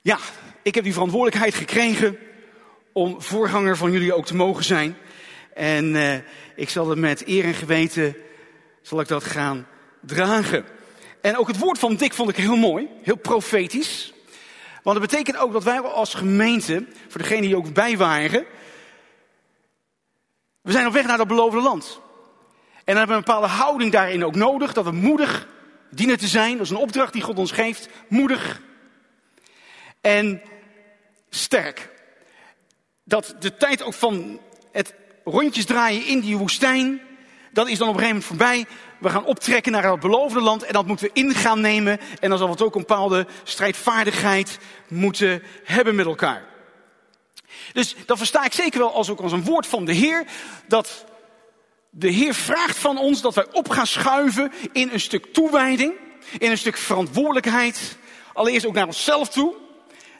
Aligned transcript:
Ja, 0.00 0.18
ik 0.62 0.74
heb 0.74 0.84
die 0.84 0.92
verantwoordelijkheid 0.92 1.54
gekregen 1.54 2.18
om 2.92 3.22
voorganger 3.22 3.76
van 3.76 3.92
jullie 3.92 4.14
ook 4.14 4.26
te 4.26 4.36
mogen 4.36 4.64
zijn. 4.64 4.96
En 5.54 5.84
uh, 5.84 6.14
ik 6.56 6.70
zal 6.70 6.88
het 6.88 6.98
met 6.98 7.26
eer 7.26 7.44
en 7.44 7.54
geweten, 7.54 8.16
zal 8.82 9.00
ik 9.00 9.08
dat 9.08 9.24
gaan 9.24 9.66
dragen. 10.00 10.64
En 11.20 11.36
ook 11.36 11.46
het 11.46 11.58
woord 11.58 11.78
van 11.78 11.96
Dick 11.96 12.12
vond 12.12 12.30
ik 12.30 12.36
heel 12.36 12.56
mooi, 12.56 12.88
heel 13.02 13.16
profetisch. 13.16 14.12
Want 14.82 14.98
dat 14.98 15.10
betekent 15.10 15.36
ook 15.36 15.52
dat 15.52 15.64
wij 15.64 15.80
als 15.80 16.14
gemeente, 16.14 16.86
voor 17.08 17.20
degenen 17.20 17.42
die 17.42 17.56
ook 17.56 17.72
bij 17.72 17.96
waren, 17.96 18.44
we 20.60 20.72
zijn 20.72 20.86
op 20.86 20.92
weg 20.92 21.06
naar 21.06 21.16
dat 21.16 21.28
beloofde 21.28 21.60
land. 21.60 22.00
En 22.74 22.94
dan 22.94 22.96
hebben 22.96 23.16
we 23.16 23.22
een 23.22 23.24
bepaalde 23.34 23.62
houding 23.62 23.92
daarin 23.92 24.24
ook 24.24 24.34
nodig, 24.34 24.72
dat 24.72 24.84
we 24.84 24.90
moedig 24.90 25.48
dienen 25.90 26.18
te 26.18 26.26
zijn. 26.26 26.52
Dat 26.52 26.66
is 26.66 26.70
een 26.70 26.76
opdracht 26.76 27.12
die 27.12 27.22
God 27.22 27.38
ons 27.38 27.52
geeft. 27.52 27.88
Moedig 28.08 28.60
en 30.08 30.42
sterk. 31.30 31.88
Dat 33.04 33.34
de 33.38 33.56
tijd 33.56 33.82
ook 33.82 33.94
van 33.94 34.40
het 34.72 34.94
rondjes 35.24 35.64
draaien 35.64 36.06
in 36.06 36.20
die 36.20 36.36
woestijn, 36.36 37.00
dat 37.52 37.68
is 37.68 37.78
dan 37.78 37.88
op 37.88 37.94
een 37.94 38.00
gegeven 38.00 38.22
moment 38.22 38.24
voorbij. 38.24 38.66
We 38.98 39.10
gaan 39.10 39.24
optrekken 39.24 39.72
naar 39.72 39.90
het 39.90 40.00
beloofde 40.00 40.40
land 40.40 40.62
en 40.62 40.72
dat 40.72 40.86
moeten 40.86 41.06
we 41.06 41.20
in 41.20 41.34
gaan 41.34 41.60
nemen. 41.60 42.00
En 42.20 42.28
dan 42.28 42.38
zal 42.38 42.48
het 42.48 42.62
ook 42.62 42.74
een 42.74 42.80
bepaalde 42.80 43.26
strijdvaardigheid 43.42 44.58
moeten 44.88 45.42
hebben 45.64 45.94
met 45.94 46.06
elkaar. 46.06 46.44
Dus 47.72 47.96
dat 48.06 48.18
versta 48.18 48.44
ik 48.44 48.52
zeker 48.52 48.78
wel 48.78 48.92
als 48.92 49.10
ook 49.10 49.20
als 49.20 49.32
een 49.32 49.44
woord 49.44 49.66
van 49.66 49.84
de 49.84 49.92
Heer. 49.92 50.24
Dat 50.66 51.04
de 51.90 52.10
Heer 52.10 52.34
vraagt 52.34 52.78
van 52.78 52.98
ons 52.98 53.20
dat 53.20 53.34
wij 53.34 53.46
op 53.52 53.68
gaan 53.68 53.86
schuiven 53.86 54.52
in 54.72 54.90
een 54.92 55.00
stuk 55.00 55.32
toewijding. 55.32 55.92
In 56.38 56.50
een 56.50 56.58
stuk 56.58 56.76
verantwoordelijkheid. 56.76 57.96
Allereerst 58.32 58.66
ook 58.66 58.74
naar 58.74 58.86
onszelf 58.86 59.28
toe. 59.28 59.66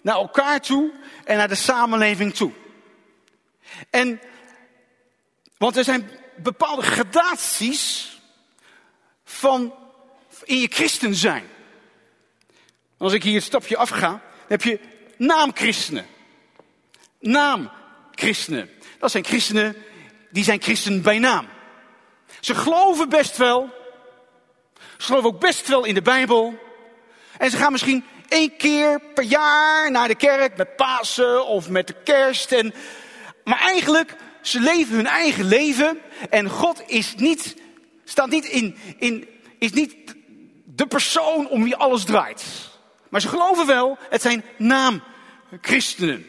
Naar 0.02 0.14
elkaar 0.14 0.60
toe. 0.60 0.92
En 1.24 1.36
naar 1.36 1.48
de 1.48 1.54
samenleving 1.54 2.34
toe. 2.34 2.52
En, 3.90 4.20
want 5.56 5.76
er 5.76 5.84
zijn 5.84 6.10
bepaalde 6.36 6.82
gradaties 6.82 8.12
van 9.24 9.74
in 10.44 10.60
je 10.60 10.68
christen 10.68 11.14
zijn. 11.14 11.44
Als 12.98 13.12
ik 13.12 13.22
hier 13.22 13.34
het 13.34 13.44
stapje 13.44 13.76
afga, 13.76 14.08
dan 14.08 14.20
heb 14.48 14.62
je 14.62 14.80
naamchristenen. 15.16 16.06
Naamchristenen. 17.20 18.70
Dat 18.98 19.10
zijn 19.10 19.24
christenen, 19.24 19.76
die 20.30 20.44
zijn 20.44 20.62
christen 20.62 21.02
bij 21.02 21.18
naam. 21.18 21.48
Ze 22.40 22.54
geloven 22.54 23.08
best 23.08 23.36
wel. 23.36 23.70
Ze 24.74 25.04
geloven 25.04 25.28
ook 25.28 25.40
best 25.40 25.68
wel 25.68 25.84
in 25.84 25.94
de 25.94 26.02
Bijbel. 26.02 26.58
En 27.38 27.50
ze 27.50 27.56
gaan 27.56 27.72
misschien 27.72 28.04
één 28.28 28.56
keer 28.56 29.00
per 29.14 29.24
jaar 29.24 29.90
naar 29.90 30.08
de 30.08 30.14
kerk 30.14 30.56
met 30.56 30.76
Pasen 30.76 31.46
of 31.46 31.68
met 31.68 31.86
de 31.86 31.94
kerst. 32.04 32.52
En, 32.52 32.74
maar 33.44 33.60
eigenlijk, 33.60 34.14
ze 34.42 34.60
leven 34.60 34.94
hun 34.94 35.06
eigen 35.06 35.44
leven. 35.44 35.98
En 36.30 36.48
God 36.48 36.82
is 36.86 37.14
niet, 37.16 37.56
staat 38.04 38.30
niet 38.30 38.44
in, 38.44 38.76
in, 38.98 39.28
is 39.58 39.72
niet 39.72 39.94
de 40.64 40.86
persoon 40.86 41.48
om 41.48 41.62
wie 41.62 41.76
alles 41.76 42.04
draait. 42.04 42.44
Maar 43.08 43.20
ze 43.20 43.28
geloven 43.28 43.66
wel, 43.66 43.98
het 44.10 44.22
zijn 44.22 44.44
naamchristenen. 44.56 46.26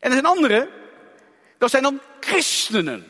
En 0.00 0.12
er 0.12 0.12
zijn 0.12 0.26
anderen, 0.26 0.68
dat 1.58 1.70
zijn 1.70 1.82
dan 1.82 2.00
christenen. 2.20 3.06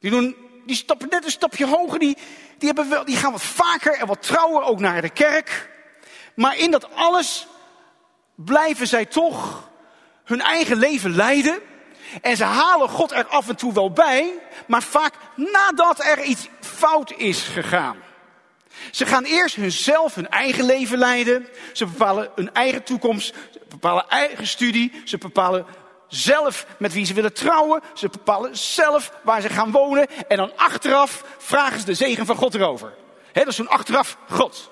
Die, 0.00 0.10
doen, 0.10 0.36
die 0.66 0.76
stappen 0.76 1.08
net 1.08 1.24
een 1.24 1.30
stapje 1.30 1.66
hoger, 1.66 1.98
die, 1.98 2.16
die, 2.58 2.66
hebben 2.68 2.88
wel, 2.88 3.04
die 3.04 3.16
gaan 3.16 3.32
wat 3.32 3.42
vaker 3.42 3.92
en 3.92 4.06
wat 4.06 4.22
trouwer 4.22 4.62
ook 4.62 4.80
naar 4.80 5.02
de 5.02 5.10
kerk. 5.10 5.68
Maar 6.40 6.58
in 6.58 6.70
dat 6.70 6.94
alles 6.94 7.46
blijven 8.34 8.86
zij 8.86 9.04
toch 9.04 9.68
hun 10.24 10.40
eigen 10.40 10.76
leven 10.76 11.14
leiden. 11.14 11.60
En 12.22 12.36
ze 12.36 12.44
halen 12.44 12.88
God 12.88 13.12
er 13.12 13.26
af 13.26 13.48
en 13.48 13.56
toe 13.56 13.72
wel 13.72 13.90
bij, 13.90 14.32
maar 14.66 14.82
vaak 14.82 15.14
nadat 15.36 16.04
er 16.04 16.22
iets 16.22 16.48
fout 16.60 17.12
is 17.16 17.42
gegaan. 17.42 17.96
Ze 18.90 19.06
gaan 19.06 19.24
eerst 19.24 19.56
hunzelf 19.56 20.14
hun 20.14 20.28
eigen 20.28 20.64
leven 20.64 20.98
leiden. 20.98 21.48
Ze 21.72 21.86
bepalen 21.86 22.30
hun 22.34 22.54
eigen 22.54 22.82
toekomst. 22.82 23.34
Ze 23.52 23.60
bepalen 23.68 24.08
eigen 24.08 24.46
studie. 24.46 25.02
Ze 25.04 25.18
bepalen 25.18 25.66
zelf 26.08 26.66
met 26.78 26.92
wie 26.92 27.04
ze 27.04 27.14
willen 27.14 27.34
trouwen. 27.34 27.82
Ze 27.94 28.08
bepalen 28.08 28.56
zelf 28.56 29.12
waar 29.22 29.40
ze 29.40 29.48
gaan 29.48 29.70
wonen. 29.70 30.06
En 30.28 30.36
dan 30.36 30.56
achteraf 30.56 31.24
vragen 31.38 31.80
ze 31.80 31.86
de 31.86 31.94
zegen 31.94 32.26
van 32.26 32.36
God 32.36 32.54
erover. 32.54 32.94
Dat 33.32 33.46
is 33.46 33.56
zo'n 33.56 33.68
achteraf 33.68 34.16
God. 34.28 34.70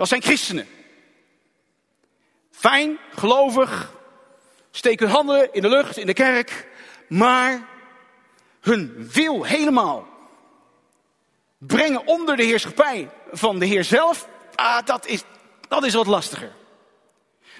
Dat 0.00 0.08
zijn 0.08 0.22
christenen. 0.22 0.68
Fijn, 2.50 2.98
gelovig, 3.10 3.92
steken 4.70 5.06
hun 5.06 5.14
handen 5.14 5.52
in 5.52 5.62
de 5.62 5.68
lucht, 5.68 5.96
in 5.96 6.06
de 6.06 6.12
kerk. 6.12 6.68
Maar 7.08 7.68
hun 8.60 9.10
wil 9.12 9.44
helemaal 9.44 10.08
brengen 11.58 12.06
onder 12.06 12.36
de 12.36 12.42
heerschappij 12.42 13.10
van 13.32 13.58
de 13.58 13.66
Heer 13.66 13.84
zelf. 13.84 14.28
Ah, 14.54 14.86
dat 14.86 15.06
is, 15.06 15.22
dat 15.68 15.84
is 15.84 15.94
wat 15.94 16.06
lastiger. 16.06 16.52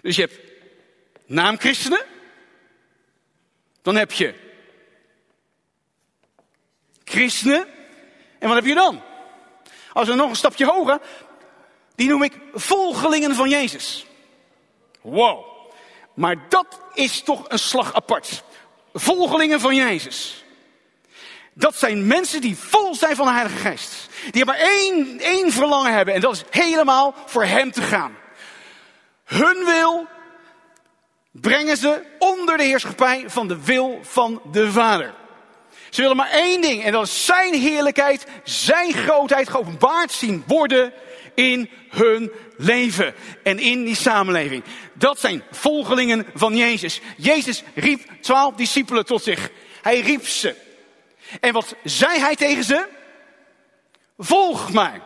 Dus 0.02 0.16
je 0.16 0.22
hebt 0.22 0.40
naamchristenen. 1.26 2.04
Dan 3.82 3.96
heb 3.96 4.12
je 4.12 4.34
christenen. 7.04 7.66
En 8.38 8.48
wat 8.48 8.56
heb 8.56 8.66
je 8.66 8.74
dan? 8.74 9.02
Als 9.92 10.08
we 10.08 10.14
nog 10.14 10.30
een 10.30 10.36
stapje 10.36 10.66
hoger, 10.66 11.00
die 12.00 12.08
noem 12.08 12.22
ik 12.22 12.32
volgelingen 12.54 13.34
van 13.34 13.48
Jezus. 13.48 14.06
Wow. 15.00 15.44
Maar 16.14 16.36
dat 16.48 16.80
is 16.94 17.22
toch 17.22 17.44
een 17.48 17.58
slag 17.58 17.94
apart. 17.94 18.42
Volgelingen 18.94 19.60
van 19.60 19.74
Jezus. 19.74 20.44
Dat 21.52 21.76
zijn 21.76 22.06
mensen 22.06 22.40
die 22.40 22.56
vol 22.56 22.94
zijn 22.94 23.16
van 23.16 23.26
de 23.26 23.32
Heilige 23.32 23.56
Geest. 23.56 24.08
Die 24.30 24.44
maar 24.44 24.58
één, 24.58 25.18
één 25.18 25.52
verlangen 25.52 25.92
hebben 25.92 26.14
en 26.14 26.20
dat 26.20 26.32
is 26.32 26.42
helemaal 26.50 27.14
voor 27.26 27.44
Hem 27.44 27.72
te 27.72 27.82
gaan. 27.82 28.16
Hun 29.24 29.64
wil 29.64 30.06
brengen 31.30 31.76
ze 31.76 32.02
onder 32.18 32.56
de 32.56 32.64
heerschappij 32.64 33.24
van 33.26 33.48
de 33.48 33.64
wil 33.64 33.98
van 34.02 34.42
de 34.52 34.72
Vader. 34.72 35.14
Ze 35.90 36.00
willen 36.00 36.16
maar 36.16 36.30
één 36.30 36.60
ding 36.60 36.84
en 36.84 36.92
dat 36.92 37.06
is 37.06 37.24
zijn 37.24 37.54
heerlijkheid, 37.54 38.26
zijn 38.44 38.92
grootheid 38.92 39.48
geopenbaard 39.48 40.12
zien 40.12 40.44
worden 40.46 40.92
in 41.34 41.70
hun 41.88 42.30
leven 42.56 43.14
en 43.42 43.58
in 43.58 43.84
die 43.84 43.94
samenleving. 43.94 44.64
Dat 44.92 45.20
zijn 45.20 45.42
volgelingen 45.50 46.26
van 46.34 46.56
Jezus. 46.56 47.00
Jezus 47.16 47.62
riep 47.74 48.00
twaalf 48.20 48.54
discipelen 48.54 49.06
tot 49.06 49.22
zich. 49.22 49.50
Hij 49.82 50.00
riep 50.00 50.26
ze. 50.26 50.54
En 51.40 51.52
wat 51.52 51.74
zei 51.84 52.18
hij 52.18 52.36
tegen 52.36 52.64
ze? 52.64 52.86
Volg 54.18 54.72
mij. 54.72 55.00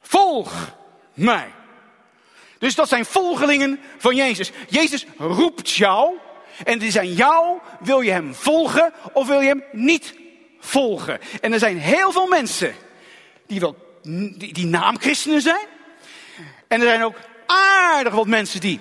Volg 0.00 0.76
mij. 1.14 1.48
Dus 2.58 2.74
dat 2.74 2.88
zijn 2.88 3.04
volgelingen 3.04 3.80
van 3.98 4.16
Jezus. 4.16 4.50
Jezus 4.68 5.06
roept 5.18 5.70
jou. 5.70 6.14
En 6.64 6.82
is 6.82 6.98
aan 6.98 7.12
jou, 7.12 7.58
wil 7.80 8.00
je 8.00 8.10
hem 8.10 8.34
volgen 8.34 8.92
of 9.12 9.26
wil 9.26 9.40
je 9.40 9.48
hem 9.48 9.64
niet 9.72 10.14
volgen? 10.60 11.18
En 11.40 11.52
er 11.52 11.58
zijn 11.58 11.78
heel 11.78 12.12
veel 12.12 12.26
mensen 12.26 12.74
die, 13.46 13.60
wel, 13.60 13.87
die, 14.08 14.52
die 14.52 14.66
naamchristenen 14.66 15.40
zijn. 15.40 15.66
En 16.68 16.80
er 16.80 16.86
zijn 16.86 17.04
ook 17.04 17.18
aardig 17.46 18.14
wat 18.14 18.26
mensen 18.26 18.60
die 18.60 18.80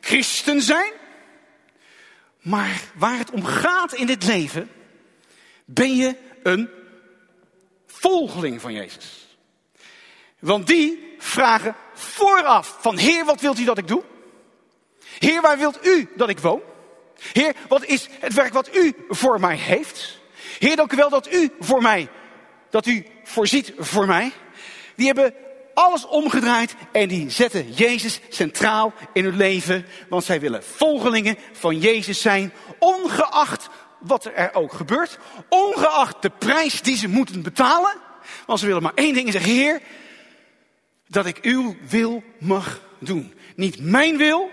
christen 0.00 0.62
zijn. 0.62 0.92
Maar 2.40 2.80
waar 2.94 3.18
het 3.18 3.30
om 3.30 3.44
gaat 3.44 3.92
in 3.92 4.06
dit 4.06 4.24
leven, 4.24 4.70
ben 5.64 5.96
je 5.96 6.16
een 6.42 6.68
volgeling 7.86 8.60
van 8.60 8.72
Jezus. 8.72 9.36
Want 10.38 10.66
die 10.66 11.14
vragen 11.18 11.74
vooraf 11.94 12.76
van 12.80 12.96
Heer, 12.98 13.24
wat 13.24 13.40
wilt 13.40 13.58
u 13.58 13.64
dat 13.64 13.78
ik 13.78 13.88
doe? 13.88 14.02
Heer, 15.18 15.40
waar 15.40 15.58
wilt 15.58 15.86
u 15.86 16.08
dat 16.16 16.28
ik 16.28 16.38
woon? 16.38 16.60
Heer, 17.32 17.54
wat 17.68 17.84
is 17.84 18.08
het 18.20 18.32
werk 18.32 18.52
wat 18.52 18.76
u 18.76 18.94
voor 19.08 19.40
mij 19.40 19.56
heeft? 19.56 20.18
Heer, 20.58 20.76
dank 20.76 20.92
u 20.92 20.96
wel 20.96 21.10
dat 21.10 21.32
u 21.32 21.50
voor 21.60 21.82
mij, 21.82 22.08
dat 22.70 22.86
u 22.86 23.06
voorziet 23.24 23.72
voor 23.78 24.06
mij. 24.06 24.32
Die 24.96 25.06
hebben 25.06 25.34
alles 25.74 26.06
omgedraaid 26.06 26.74
en 26.92 27.08
die 27.08 27.30
zetten 27.30 27.72
Jezus 27.72 28.20
centraal 28.28 28.92
in 29.12 29.24
hun 29.24 29.36
leven. 29.36 29.86
Want 30.08 30.24
zij 30.24 30.40
willen 30.40 30.64
volgelingen 30.64 31.36
van 31.52 31.78
Jezus 31.78 32.20
zijn, 32.20 32.52
ongeacht 32.78 33.68
wat 33.98 34.30
er 34.34 34.54
ook 34.54 34.72
gebeurt. 34.72 35.18
Ongeacht 35.48 36.22
de 36.22 36.30
prijs 36.30 36.82
die 36.82 36.96
ze 36.96 37.08
moeten 37.08 37.42
betalen. 37.42 37.92
Want 38.46 38.60
ze 38.60 38.66
willen 38.66 38.82
maar 38.82 38.94
één 38.94 39.14
ding 39.14 39.32
zeggen, 39.32 39.52
Heer, 39.52 39.80
dat 41.06 41.26
ik 41.26 41.38
uw 41.42 41.76
wil 41.88 42.22
mag 42.38 42.80
doen. 42.98 43.34
Niet 43.56 43.80
mijn 43.80 44.16
wil, 44.16 44.50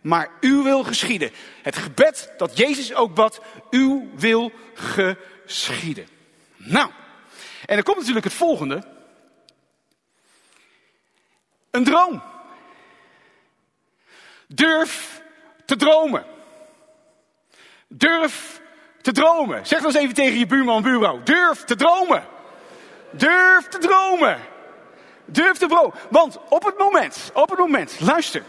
maar 0.00 0.28
uw 0.40 0.62
wil 0.62 0.84
geschieden. 0.84 1.30
Het 1.62 1.76
gebed 1.76 2.32
dat 2.36 2.56
Jezus 2.56 2.94
ook 2.94 3.14
bad, 3.14 3.40
uw 3.70 4.08
wil 4.14 4.52
geschieden. 4.74 6.06
Nou, 6.56 6.90
en 7.66 7.74
dan 7.74 7.82
komt 7.82 7.96
natuurlijk 7.96 8.24
het 8.24 8.34
volgende. 8.34 8.84
Een 11.70 11.84
droom. 11.84 12.22
Durf 14.46 15.22
te 15.64 15.76
dromen. 15.76 16.24
Durf 17.88 18.60
te 19.00 19.12
dromen. 19.12 19.66
Zeg 19.66 19.78
dat 19.78 19.94
eens 19.94 20.02
even 20.02 20.14
tegen 20.14 20.38
je 20.38 20.46
buurman, 20.46 20.82
buurvrouw. 20.82 21.22
Durf 21.22 21.64
te 21.64 21.76
dromen. 21.76 22.24
Durf 23.10 23.68
te 23.68 23.78
dromen. 23.78 24.38
Durf 25.24 25.58
te 25.58 25.66
dromen. 25.66 25.94
Want 26.10 26.38
op 26.48 26.64
het 26.64 26.78
moment, 26.78 27.30
op 27.34 27.50
het 27.50 27.58
moment, 27.58 27.96
luister. 28.00 28.42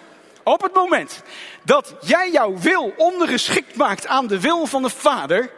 Op 0.44 0.62
het 0.62 0.74
moment 0.74 1.24
dat 1.64 1.96
jij 2.02 2.32
jouw 2.32 2.58
wil 2.58 2.94
ondergeschikt 2.98 3.76
maakt 3.76 4.08
aan 4.08 4.28
de 4.28 4.40
wil 4.40 4.66
van 4.66 4.82
de 4.82 4.90
Vader, 4.90 5.52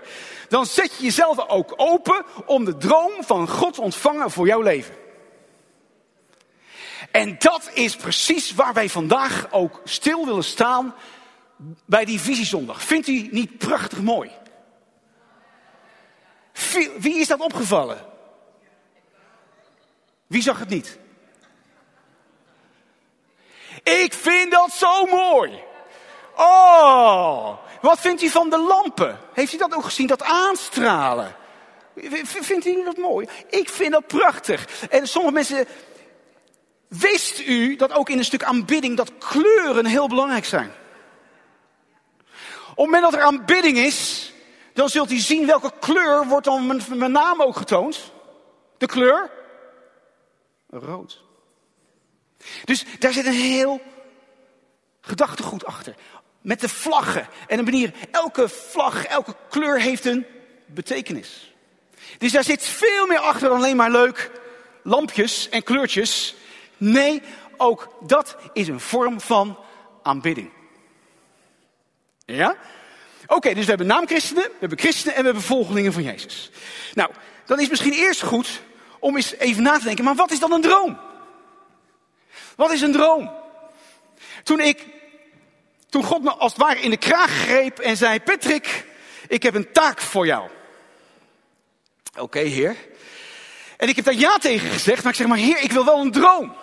dan 0.49 0.65
zet 0.65 0.95
je 0.97 1.03
jezelf 1.03 1.47
ook 1.47 1.73
open 1.75 2.25
om 2.45 2.65
de 2.65 2.77
droom 2.77 3.11
van 3.19 3.49
God 3.49 3.73
te 3.73 3.81
ontvangen 3.81 4.31
voor 4.31 4.47
jouw 4.47 4.61
leven. 4.61 4.95
En 7.13 7.35
dat 7.37 7.69
is 7.73 7.95
precies 7.95 8.53
waar 8.53 8.73
wij 8.73 8.89
vandaag 8.89 9.47
ook 9.51 9.81
stil 9.83 10.25
willen 10.25 10.43
staan 10.43 10.95
bij 11.85 12.05
die 12.05 12.19
visiezondag. 12.19 12.83
Vindt 12.83 13.07
u 13.07 13.27
niet 13.31 13.57
prachtig 13.57 14.01
mooi? 14.01 14.31
Wie 16.97 17.15
is 17.15 17.27
dat 17.27 17.39
opgevallen? 17.39 18.05
Wie 20.27 20.41
zag 20.41 20.59
het 20.59 20.69
niet? 20.69 20.97
Ik 23.83 24.13
vind 24.13 24.51
dat 24.51 24.71
zo 24.71 25.05
mooi. 25.05 25.63
Oh, 26.35 27.57
wat 27.81 27.99
vindt 27.99 28.21
u 28.21 28.29
van 28.29 28.49
de 28.49 28.59
lampen? 28.59 29.19
Heeft 29.33 29.53
u 29.53 29.57
dat 29.57 29.75
ook 29.75 29.83
gezien, 29.83 30.07
dat 30.07 30.23
aanstralen? 30.23 31.35
Vindt 32.23 32.65
u 32.65 32.83
dat 32.83 32.97
mooi? 32.97 33.27
Ik 33.49 33.69
vind 33.69 33.91
dat 33.91 34.07
prachtig. 34.07 34.65
En 34.89 35.07
sommige 35.07 35.33
mensen. 35.33 35.67
Wist 36.99 37.39
u 37.39 37.75
dat 37.75 37.91
ook 37.91 38.09
in 38.09 38.17
een 38.17 38.25
stuk 38.25 38.43
aanbidding 38.43 38.97
dat 38.97 39.11
kleuren 39.17 39.85
heel 39.85 40.07
belangrijk 40.07 40.45
zijn? 40.45 40.71
Op 42.69 42.77
het 42.77 42.85
moment 42.85 43.03
dat 43.03 43.13
er 43.13 43.21
aanbidding 43.21 43.77
is, 43.77 44.31
dan 44.73 44.89
zult 44.89 45.11
u 45.11 45.17
zien 45.17 45.45
welke 45.45 45.71
kleur 45.79 46.27
wordt 46.27 46.45
dan 46.45 46.67
met 46.89 47.11
naam 47.11 47.41
ook 47.41 47.55
getoond. 47.55 48.11
De 48.77 48.85
kleur 48.85 49.31
rood. 50.69 51.21
Dus 52.63 52.85
daar 52.99 53.13
zit 53.13 53.25
een 53.25 53.31
heel 53.31 53.81
gedachtegoed 55.01 55.65
achter. 55.65 55.95
Met 56.41 56.61
de 56.61 56.69
vlaggen 56.69 57.27
en 57.47 57.57
een 57.57 57.65
manier. 57.65 57.93
Elke 58.11 58.49
vlag, 58.49 59.05
elke 59.05 59.35
kleur 59.49 59.81
heeft 59.81 60.05
een 60.05 60.25
betekenis. 60.65 61.53
Dus 62.17 62.31
daar 62.31 62.43
zit 62.43 62.63
veel 62.63 63.07
meer 63.07 63.19
achter 63.19 63.49
dan 63.49 63.57
alleen 63.57 63.75
maar 63.75 63.91
leuk 63.91 64.31
lampjes 64.83 65.49
en 65.49 65.63
kleurtjes. 65.63 66.35
Nee, 66.83 67.21
ook 67.57 67.95
dat 67.99 68.35
is 68.53 68.67
een 68.67 68.79
vorm 68.79 69.21
van 69.21 69.57
aanbidding. 70.01 70.49
Ja? 72.25 72.55
Oké, 73.27 73.53
dus 73.53 73.63
we 73.63 73.69
hebben 73.69 73.87
naamchristenen, 73.87 74.43
we 74.43 74.57
hebben 74.59 74.79
christenen 74.79 75.15
en 75.15 75.19
we 75.19 75.25
hebben 75.25 75.43
volgelingen 75.43 75.93
van 75.93 76.03
Jezus. 76.03 76.51
Nou, 76.93 77.11
dan 77.45 77.59
is 77.59 77.69
misschien 77.69 77.93
eerst 77.93 78.21
goed 78.21 78.61
om 78.99 79.15
eens 79.15 79.33
even 79.33 79.63
na 79.63 79.77
te 79.77 79.83
denken, 79.83 80.03
maar 80.03 80.15
wat 80.15 80.31
is 80.31 80.39
dan 80.39 80.51
een 80.51 80.61
droom? 80.61 80.99
Wat 82.55 82.71
is 82.71 82.81
een 82.81 82.91
droom? 82.91 83.31
Toen 84.43 84.59
ik, 84.59 84.85
toen 85.89 86.03
God 86.03 86.23
me 86.23 86.31
als 86.31 86.51
het 86.51 86.61
ware 86.61 86.79
in 86.79 86.89
de 86.89 86.97
kraag 86.97 87.31
greep 87.31 87.79
en 87.79 87.97
zei, 87.97 88.19
Patrick, 88.19 88.85
ik 89.27 89.43
heb 89.43 89.55
een 89.55 89.71
taak 89.71 90.01
voor 90.01 90.25
jou. 90.25 90.49
Oké, 92.17 92.39
heer. 92.39 92.75
En 93.77 93.87
ik 93.87 93.95
heb 93.95 94.05
daar 94.05 94.13
ja 94.13 94.37
tegen 94.37 94.69
gezegd, 94.69 95.03
maar 95.03 95.11
ik 95.11 95.17
zeg 95.17 95.27
maar, 95.27 95.37
heer, 95.37 95.61
ik 95.61 95.71
wil 95.71 95.85
wel 95.85 96.01
een 96.01 96.11
droom. 96.11 96.55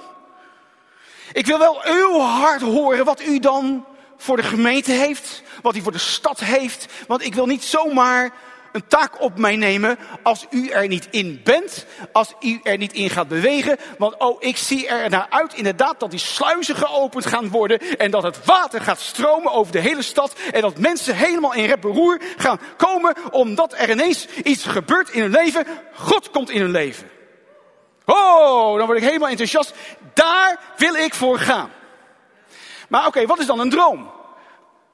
Ik 1.32 1.47
wil 1.47 1.59
wel 1.59 1.81
uw 1.85 2.19
hart 2.19 2.61
horen 2.61 3.05
wat 3.05 3.23
u 3.23 3.38
dan 3.38 3.85
voor 4.17 4.37
de 4.37 4.43
gemeente 4.43 4.93
heeft, 4.93 5.43
wat 5.62 5.73
hij 5.73 5.82
voor 5.82 5.93
de 5.93 5.99
stad 5.99 6.41
heeft. 6.41 6.87
Want 7.06 7.25
ik 7.25 7.35
wil 7.35 7.47
niet 7.47 7.65
zomaar 7.65 8.31
een 8.73 8.87
taak 8.87 9.21
op 9.21 9.38
mij 9.38 9.56
nemen 9.56 9.99
als 10.23 10.47
u 10.50 10.69
er 10.69 10.88
niet 10.88 11.09
in 11.11 11.41
bent, 11.44 11.87
als 12.12 12.35
u 12.41 12.61
er 12.62 12.77
niet 12.77 12.93
in 12.93 13.11
gaat 13.11 13.29
bewegen. 13.29 13.77
Want 13.99 14.19
oh, 14.19 14.37
ik 14.38 14.56
zie 14.56 14.88
er 14.88 15.11
naar 15.11 15.27
uit 15.31 15.55
inderdaad 15.55 16.00
dat 16.00 16.11
die 16.11 16.21
sluizen 16.21 16.77
geopend 16.77 17.27
gaan 17.27 17.49
worden 17.49 17.99
en 17.99 18.11
dat 18.11 18.23
het 18.23 18.44
water 18.44 18.81
gaat 18.81 19.00
stromen 19.00 19.53
over 19.53 19.73
de 19.73 19.81
hele 19.81 20.03
stad 20.03 20.35
en 20.53 20.61
dat 20.61 20.79
mensen 20.79 21.17
helemaal 21.17 21.55
in 21.55 21.65
rep 21.65 21.85
roer 21.85 22.21
gaan 22.37 22.61
komen 22.77 23.17
omdat 23.31 23.75
er 23.77 23.91
ineens 23.91 24.27
iets 24.44 24.65
gebeurt 24.65 25.11
in 25.11 25.21
hun 25.21 25.31
leven. 25.31 25.67
God 25.94 26.31
komt 26.31 26.50
in 26.50 26.61
hun 26.61 26.71
leven. 26.71 27.11
Oh, 28.12 28.77
dan 28.77 28.87
word 28.87 28.99
ik 28.99 29.05
helemaal 29.05 29.29
enthousiast. 29.29 29.75
Daar 30.20 30.58
wil 30.76 30.94
ik 30.94 31.14
voor 31.14 31.38
gaan. 31.38 31.70
Maar 32.88 33.06
oké, 33.06 33.26
wat 33.26 33.38
is 33.38 33.46
dan 33.46 33.61
een 33.61 33.70
droom? 33.70 34.11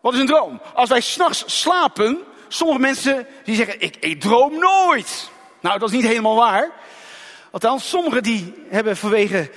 Wat 0.00 0.12
is 0.12 0.20
een 0.20 0.26
droom? 0.26 0.61
Als 0.75 0.88
wij 0.88 1.00
s'nachts 1.00 1.44
slapen, 1.46 2.19
sommige 2.49 2.81
mensen 2.81 3.26
die 3.44 3.56
zeggen, 3.56 3.81
ik, 3.81 3.96
ik 3.96 4.20
droom 4.20 4.58
nooit. 4.58 5.31
Nou, 5.61 5.78
dat 5.78 5.88
is 5.88 5.94
niet 5.94 6.06
helemaal 6.06 6.37
waar. 6.37 6.70
Althans, 7.50 7.88
sommigen 7.88 8.23
die 8.23 8.55
hebben 8.69 8.96
vanwege 8.96 9.50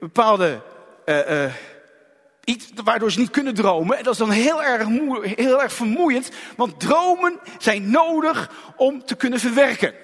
bepaalde 0.00 0.60
uh, 1.04 1.30
uh, 1.30 1.52
iets 2.44 2.66
waardoor 2.84 3.12
ze 3.12 3.18
niet 3.18 3.30
kunnen 3.30 3.54
dromen. 3.54 3.96
En 3.96 4.04
dat 4.04 4.12
is 4.12 4.18
dan 4.18 4.30
heel 4.30 4.62
erg, 4.62 4.86
heel 5.36 5.62
erg 5.62 5.72
vermoeiend, 5.72 6.30
want 6.56 6.80
dromen 6.80 7.38
zijn 7.58 7.90
nodig 7.90 8.50
om 8.76 9.04
te 9.04 9.14
kunnen 9.14 9.40
verwerken. 9.40 9.94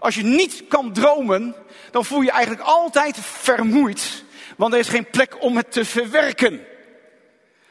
Als 0.00 0.14
je 0.14 0.22
niet 0.22 0.64
kan 0.68 0.92
dromen, 0.92 1.54
dan 1.90 2.04
voel 2.04 2.20
je 2.20 2.30
eigenlijk 2.30 2.62
altijd 2.62 3.16
vermoeid, 3.20 4.24
want 4.56 4.72
er 4.72 4.78
is 4.78 4.88
geen 4.88 5.10
plek 5.10 5.42
om 5.42 5.56
het 5.56 5.72
te 5.72 5.84
verwerken. 5.84 6.66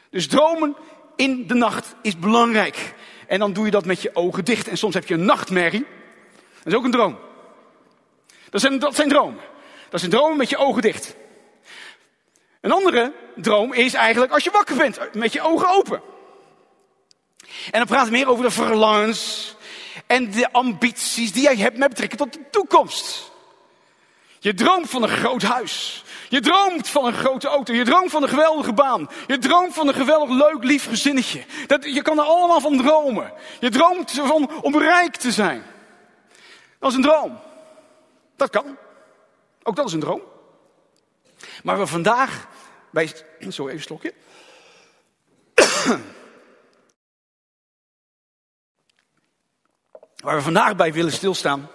Dus 0.10 0.28
dromen 0.28 0.76
in 1.16 1.48
de 1.48 1.54
nacht 1.54 1.96
is 2.02 2.18
belangrijk. 2.18 2.94
En 3.28 3.40
dan 3.40 3.54
doe 3.54 3.66
je 3.66 3.72
dat 3.72 3.86
met 3.86 4.02
je 4.02 4.16
ogen 4.16 4.46
dicht. 4.46 4.68
En 4.68 4.78
soms 4.78 4.94
heb 4.94 5.08
je 5.08 5.14
een 5.14 5.26
nachtmerrie. 5.26 5.86
Dat 6.58 6.74
is 6.74 6.74
ook 6.74 6.84
een 6.84 6.92
droom. 6.92 7.18
Dat 8.50 8.62
zijn, 8.62 8.80
dat 8.80 8.96
zijn 8.96 9.10
dromen. 9.10 9.42
Dat 9.90 10.00
zijn 10.00 10.12
dromen 10.12 10.38
met 10.38 10.50
je 10.50 10.58
ogen 10.58 10.82
dicht. 10.82 11.16
Een 12.62 12.72
andere 12.72 13.14
droom 13.36 13.74
is 13.74 13.94
eigenlijk 13.94 14.32
als 14.32 14.44
je 14.44 14.52
wakker 14.52 14.76
bent, 14.76 15.00
met 15.14 15.34
je 15.34 15.42
ogen 15.42 15.70
open. 15.70 16.02
En 17.72 17.80
dan 17.80 17.86
praten 17.86 18.12
we 18.12 18.18
meer 18.18 18.30
over 18.30 18.44
de 18.44 18.52
verlangens 18.52 19.56
en 20.10 20.32
de 20.32 20.52
ambities 20.52 21.32
die 21.32 21.44
jij 21.44 21.56
hebt 21.56 21.78
met 21.78 21.90
betrekking 21.90 22.22
tot 22.22 22.34
de 22.34 22.50
toekomst. 22.50 23.32
Je 24.40 24.54
droomt 24.54 24.90
van 24.90 25.04
een 25.04 25.10
groot 25.10 25.42
huis. 25.42 26.04
Je 26.30 26.40
droomt 26.40 26.88
van 26.88 27.06
een 27.06 27.14
grote 27.14 27.48
auto. 27.48 27.74
Je 27.74 27.84
droomt 27.84 28.12
van 28.12 28.24
een 28.24 28.30
geweldige 28.30 28.74
baan. 28.74 29.10
Je 29.28 29.38
droomt 29.38 29.74
van 29.74 29.88
een 29.88 29.94
geweldig 29.94 30.30
leuk, 30.30 30.64
lief 30.64 30.88
gezinnetje. 30.88 31.44
Dat, 31.68 31.84
je 31.84 32.02
kan 32.02 32.18
er 32.18 32.24
allemaal 32.24 32.60
van 32.60 32.78
dromen. 32.78 33.34
Je 33.60 33.70
droomt 33.70 34.12
van 34.12 34.62
om 34.62 34.78
rijk 34.78 35.16
te 35.16 35.32
zijn. 35.32 35.64
Dat 36.80 36.90
is 36.90 36.96
een 36.96 37.04
droom. 37.04 37.40
Dat 38.36 38.50
kan. 38.50 38.78
Ook 39.64 39.76
dat 39.76 39.88
is 39.88 39.94
een 39.94 40.00
droom. 40.00 40.22
Maar 41.64 41.80
we 41.80 41.88
vandaag 41.88 42.48
bij. 42.92 43.12
Zo 43.50 43.68
even 43.68 43.82
slokje. 43.82 44.14
Waar 50.20 50.36
we 50.36 50.42
vandaag 50.42 50.76
bij 50.76 50.94
willen 50.94 51.12
stilstaan, 51.12 51.70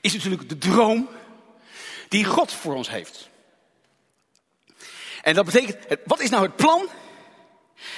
is 0.00 0.12
natuurlijk 0.12 0.48
de 0.48 0.58
droom 0.58 1.08
die 2.08 2.24
God 2.24 2.52
voor 2.52 2.74
ons 2.74 2.90
heeft. 2.90 3.28
En 5.22 5.34
dat 5.34 5.44
betekent, 5.44 6.00
wat 6.04 6.20
is 6.20 6.30
nou 6.30 6.42
het 6.42 6.56
plan 6.56 6.88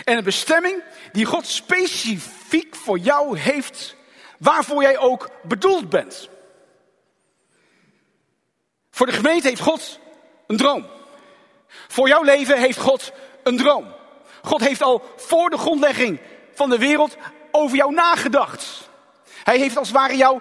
en 0.04 0.16
de 0.16 0.22
bestemming 0.22 0.82
die 1.12 1.24
God 1.24 1.46
specifiek 1.46 2.74
voor 2.74 2.98
jou 2.98 3.38
heeft, 3.38 3.96
waarvoor 4.38 4.82
jij 4.82 4.98
ook 4.98 5.30
bedoeld 5.42 5.88
bent? 5.88 6.28
Voor 8.90 9.06
de 9.06 9.12
gemeente 9.12 9.48
heeft 9.48 9.60
God 9.60 9.98
een 10.46 10.56
droom. 10.56 10.86
Voor 11.88 12.08
jouw 12.08 12.22
leven 12.22 12.58
heeft 12.58 12.78
God 12.78 13.12
een 13.42 13.56
droom. 13.56 13.94
God 14.42 14.60
heeft 14.60 14.82
al 14.82 15.14
voor 15.16 15.50
de 15.50 15.58
grondlegging 15.58 16.20
van 16.54 16.70
de 16.70 16.78
wereld 16.78 17.16
over 17.50 17.76
jou 17.76 17.92
nagedacht. 17.92 18.92
Hij 19.44 19.58
heeft 19.58 19.76
als 19.76 19.88
het 19.88 19.96
ware 19.96 20.16
jou 20.16 20.40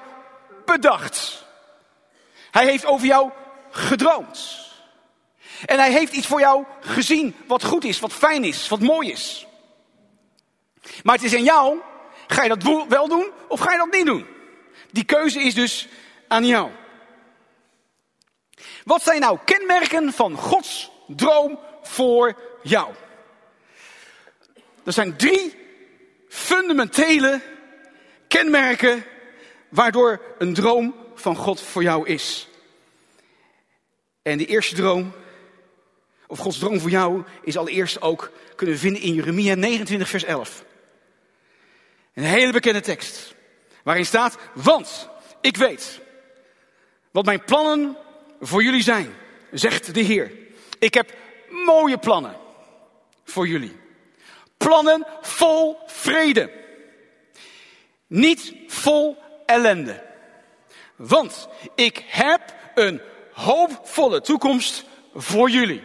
bedacht. 0.66 1.46
Hij 2.52 2.66
heeft 2.66 2.86
over 2.86 3.08
jou 3.08 3.32
gedroomd. 3.72 4.62
En 5.66 5.80
hij 5.80 5.92
heeft 5.92 6.14
iets 6.14 6.28
voor 6.28 6.40
jou 6.40 6.66
gezien 6.80 7.36
wat 7.48 7.64
goed 7.64 7.84
is, 7.84 8.00
wat 8.00 8.14
fijn 8.14 8.44
is, 8.44 8.68
wat 8.68 8.80
mooi 8.80 9.12
is. 9.12 9.48
Maar 11.04 11.16
het 11.16 11.24
is 11.24 11.34
aan 11.34 11.44
jou, 11.44 11.80
ga 12.28 12.44
je 12.44 12.56
dat 12.56 12.86
wel 12.88 13.08
doen 13.08 13.32
of 13.48 13.60
ga 13.60 13.72
je 13.72 13.78
dat 13.78 13.92
niet 13.92 14.06
doen? 14.06 14.28
Die 14.92 15.04
keuze 15.04 15.40
is 15.40 15.54
dus 15.54 15.88
aan 16.28 16.46
jou. 16.46 16.70
Wat 18.84 19.04
zijn 19.04 19.20
nou 19.20 19.40
kenmerken 19.46 20.14
van 20.14 20.36
Gods 20.36 20.92
droom 21.08 21.60
voor 21.82 22.38
jou? 22.64 22.94
Er 24.84 24.94
zijn 24.94 25.18
drie 25.18 25.56
fundamentele 26.30 27.42
kenmerken 28.34 29.06
waardoor 29.70 30.22
een 30.38 30.54
droom 30.54 30.96
van 31.16 31.36
God 31.36 31.62
voor 31.62 31.84
jou 31.84 32.08
is. 32.08 32.48
En 34.22 34.38
die 34.38 34.48
eerste 34.48 34.76
droom 34.76 35.14
of 36.28 36.40
Gods 36.40 36.60
droom 36.60 36.80
voor 36.80 36.90
jou, 36.90 37.24
is 37.44 37.58
allereerst 37.58 38.02
ook 38.02 38.32
kunnen 38.56 38.78
vinden 38.78 39.02
in 39.02 39.14
Jeremia 39.14 39.56
29, 39.56 40.10
vers 40.10 40.24
11. 40.24 40.66
Een 42.14 42.24
hele 42.24 42.52
bekende 42.52 42.82
tekst, 42.82 43.36
waarin 43.84 44.06
staat, 44.06 44.38
want 44.54 45.10
ik 45.42 45.58
weet 45.58 46.02
wat 47.12 47.26
mijn 47.26 47.44
plannen 47.44 47.98
voor 48.42 48.64
jullie 48.64 48.84
zijn, 48.84 49.14
zegt 49.52 49.94
de 49.94 50.02
Heer. 50.02 50.32
Ik 50.80 50.94
heb 50.94 51.14
mooie 51.50 51.98
plannen 51.98 52.36
voor 53.24 53.48
jullie. 53.48 53.76
Plannen 54.58 55.08
vol 55.22 55.78
vrede. 55.86 56.63
Niet 58.14 58.54
vol 58.68 59.18
ellende. 59.46 60.04
Want 60.96 61.48
ik 61.76 62.04
heb 62.08 62.56
een 62.76 63.02
hoopvolle 63.32 64.22
toekomst 64.22 64.86
voor 65.16 65.50
jullie. 65.50 65.84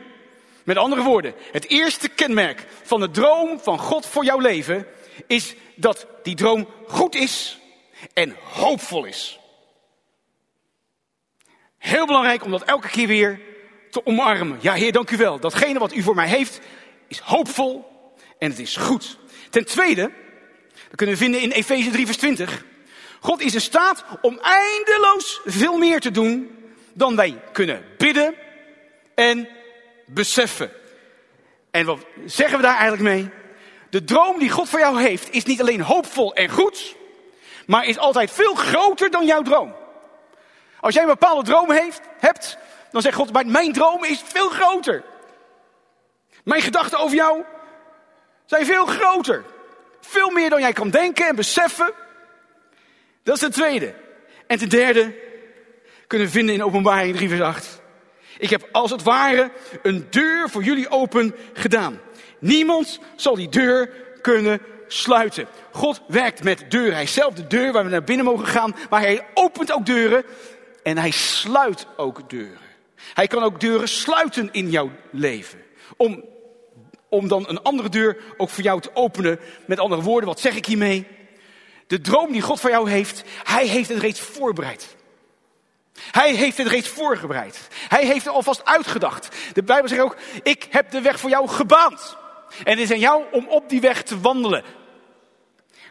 Met 0.65 0.77
andere 0.77 1.03
woorden, 1.03 1.35
het 1.53 1.69
eerste 1.69 2.09
kenmerk 2.09 2.67
van 2.83 3.01
de 3.01 3.11
droom 3.11 3.61
van 3.61 3.79
God 3.79 4.07
voor 4.07 4.25
jouw 4.25 4.39
leven 4.39 4.87
is 5.27 5.55
dat 5.75 6.07
die 6.23 6.35
droom 6.35 6.69
goed 6.87 7.15
is 7.15 7.59
en 8.13 8.37
hoopvol 8.53 9.05
is. 9.05 9.39
Heel 11.79 12.07
belangrijk 12.07 12.45
om 12.45 12.51
dat 12.51 12.65
elke 12.65 12.89
keer 12.89 13.07
weer 13.07 13.41
te 13.91 14.07
omarmen. 14.07 14.59
Ja, 14.61 14.75
Heer, 14.75 14.93
dank 14.93 15.11
u 15.11 15.17
wel. 15.17 15.41
Datgene 15.41 15.79
wat 15.79 15.95
u 15.95 16.03
voor 16.03 16.15
mij 16.15 16.29
heeft 16.29 16.61
is 17.07 17.19
hoopvol 17.19 17.85
en 18.39 18.51
het 18.51 18.59
is 18.59 18.77
goed. 18.77 19.19
Ten 19.51 19.67
tweede, 19.67 20.13
dat 20.89 20.97
kunnen 20.97 21.15
we 21.15 21.23
vinden 21.23 21.41
in 21.41 21.51
Efeze 21.51 21.91
3, 21.91 22.05
vers 22.05 22.17
20. 22.17 22.65
God 23.21 23.41
is 23.41 23.55
in 23.55 23.61
staat 23.61 24.05
om 24.21 24.39
eindeloos 24.43 25.41
veel 25.45 25.79
meer 25.79 26.01
te 26.01 26.11
doen 26.11 26.59
dan 26.93 27.17
wij 27.17 27.41
kunnen 27.53 27.85
bidden 27.99 28.35
en 29.15 29.49
beseffen. 30.07 30.71
En 31.71 31.87
wat 31.87 31.99
zeggen 32.27 32.57
we 32.57 32.63
daar 32.63 32.77
eigenlijk 32.77 33.03
mee? 33.03 33.31
De 33.91 34.05
droom 34.05 34.39
die 34.39 34.51
God 34.51 34.69
voor 34.69 34.79
jou 34.79 35.01
heeft 35.01 35.31
is 35.31 35.45
niet 35.45 35.61
alleen 35.61 35.81
hoopvol 35.81 36.35
en 36.35 36.49
goed, 36.49 36.95
maar 37.67 37.85
is 37.85 37.99
altijd 37.99 38.31
veel 38.31 38.55
groter 38.55 39.11
dan 39.11 39.27
jouw 39.27 39.43
droom. 39.43 39.75
Als 40.81 40.95
jij 40.95 41.03
een 41.03 41.09
bepaalde 41.09 41.43
droom 41.43 41.71
heeft, 41.71 42.01
hebt, 42.19 42.59
dan 42.91 43.03
zegt 43.03 43.17
God, 43.17 43.47
mijn 43.47 43.73
droom 43.73 44.05
is 44.05 44.23
veel 44.25 44.49
groter. 44.49 45.05
Mijn 46.45 46.63
gedachten 46.63 46.99
over 46.99 47.17
jou 47.17 47.45
zijn 48.47 48.67
veel 48.67 48.87
groter. 48.87 49.45
Veel 50.01 50.31
meer 50.31 50.51
dan 50.51 50.61
jij 50.61 50.73
kan 50.73 50.91
denken 50.91 51.29
en 51.29 51.37
beseffen. 51.37 51.93
Dat 53.23 53.35
is 53.35 53.41
de 53.41 53.51
tweede. 53.51 53.95
En 54.47 54.59
ten 54.59 54.69
derde 54.69 55.15
kunnen 56.07 56.27
we 56.27 56.33
vinden 56.33 56.55
in 56.55 56.65
openbaring 56.65 57.17
3 57.17 57.29
vers 57.29 57.41
8. 57.41 57.81
Ik 58.39 58.51
heb 58.51 58.69
als 58.73 58.91
het 58.91 59.03
ware 59.03 59.51
een 59.83 60.07
deur 60.11 60.51
voor 60.51 60.63
jullie 60.63 60.91
open 60.91 61.35
gedaan. 61.53 62.01
Niemand 62.39 63.01
zal 63.17 63.35
die 63.35 63.49
deur 63.49 63.91
kunnen 64.23 64.61
sluiten. 64.87 65.47
God 65.71 66.03
werkt 66.07 66.45
met 66.45 66.65
deuren. 66.69 66.95
Hij 66.95 67.03
is 67.03 67.13
zelf 67.13 67.35
de 67.35 67.47
deur 67.47 67.73
waar 67.73 67.85
we 67.85 67.91
naar 67.91 68.05
binnen 68.05 68.25
mogen 68.25 68.47
gaan. 68.47 68.77
Maar 68.91 69.01
hij 69.01 69.27
opent 69.35 69.73
ook 69.73 69.87
deuren 69.87 70.25
en 70.83 70.99
hij 70.99 71.11
sluit 71.11 71.87
ook 71.97 72.31
deuren. 72.31 72.67
Hij 73.15 73.27
kan 73.27 73.43
ook 73.43 73.61
deuren 73.61 73.89
sluiten 73.89 74.49
in 74.53 74.71
jouw 74.71 74.91
leven. 75.11 75.59
Om, 75.97 76.25
om 77.09 77.29
dan 77.29 77.49
een 77.49 77.63
andere 77.63 77.89
deur 77.89 78.17
ook 78.37 78.51
voor 78.51 78.65
jou 78.65 78.81
te 78.81 78.91
openen. 78.95 79.41
Met 79.67 79.79
andere 79.79 80.03
woorden, 80.03 80.29
wat 80.29 80.41
zeg 80.41 80.57
ik 80.57 80.67
hiermee? 80.67 81.07
De 81.87 82.01
droom 82.01 82.33
die 82.33 82.41
God 82.41 82.61
voor 82.61 82.71
jou 82.71 82.91
heeft, 82.91 83.23
hij 83.45 83.67
heeft 83.67 83.89
het 83.89 83.99
reeds 83.99 84.21
voorbereid. 84.21 84.97
Hij 86.11 86.35
heeft 86.35 86.57
het 86.57 86.67
reeds 86.67 86.89
voorbereid. 86.89 87.69
Hij 87.89 88.07
heeft 88.07 88.25
het 88.25 88.35
alvast 88.35 88.65
uitgedacht. 88.65 89.37
De 89.53 89.63
Bijbel 89.63 89.89
zegt 89.89 90.03
ook, 90.03 90.17
ik 90.43 90.67
heb 90.71 90.91
de 90.91 91.01
weg 91.01 91.21
voor 91.21 91.31
jou 91.31 91.49
gebaand. 91.49 92.17
En 92.65 92.71
het 92.71 92.79
is 92.79 92.91
aan 92.91 92.99
jou 92.99 93.25
om 93.33 93.47
op 93.49 93.69
die 93.69 93.81
weg 93.81 94.03
te 94.03 94.21
wandelen. 94.21 94.65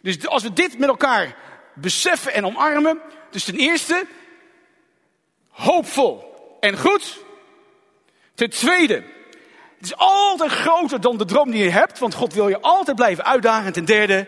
Dus 0.01 0.27
als 0.27 0.43
we 0.43 0.53
dit 0.53 0.79
met 0.79 0.89
elkaar 0.89 1.35
beseffen 1.79 2.33
en 2.33 2.45
omarmen. 2.45 3.01
Dus 3.31 3.43
ten 3.43 3.55
eerste, 3.55 4.05
hoopvol 5.49 6.35
en 6.59 6.77
goed. 6.77 7.17
Ten 8.33 8.49
tweede, 8.49 9.03
het 9.77 9.85
is 9.85 9.95
altijd 9.95 10.51
groter 10.51 11.01
dan 11.01 11.17
de 11.17 11.25
droom 11.25 11.51
die 11.51 11.63
je 11.63 11.69
hebt. 11.69 11.99
Want 11.99 12.13
God 12.13 12.33
wil 12.33 12.47
je 12.47 12.61
altijd 12.61 12.95
blijven 12.95 13.25
uitdagen. 13.25 13.65
En 13.65 13.73
ten 13.73 13.85
derde, 13.85 14.27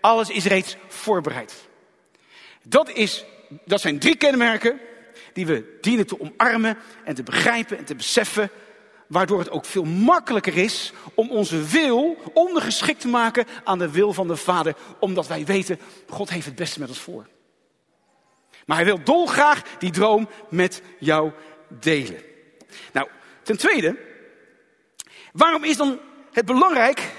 alles 0.00 0.28
is 0.28 0.44
reeds 0.44 0.76
voorbereid. 0.88 1.68
Dat, 2.62 2.90
is, 2.90 3.24
dat 3.64 3.80
zijn 3.80 3.98
drie 3.98 4.16
kenmerken 4.16 4.80
die 5.32 5.46
we 5.46 5.78
dienen 5.80 6.06
te 6.06 6.20
omarmen 6.20 6.78
en 7.04 7.14
te 7.14 7.22
begrijpen 7.22 7.78
en 7.78 7.84
te 7.84 7.94
beseffen. 7.94 8.50
Waardoor 9.06 9.38
het 9.38 9.50
ook 9.50 9.64
veel 9.64 9.84
makkelijker 9.84 10.56
is 10.56 10.92
om 11.14 11.30
onze 11.30 11.64
wil 11.64 12.16
ondergeschikt 12.32 13.00
te 13.00 13.08
maken 13.08 13.46
aan 13.64 13.78
de 13.78 13.90
wil 13.90 14.12
van 14.12 14.28
de 14.28 14.36
Vader. 14.36 14.74
Omdat 14.98 15.26
wij 15.26 15.44
weten, 15.44 15.78
God 16.08 16.30
heeft 16.30 16.46
het 16.46 16.54
beste 16.54 16.80
met 16.80 16.88
ons 16.88 17.00
voor. 17.00 17.26
Maar 18.66 18.76
hij 18.76 18.86
wil 18.86 19.04
dolgraag 19.04 19.62
die 19.78 19.90
droom 19.90 20.28
met 20.48 20.82
jou 20.98 21.30
delen. 21.68 22.20
Nou, 22.92 23.08
ten 23.42 23.58
tweede, 23.58 23.96
waarom 25.32 25.64
is 25.64 25.76
dan 25.76 26.00
het 26.32 26.44
belangrijk 26.44 27.10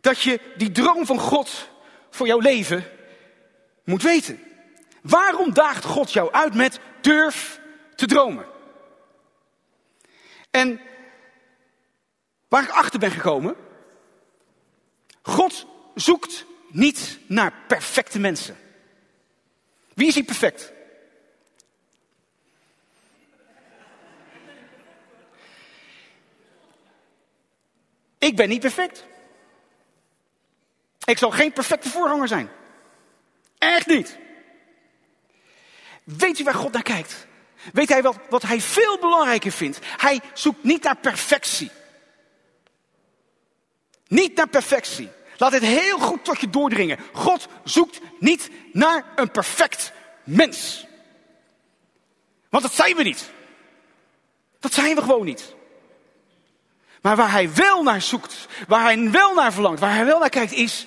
dat 0.00 0.20
je 0.20 0.40
die 0.56 0.72
droom 0.72 1.06
van 1.06 1.18
God 1.18 1.68
voor 2.10 2.26
jouw 2.26 2.38
leven 2.38 2.84
moet 3.84 4.02
weten? 4.02 4.42
Waarom 5.02 5.52
daagt 5.52 5.84
God 5.84 6.12
jou 6.12 6.32
uit 6.32 6.54
met 6.54 6.80
durf 7.00 7.60
te 7.94 8.06
dromen? 8.06 8.46
En 10.50 10.80
waar 12.48 12.62
ik 12.62 12.70
achter 12.70 12.98
ben 12.98 13.10
gekomen, 13.10 13.56
God 15.22 15.66
zoekt 15.94 16.46
niet 16.68 17.18
naar 17.26 17.52
perfecte 17.66 18.18
mensen. 18.18 18.56
Wie 19.94 20.06
is 20.06 20.14
hier 20.14 20.24
perfect? 20.24 20.72
Ik 28.24 28.36
ben 28.36 28.48
niet 28.48 28.60
perfect. 28.60 29.04
Ik 31.04 31.18
zal 31.18 31.30
geen 31.30 31.52
perfecte 31.52 31.88
voorganger 31.88 32.28
zijn. 32.28 32.50
Echt 33.58 33.86
niet. 33.86 34.18
Weet 36.04 36.38
u 36.38 36.44
waar 36.44 36.54
God 36.54 36.72
naar 36.72 36.82
kijkt? 36.82 37.26
Weet 37.72 37.88
hij 37.88 38.02
wat, 38.02 38.18
wat 38.30 38.42
hij 38.42 38.60
veel 38.60 38.98
belangrijker 38.98 39.52
vindt? 39.52 39.78
Hij 39.82 40.20
zoekt 40.32 40.62
niet 40.62 40.82
naar 40.82 40.96
perfectie. 40.96 41.70
Niet 44.06 44.36
naar 44.36 44.48
perfectie. 44.48 45.10
Laat 45.36 45.52
het 45.52 45.62
heel 45.62 45.98
goed 45.98 46.24
tot 46.24 46.40
je 46.40 46.50
doordringen. 46.50 46.98
God 47.12 47.48
zoekt 47.64 48.00
niet 48.20 48.50
naar 48.72 49.04
een 49.16 49.30
perfect 49.30 49.92
mens. 50.22 50.86
Want 52.48 52.62
dat 52.62 52.74
zijn 52.74 52.96
we 52.96 53.02
niet. 53.02 53.30
Dat 54.58 54.72
zijn 54.72 54.94
we 54.94 55.02
gewoon 55.02 55.24
niet. 55.24 55.54
Maar 57.04 57.16
waar 57.16 57.30
hij 57.30 57.54
wel 57.54 57.82
naar 57.82 58.00
zoekt, 58.00 58.46
waar 58.68 58.82
hij 58.82 59.10
wel 59.10 59.34
naar 59.34 59.52
verlangt, 59.52 59.80
waar 59.80 59.94
hij 59.94 60.04
wel 60.04 60.18
naar 60.18 60.28
kijkt, 60.28 60.52
is: 60.52 60.86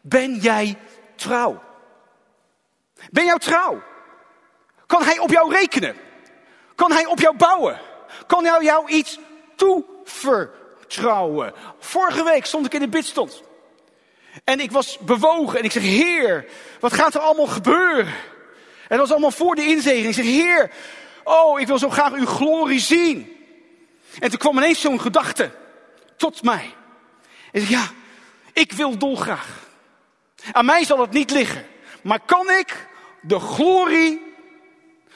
ben 0.00 0.34
jij 0.34 0.78
trouw? 1.14 1.62
Ben 3.10 3.24
jij 3.24 3.38
trouw? 3.38 3.82
Kan 4.86 5.02
hij 5.02 5.18
op 5.18 5.30
jou 5.30 5.52
rekenen? 5.52 5.96
Kan 6.74 6.92
hij 6.92 7.06
op 7.06 7.18
jou 7.18 7.36
bouwen? 7.36 7.80
Kan 8.26 8.44
hij 8.44 8.62
jou 8.62 8.88
iets 8.88 9.18
toevertrouwen? 9.56 11.52
Vorige 11.78 12.24
week 12.24 12.46
stond 12.46 12.66
ik 12.66 12.74
in 12.74 12.80
de 12.80 12.88
bidstond. 12.88 13.42
En 14.44 14.60
ik 14.60 14.72
was 14.72 14.98
bewogen 14.98 15.58
en 15.58 15.64
ik 15.64 15.72
zeg, 15.72 15.82
Heer, 15.82 16.46
wat 16.80 16.92
gaat 16.92 17.14
er 17.14 17.20
allemaal 17.20 17.46
gebeuren? 17.46 18.14
En 18.88 18.88
dat 18.88 18.98
was 18.98 19.10
allemaal 19.10 19.30
voor 19.30 19.54
de 19.54 19.66
inzeging. 19.66 20.06
Ik 20.06 20.14
zeg, 20.14 20.24
Heer, 20.24 20.70
oh, 21.24 21.60
ik 21.60 21.66
wil 21.66 21.78
zo 21.78 21.90
graag 21.90 22.12
uw 22.12 22.26
glorie 22.26 22.80
zien. 22.80 23.35
En 24.18 24.30
toen 24.30 24.38
kwam 24.38 24.56
ineens 24.56 24.80
zo'n 24.80 25.00
gedachte 25.00 25.50
tot 26.16 26.42
mij. 26.42 26.74
En 27.52 27.60
zeg, 27.60 27.70
ja, 27.70 27.86
ik 28.52 28.72
wil 28.72 28.98
dolgraag. 28.98 29.68
Aan 30.52 30.64
mij 30.64 30.84
zal 30.84 31.00
het 31.00 31.10
niet 31.10 31.30
liggen. 31.30 31.66
Maar 32.02 32.20
kan 32.20 32.50
ik 32.50 32.88
de 33.20 33.38
glorie, 33.38 34.34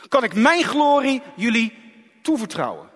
kan 0.08 0.24
ik 0.24 0.34
mijn 0.34 0.64
glorie 0.64 1.22
jullie 1.34 1.78
toevertrouwen? 2.22 2.90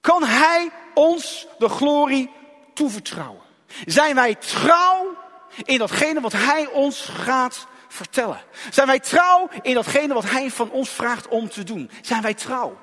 Kan 0.00 0.22
Hij 0.24 0.70
ons 0.94 1.46
de 1.58 1.68
glorie 1.68 2.30
toevertrouwen? 2.74 3.42
Zijn 3.86 4.14
wij 4.14 4.34
trouw 4.34 5.16
in 5.64 5.78
datgene 5.78 6.20
wat 6.20 6.32
Hij 6.32 6.66
ons 6.66 7.00
gaat 7.00 7.66
vertellen? 7.88 8.40
Zijn 8.70 8.86
wij 8.86 9.00
trouw 9.00 9.48
in 9.62 9.74
datgene 9.74 10.14
wat 10.14 10.30
Hij 10.30 10.50
van 10.50 10.70
ons 10.70 10.90
vraagt 10.90 11.28
om 11.28 11.48
te 11.48 11.64
doen? 11.64 11.90
Zijn 12.02 12.22
wij 12.22 12.34
trouw? 12.34 12.78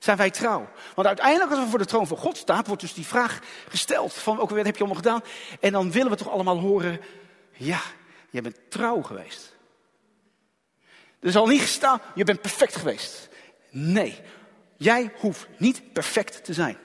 Zijn 0.00 0.16
wij 0.16 0.30
trouw? 0.30 0.68
Want 0.94 1.06
uiteindelijk, 1.06 1.50
als 1.50 1.60
we 1.60 1.70
voor 1.70 1.78
de 1.78 1.84
troon 1.84 2.06
van 2.06 2.16
God 2.16 2.36
staan, 2.36 2.64
wordt 2.66 2.82
dus 2.82 2.94
die 2.94 3.06
vraag 3.06 3.38
gesteld: 3.68 4.12
van 4.12 4.40
ook 4.40 4.50
wat 4.50 4.64
heb 4.64 4.76
je 4.76 4.84
allemaal 4.84 5.02
gedaan? 5.02 5.22
En 5.60 5.72
dan 5.72 5.92
willen 5.92 6.10
we 6.10 6.16
toch 6.16 6.30
allemaal 6.30 6.58
horen: 6.58 7.00
ja, 7.52 7.80
je 8.30 8.42
bent 8.42 8.56
trouw 8.68 9.02
geweest. 9.02 9.58
Er 11.20 11.30
zal 11.30 11.46
niet 11.46 11.60
gestaan, 11.60 12.00
je 12.14 12.24
bent 12.24 12.40
perfect 12.40 12.76
geweest. 12.76 13.28
Nee, 13.70 14.22
Jij 14.80 15.12
hoeft 15.16 15.46
niet 15.58 15.92
perfect 15.92 16.44
te 16.44 16.52
zijn. 16.52 16.76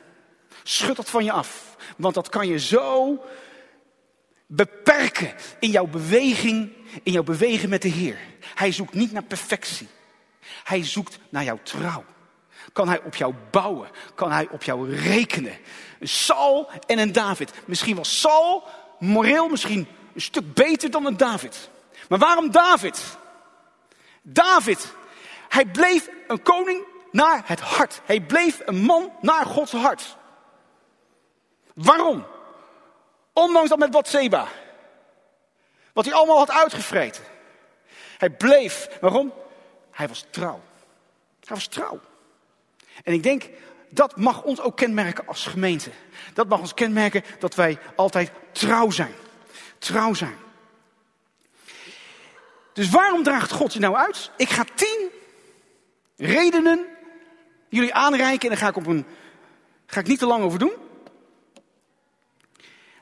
Schud 0.63 0.95
dat 0.95 1.09
van 1.09 1.23
je 1.23 1.31
af. 1.31 1.75
Want 1.97 2.13
dat 2.13 2.29
kan 2.29 2.47
je 2.47 2.59
zo 2.59 3.19
beperken 4.47 5.33
in 5.59 5.69
jouw 5.69 5.87
beweging, 5.87 6.71
in 7.03 7.11
jouw 7.11 7.23
bewegen 7.23 7.69
met 7.69 7.81
de 7.81 7.87
Heer. 7.87 8.17
Hij 8.55 8.71
zoekt 8.71 8.93
niet 8.93 9.11
naar 9.11 9.23
perfectie. 9.23 9.87
Hij 10.63 10.85
zoekt 10.85 11.19
naar 11.29 11.43
jouw 11.43 11.59
trouw. 11.63 12.05
Kan 12.73 12.87
hij 12.87 13.01
op 13.01 13.15
jou 13.15 13.33
bouwen? 13.51 13.89
Kan 14.15 14.31
hij 14.31 14.47
op 14.51 14.63
jou 14.63 14.95
rekenen? 14.95 15.57
Een 15.99 16.07
Saul 16.07 16.69
en 16.85 16.99
een 16.99 17.11
David. 17.11 17.51
Misschien 17.65 17.95
was 17.95 18.19
Saul 18.19 18.63
moreel 18.99 19.49
misschien 19.49 19.87
een 20.13 20.21
stuk 20.21 20.53
beter 20.53 20.91
dan 20.91 21.05
een 21.05 21.17
David. 21.17 21.69
Maar 22.09 22.19
waarom 22.19 22.51
David? 22.51 23.17
David, 24.21 24.93
hij 25.49 25.65
bleef 25.65 26.09
een 26.27 26.41
koning 26.41 26.83
naar 27.11 27.41
het 27.45 27.59
hart. 27.59 28.01
Hij 28.05 28.21
bleef 28.21 28.61
een 28.65 28.81
man 28.81 29.11
naar 29.21 29.45
Gods 29.45 29.71
hart. 29.71 30.17
Waarom? 31.73 32.25
Ondanks 33.33 33.69
dat 33.69 33.79
met 33.79 33.91
Bathseba. 33.91 34.47
Wat 35.93 36.05
hij 36.05 36.13
allemaal 36.13 36.37
had 36.37 36.51
uitgevreten. 36.51 37.23
Hij 38.17 38.29
bleef. 38.29 38.87
Waarom? 39.01 39.33
Hij 39.91 40.07
was 40.07 40.25
trouw. 40.29 40.61
Hij 41.39 41.55
was 41.55 41.67
trouw. 41.67 41.99
En 43.03 43.13
ik 43.13 43.23
denk, 43.23 43.49
dat 43.89 44.17
mag 44.17 44.43
ons 44.43 44.61
ook 44.61 44.77
kenmerken 44.77 45.27
als 45.27 45.47
gemeente. 45.47 45.89
Dat 46.33 46.47
mag 46.47 46.59
ons 46.59 46.73
kenmerken 46.73 47.23
dat 47.39 47.55
wij 47.55 47.79
altijd 47.95 48.31
trouw 48.51 48.89
zijn. 48.89 49.13
Trouw 49.77 50.13
zijn. 50.13 50.35
Dus 52.73 52.89
waarom 52.89 53.23
draagt 53.23 53.51
God 53.51 53.73
je 53.73 53.79
nou 53.79 53.95
uit? 53.95 54.31
Ik 54.37 54.49
ga 54.49 54.65
tien 54.75 55.09
redenen 56.17 56.85
jullie 57.69 57.93
aanreiken 57.93 58.41
en 58.41 58.49
daar 58.49 58.63
ga 58.63 58.67
ik, 58.67 58.75
op 58.75 58.85
een, 58.85 59.05
ga 59.85 59.99
ik 59.99 60.07
niet 60.07 60.19
te 60.19 60.25
lang 60.25 60.43
over 60.43 60.59
doen. 60.59 60.73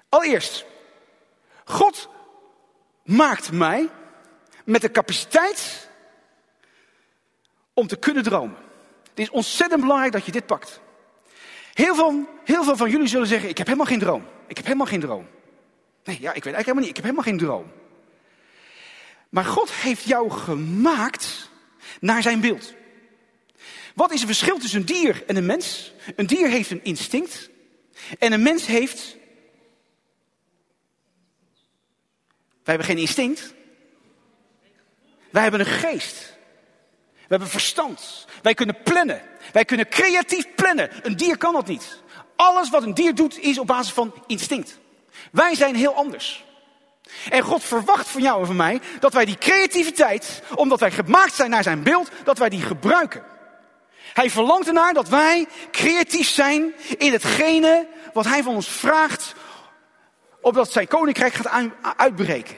Allereerst, 0.10 0.66
God 1.66 2.10
maakt 3.04 3.52
mij 3.52 3.90
met 4.66 4.82
de 4.82 4.92
capaciteit 4.92 5.90
om 7.74 7.88
te 7.88 7.96
kunnen 7.96 8.24
dromen. 8.24 8.58
Het 9.14 9.20
is 9.20 9.30
ontzettend 9.30 9.82
belangrijk 9.82 10.12
dat 10.12 10.26
je 10.26 10.32
dit 10.32 10.46
pakt. 10.46 10.82
Heel 11.74 11.96
veel, 11.96 12.28
heel 12.44 12.64
veel 12.64 12.78
van 12.78 12.90
jullie 12.90 13.08
zullen 13.08 13.28
zeggen, 13.28 13.50
ik 13.50 13.58
heb 13.58 13.68
helemaal 13.68 13.88
geen 13.88 14.00
droom. 14.00 14.26
Ik 14.48 14.56
heb 14.58 14.66
helemaal 14.66 14.88
geen 14.88 15.00
droom. 15.00 15.28
Nee, 16.04 16.18
ja, 16.22 16.34
ik 16.34 16.44
weet 16.44 16.54
eigenlijk 16.54 16.66
helemaal 16.66 16.82
niet. 16.82 16.90
Ik 16.90 16.96
heb 16.96 17.04
helemaal 17.04 17.24
geen 17.24 17.38
droom. 17.38 17.72
Maar 19.30 19.46
God 19.46 19.72
heeft 19.72 20.04
jou 20.04 20.30
gemaakt 20.30 21.50
naar 22.00 22.22
zijn 22.22 22.40
beeld. 22.40 22.74
Wat 23.96 24.12
is 24.12 24.20
het 24.20 24.28
verschil 24.28 24.58
tussen 24.58 24.80
een 24.80 24.86
dier 24.86 25.24
en 25.28 25.36
een 25.36 25.46
mens? 25.46 25.94
Een 26.16 26.28
dier 26.28 26.50
heeft 26.50 26.72
een 26.72 26.84
instinct. 26.84 27.50
En 28.20 28.32
een 28.32 28.42
mens 28.44 28.66
heeft. 28.66 29.16
Wij 32.64 32.76
hebben 32.76 32.86
geen 32.86 32.98
instinct. 32.98 33.54
Wij 35.30 35.42
hebben 35.42 35.60
een 35.60 35.66
geest. 35.66 36.33
We 37.24 37.30
hebben 37.30 37.48
verstand. 37.48 38.28
Wij 38.42 38.54
kunnen 38.54 38.78
plannen. 38.84 39.22
Wij 39.52 39.66
kunnen 39.66 39.90
creatief 39.90 40.46
plannen. 40.56 40.90
Een 41.02 41.16
dier 41.16 41.38
kan 41.38 41.54
dat 41.54 41.68
niet. 41.68 42.02
Alles 42.36 42.70
wat 42.70 42.84
een 42.84 42.94
dier 42.94 43.16
doet 43.16 43.40
is 43.40 43.60
op 43.60 43.68
basis 43.68 43.94
van 43.94 44.14
instinct. 44.28 44.80
Wij 45.32 45.56
zijn 45.56 45.76
heel 45.76 45.96
anders. 45.96 46.46
En 47.30 47.42
God 47.42 47.64
verwacht 47.64 48.08
van 48.08 48.22
jou 48.22 48.40
en 48.40 48.46
van 48.46 48.56
mij 48.56 48.82
dat 49.00 49.14
wij 49.14 49.26
die 49.26 49.38
creativiteit, 49.38 50.44
omdat 50.56 50.80
wij 50.80 50.92
gemaakt 50.92 51.34
zijn 51.34 51.50
naar 51.50 51.64
zijn 51.64 51.84
beeld, 51.84 52.10
dat 52.24 52.38
wij 52.38 52.50
die 52.50 52.62
gebruiken. 52.62 53.24
Hij 54.14 54.30
verlangt 54.30 54.68
ernaar 54.68 54.94
dat 54.94 55.10
wij 55.10 55.48
creatief 55.72 56.28
zijn 56.28 56.74
in 56.98 57.12
hetgene 57.12 57.88
wat 58.14 58.26
hij 58.26 58.44
van 58.44 58.56
ons 58.56 58.68
vraagt, 58.68 59.34
opdat 60.42 60.72
zijn 60.72 60.88
koninkrijk 60.88 61.34
gaat 61.34 61.70
uitbreken. 61.98 62.56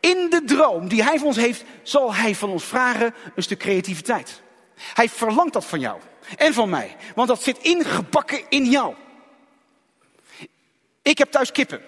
In 0.00 0.30
de 0.30 0.42
droom 0.44 0.88
die 0.88 1.02
hij 1.02 1.18
van 1.18 1.26
ons 1.26 1.36
heeft, 1.36 1.64
zal 1.82 2.14
hij 2.14 2.34
van 2.34 2.50
ons 2.50 2.64
vragen 2.64 3.14
een 3.34 3.42
stuk 3.42 3.58
creativiteit. 3.58 4.42
Hij 4.76 5.08
verlangt 5.08 5.52
dat 5.52 5.64
van 5.64 5.80
jou 5.80 6.00
en 6.36 6.54
van 6.54 6.68
mij, 6.68 6.96
want 7.14 7.28
dat 7.28 7.42
zit 7.42 7.58
ingebakken 7.58 8.40
in 8.48 8.64
jou. 8.64 8.94
Ik 11.02 11.18
heb 11.18 11.30
thuis 11.30 11.52
kippen. 11.52 11.82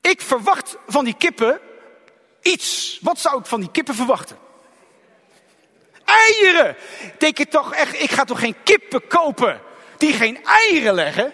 Ik 0.00 0.20
verwacht 0.20 0.76
van 0.86 1.04
die 1.04 1.16
kippen 1.16 1.60
iets. 2.42 2.98
Wat 3.02 3.20
zou 3.20 3.38
ik 3.38 3.46
van 3.46 3.60
die 3.60 3.70
kippen 3.70 3.94
verwachten? 3.94 4.38
Eieren! 6.04 6.76
Denk 7.18 7.38
je 7.38 7.46
toch 7.46 7.74
echt, 7.74 8.00
ik 8.00 8.10
ga 8.10 8.24
toch 8.24 8.38
geen 8.40 8.56
kippen 8.62 9.06
kopen 9.06 9.60
die 9.98 10.12
geen 10.12 10.44
eieren 10.44 10.94
leggen? 10.94 11.32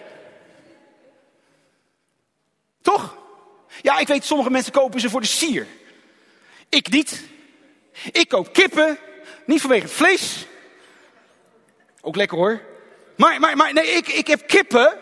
Toch? 2.81 3.17
Ja, 3.81 3.97
ik 3.97 4.07
weet, 4.07 4.25
sommige 4.25 4.49
mensen 4.49 4.71
kopen 4.71 4.99
ze 4.99 5.09
voor 5.09 5.21
de 5.21 5.27
sier. 5.27 5.67
Ik 6.69 6.89
niet. 6.89 7.21
Ik 8.11 8.27
koop 8.27 8.53
kippen, 8.53 8.97
niet 9.45 9.61
vanwege 9.61 9.83
het 9.83 9.91
vlees. 9.91 10.45
Ook 12.01 12.15
lekker 12.15 12.37
hoor. 12.37 12.61
Maar, 13.15 13.39
maar, 13.39 13.57
maar 13.57 13.73
nee, 13.73 13.85
ik, 13.85 14.07
ik 14.07 14.27
heb 14.27 14.47
kippen 14.47 14.97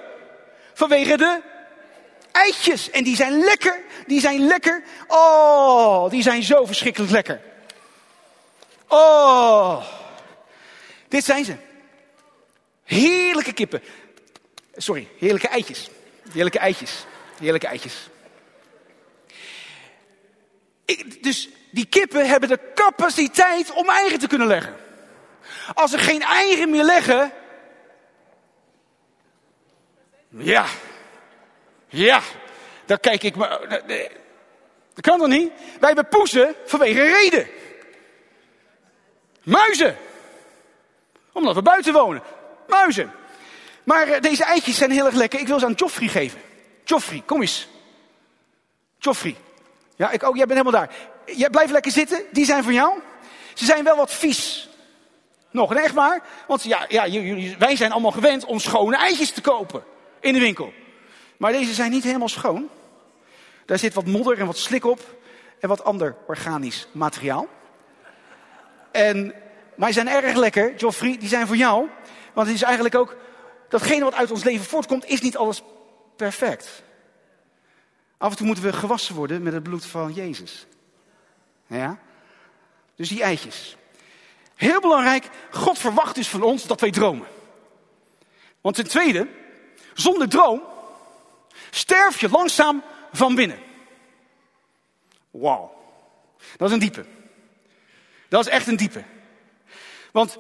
vanwege 0.74 1.18
de 1.18 1.42
eitjes. 2.32 2.90
En 2.90 3.04
die 3.04 3.16
zijn 3.16 3.40
lekker, 3.40 3.80
die 4.08 4.20
zijn 4.20 4.48
lekker. 4.48 4.84
Oh, 5.08 6.10
die 6.10 6.22
zijn 6.22 6.44
zo 6.44 6.66
verschrikkelijk 6.66 7.12
lekker. 7.12 7.42
Oh, 8.88 9.86
dit 11.08 11.26
zijn 11.26 11.46
ze. 11.46 11.56
Heerlijke 12.84 13.54
kippen. 13.54 13.84
Sorry, 14.76 15.08
heerlijke 15.18 15.48
eitjes. 15.48 15.90
Heerlijke 16.32 16.60
eitjes. 16.60 17.06
Heerlijke 17.40 17.68
eitjes. 17.68 18.10
Ik, 20.90 21.24
dus 21.24 21.50
die 21.72 21.86
kippen 21.86 22.28
hebben 22.28 22.50
de 22.50 22.72
capaciteit 22.76 23.72
om 23.72 23.90
eigen 23.90 24.20
te 24.20 24.28
kunnen 24.28 24.48
leggen. 24.48 24.76
Als 25.74 25.92
ze 25.92 25.98
geen 25.98 26.22
eigen 26.22 26.70
meer 26.70 26.84
leggen. 26.84 27.32
Ja. 30.30 30.66
Ja. 31.88 32.22
Dan 32.86 33.00
kijk 33.00 33.24
ik 33.24 33.36
maar. 33.36 33.60
Dat 34.94 35.02
kan 35.02 35.18
toch 35.18 35.28
niet? 35.28 35.52
Wij 35.80 35.88
hebben 35.94 36.08
poezen 36.08 36.56
vanwege 36.66 37.02
reden. 37.02 37.48
Muizen. 39.44 39.98
Omdat 41.32 41.56
we 41.56 41.62
buiten 41.62 41.94
wonen. 41.94 42.24
Muizen. 42.68 43.12
Maar 43.84 44.08
eh, 44.08 44.22
deze 44.22 44.44
eitjes 44.44 44.78
zijn 44.78 44.92
heel 44.92 45.06
erg 45.06 45.16
lekker. 45.16 45.40
Ik 45.40 45.48
wil 45.48 45.60
ze 45.60 45.66
aan 45.66 45.74
Joffrey 45.74 46.08
geven. 46.08 46.42
Joffrey, 46.84 47.24
kom 47.26 47.42
eens. 47.42 47.68
Joffrey. 48.98 49.36
Ja, 50.00 50.12
ik 50.12 50.24
ook. 50.24 50.36
Jij 50.36 50.46
bent 50.46 50.60
helemaal 50.60 50.82
daar. 50.82 50.96
Jij 51.26 51.50
blijft 51.50 51.72
lekker 51.72 51.92
zitten. 51.92 52.24
Die 52.32 52.46
zijn 52.46 52.64
van 52.64 52.74
jou. 52.74 53.00
Ze 53.54 53.66
zijn 53.66 53.84
wel 53.84 53.96
wat 53.96 54.14
vies. 54.14 54.70
Nog, 55.52 55.74
echt 55.76 55.94
waar? 55.94 56.22
Want 56.48 56.64
ja, 56.64 56.86
ja, 56.88 57.10
wij 57.58 57.76
zijn 57.76 57.92
allemaal 57.92 58.12
gewend 58.12 58.46
om 58.46 58.60
schone 58.60 58.98
eitjes 58.98 59.32
te 59.32 59.42
kopen 59.42 59.84
in 60.20 60.34
de 60.34 60.40
winkel. 60.40 60.74
Maar 61.38 61.52
deze 61.52 61.74
zijn 61.74 61.92
niet 61.92 62.04
helemaal 62.04 62.30
schoon. 62.30 62.70
Daar 63.66 63.80
zit 63.80 63.94
wat 63.94 64.06
modder 64.06 64.40
en 64.40 64.46
wat 64.46 64.58
slik 64.58 64.86
op 64.86 65.00
en 65.60 65.70
wat 65.70 65.84
ander 65.84 66.16
organisch 66.28 66.88
materiaal. 66.92 67.48
En, 68.92 69.34
maar 69.76 69.92
die 69.92 70.04
zijn 70.04 70.08
erg 70.08 70.36
lekker, 70.36 70.76
Joffrey, 70.76 71.18
die 71.18 71.30
zijn 71.30 71.48
voor 71.48 71.56
jou. 71.56 71.88
Want 72.34 72.48
het 72.48 72.56
is 72.56 72.64
eigenlijk 72.64 72.96
ook, 72.96 73.16
datgene 73.70 74.04
wat 74.04 74.14
uit 74.14 74.32
ons 74.32 74.44
leven 74.44 74.66
voortkomt, 74.66 75.06
is 75.06 75.22
niet 75.22 75.38
alles 75.38 75.64
perfect. 76.16 76.84
Af 78.20 78.32
en 78.32 78.38
toe 78.38 78.46
moeten 78.46 78.64
we 78.64 78.74
gewassen 78.74 79.16
worden 79.16 79.44
met 79.44 79.54
het 79.54 79.64
bloed 79.64 79.86
van 79.86 80.14
Jezus. 80.14 80.68
Ja? 81.68 82.00
Dus 82.96 83.10
die 83.10 83.22
eitjes. 83.22 83.78
Heel 84.56 84.82
belangrijk, 84.82 85.30
God 85.52 85.80
verwacht 85.80 86.16
dus 86.16 86.28
van 86.28 86.42
ons 86.42 86.66
dat 86.66 86.82
wij 86.82 86.92
dromen. 86.92 87.28
Want 88.62 88.76
ten 88.76 88.88
tweede, 88.88 89.28
zonder 89.94 90.30
droom 90.30 90.62
sterf 91.70 92.20
je 92.20 92.30
langzaam 92.30 92.84
van 93.12 93.36
binnen. 93.36 93.60
Wauw. 95.32 95.74
Dat 96.58 96.68
is 96.68 96.74
een 96.74 96.80
diepe. 96.80 97.06
Dat 98.28 98.46
is 98.46 98.52
echt 98.52 98.68
een 98.68 98.78
diepe. 98.78 99.04
Want 100.12 100.38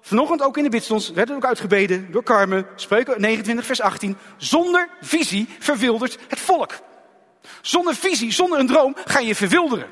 vanochtend 0.00 0.42
ook 0.42 0.56
in 0.56 0.62
de 0.62 0.68
bidstons 0.68 1.10
werd 1.10 1.28
het 1.28 1.36
ook 1.36 1.44
uitgebeden 1.44 2.12
door 2.12 2.22
Carmen, 2.22 2.66
spreuken 2.74 3.20
29 3.20 3.66
vers 3.66 3.80
18. 3.80 4.16
Zonder 4.36 4.88
visie 5.00 5.48
verwildert 5.58 6.18
het 6.28 6.40
volk. 6.40 6.90
Zonder 7.60 7.94
visie, 7.94 8.32
zonder 8.32 8.58
een 8.58 8.66
droom 8.66 8.96
ga 9.04 9.18
je 9.18 9.34
verwilderen. 9.34 9.90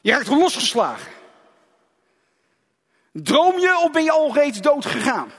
Je 0.00 0.10
raakt 0.10 0.28
losgeslagen. 0.28 1.12
Droom 3.12 3.58
je 3.58 3.78
of 3.78 3.90
ben 3.90 4.04
je 4.04 4.10
al 4.10 4.34
reeds 4.34 4.60
dood 4.60 4.86
gegaan? 4.86 5.32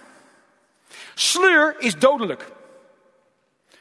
Sleur 1.13 1.75
is 1.79 1.97
dodelijk. 1.97 2.45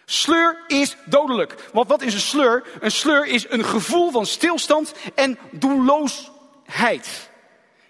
Sleur 0.05 0.65
is 0.67 0.97
dodelijk. 1.05 1.55
Want 1.73 1.89
wat 1.89 2.03
is 2.03 2.15
een 2.15 2.21
sleur? 2.21 2.67
Een 2.81 2.91
sleur 2.91 3.27
is 3.27 3.51
een 3.51 3.65
gevoel 3.65 4.11
van 4.11 4.27
stilstand 4.27 4.95
en 5.15 5.39
doelloosheid. 5.51 7.31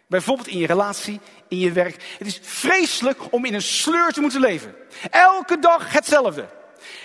Bijvoorbeeld 0.07 0.49
in 0.49 0.59
je 0.59 0.67
relatie, 0.67 1.21
in 1.49 1.59
je 1.59 1.73
werk. 1.73 2.15
Het 2.19 2.27
is 2.27 2.41
vreselijk 2.43 3.21
om 3.31 3.45
in 3.45 3.55
een 3.55 3.63
sleur 3.63 4.13
te 4.13 4.21
moeten 4.21 4.41
leven. 4.41 4.75
Elke 5.11 5.59
dag 5.59 5.93
hetzelfde. 5.93 6.49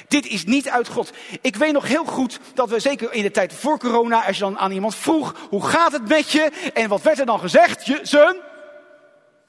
Dit 0.07 0.25
is 0.27 0.43
niet 0.45 0.69
uit 0.69 0.87
God. 0.87 1.11
Ik 1.41 1.55
weet 1.55 1.71
nog 1.73 1.87
heel 1.87 2.05
goed 2.05 2.39
dat 2.53 2.69
we, 2.69 2.79
zeker 2.79 3.13
in 3.13 3.23
de 3.23 3.31
tijd 3.31 3.53
voor 3.53 3.79
corona, 3.79 4.25
als 4.25 4.37
je 4.37 4.43
dan 4.43 4.57
aan 4.57 4.71
iemand 4.71 4.95
vroeg, 4.95 5.35
hoe 5.49 5.67
gaat 5.67 5.91
het 5.91 6.07
met 6.07 6.31
je? 6.31 6.51
En 6.73 6.89
wat 6.89 7.01
werd 7.01 7.19
er 7.19 7.25
dan 7.25 7.39
gezegd? 7.39 7.85
Je, 7.85 7.99
zijn 8.01 8.35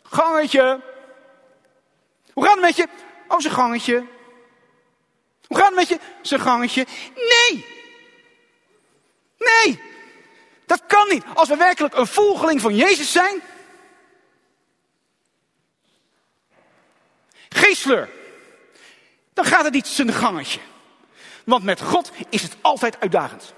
gangetje. 0.02 0.80
Hoe 2.32 2.44
gaat 2.44 2.54
het 2.54 2.64
met 2.64 2.76
je? 2.76 2.88
Oh, 3.28 3.38
zijn 3.38 3.54
gangetje. 3.54 4.04
Hoe 5.46 5.56
gaat 5.56 5.66
het 5.66 5.76
met 5.76 5.88
je? 5.88 5.98
Zijn 6.22 6.40
gangetje. 6.40 6.86
Nee! 7.14 7.66
Nee! 9.38 9.80
Dat 10.66 10.82
kan 10.86 11.08
niet. 11.08 11.24
Als 11.34 11.48
we 11.48 11.56
werkelijk 11.56 11.94
een 11.94 12.06
volgeling 12.06 12.60
van 12.60 12.76
Jezus 12.76 13.12
zijn. 13.12 13.42
Geen. 17.48 18.19
Dan 19.40 19.48
gaat 19.48 19.64
het 19.64 19.74
niet 19.74 19.87
zijn 19.87 20.12
gangetje. 20.12 20.61
Want 21.44 21.64
met 21.64 21.81
God 21.81 22.11
is 22.29 22.42
het 22.42 22.57
altijd 22.61 23.00
uitdagend. 23.00 23.55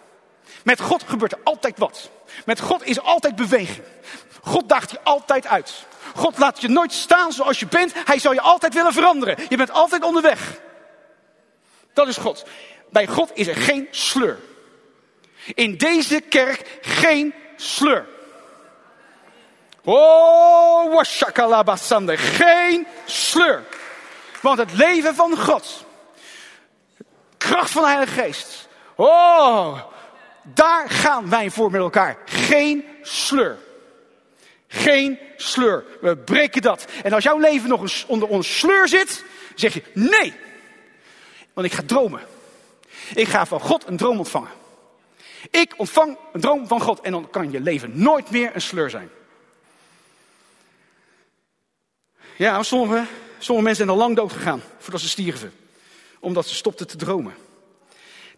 Met 0.64 0.80
God 0.80 1.02
gebeurt 1.06 1.32
er 1.32 1.38
altijd 1.44 1.78
wat. 1.78 2.10
Met 2.44 2.60
God 2.60 2.84
is 2.84 3.00
altijd 3.00 3.36
beweging. 3.36 3.84
God 4.42 4.68
daagt 4.68 4.90
je 4.90 5.00
altijd 5.02 5.46
uit. 5.46 5.86
God 6.14 6.38
laat 6.38 6.60
je 6.60 6.68
nooit 6.68 6.92
staan 6.92 7.32
zoals 7.32 7.60
je 7.60 7.66
bent. 7.66 7.92
Hij 8.04 8.18
zal 8.18 8.32
je 8.32 8.40
altijd 8.40 8.74
willen 8.74 8.92
veranderen. 8.92 9.36
Je 9.48 9.56
bent 9.56 9.70
altijd 9.70 10.04
onderweg. 10.04 10.60
Dat 11.92 12.08
is 12.08 12.16
God. 12.16 12.44
Bij 12.90 13.06
God 13.06 13.30
is 13.34 13.46
er 13.46 13.56
geen 13.56 13.88
sleur. 13.90 14.38
In 15.54 15.76
deze 15.76 16.20
kerk 16.20 16.78
geen 16.80 17.34
sleur. 17.56 18.06
Oh, 19.84 20.94
washakalabasande. 20.94 22.16
Geen 22.16 22.86
sleur. 23.04 23.64
Want 24.42 24.58
het 24.58 24.72
leven 24.72 25.14
van 25.14 25.38
God, 25.38 25.86
kracht 27.36 27.70
van 27.70 27.82
de 27.82 27.88
Heilige 27.88 28.20
Geest. 28.20 28.68
Oh, 28.94 29.80
daar 30.42 30.90
gaan 30.90 31.28
wij 31.28 31.50
voor 31.50 31.70
met 31.70 31.80
elkaar. 31.80 32.18
Geen 32.24 32.84
sleur. 33.02 33.58
Geen 34.68 35.18
sleur. 35.36 35.84
We 36.00 36.16
breken 36.16 36.62
dat. 36.62 36.86
En 37.02 37.12
als 37.12 37.24
jouw 37.24 37.38
leven 37.38 37.68
nog 37.68 37.80
eens 37.80 38.04
onder 38.06 38.28
ons 38.28 38.58
sleur 38.58 38.88
zit, 38.88 39.24
zeg 39.54 39.74
je 39.74 39.82
nee. 39.94 40.34
Want 41.52 41.66
ik 41.66 41.72
ga 41.72 41.82
dromen. 41.86 42.20
Ik 43.14 43.28
ga 43.28 43.46
van 43.46 43.60
God 43.60 43.86
een 43.86 43.96
droom 43.96 44.18
ontvangen. 44.18 44.50
Ik 45.50 45.74
ontvang 45.76 46.16
een 46.32 46.40
droom 46.40 46.66
van 46.66 46.80
God 46.80 47.00
en 47.00 47.12
dan 47.12 47.30
kan 47.30 47.50
je 47.50 47.60
leven 47.60 47.90
nooit 47.94 48.30
meer 48.30 48.50
een 48.54 48.60
sleur 48.60 48.90
zijn. 48.90 49.10
Ja, 52.36 52.62
sommige, 52.62 53.04
sommige 53.44 53.66
mensen 53.66 53.86
zijn 53.86 53.98
al 53.98 54.04
lang 54.04 54.16
dood 54.16 54.32
gegaan 54.32 54.62
voordat 54.78 55.00
ze 55.00 55.08
stierven. 55.08 55.52
Omdat 56.20 56.46
ze 56.46 56.54
stopten 56.54 56.86
te 56.86 56.96
dromen. 56.96 57.34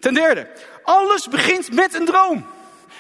Ten 0.01 0.15
derde, 0.15 0.49
alles 0.83 1.29
begint 1.29 1.73
met 1.73 1.95
een 1.95 2.05
droom. 2.05 2.47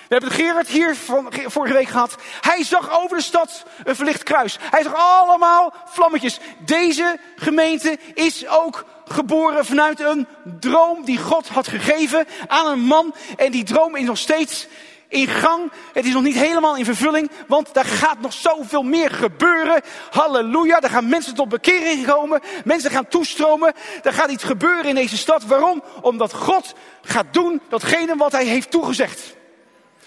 We 0.08 0.20
hebben 0.20 0.30
Gerard 0.30 0.68
hier 0.68 0.96
van, 0.96 1.32
vorige 1.46 1.74
week 1.74 1.88
gehad. 1.88 2.16
Hij 2.40 2.64
zag 2.64 3.02
over 3.02 3.16
de 3.16 3.22
stad 3.22 3.64
een 3.84 3.96
verlicht 3.96 4.22
kruis. 4.22 4.56
Hij 4.60 4.82
zag 4.82 4.94
allemaal 4.94 5.74
vlammetjes. 5.86 6.38
Deze 6.58 7.18
gemeente 7.36 7.98
is 8.14 8.46
ook 8.46 8.84
geboren 9.04 9.64
vanuit 9.64 10.00
een 10.00 10.26
droom 10.60 11.04
die 11.04 11.18
God 11.18 11.48
had 11.48 11.68
gegeven 11.68 12.26
aan 12.46 12.66
een 12.66 12.80
man. 12.80 13.14
En 13.36 13.50
die 13.50 13.64
droom 13.64 13.96
is 13.96 14.06
nog 14.06 14.18
steeds 14.18 14.66
in 15.14 15.28
gang. 15.28 15.72
Het 15.92 16.04
is 16.04 16.12
nog 16.12 16.22
niet 16.22 16.36
helemaal 16.36 16.76
in 16.76 16.84
vervulling, 16.84 17.30
want 17.46 17.74
daar 17.74 17.84
gaat 17.84 18.20
nog 18.20 18.32
zoveel 18.32 18.82
meer 18.82 19.10
gebeuren. 19.10 19.82
Halleluja, 20.10 20.80
daar 20.80 20.90
gaan 20.90 21.08
mensen 21.08 21.34
tot 21.34 21.48
bekering 21.48 22.06
komen. 22.06 22.40
Mensen 22.64 22.90
gaan 22.90 23.08
toestromen. 23.08 23.72
Er 24.02 24.12
gaat 24.12 24.30
iets 24.30 24.44
gebeuren 24.44 24.84
in 24.84 24.94
deze 24.94 25.16
stad. 25.16 25.44
Waarom? 25.44 25.82
Omdat 26.00 26.32
God 26.32 26.74
gaat 27.02 27.32
doen 27.32 27.60
datgene 27.68 28.16
wat 28.16 28.32
hij 28.32 28.46
heeft 28.46 28.70
toegezegd. 28.70 29.34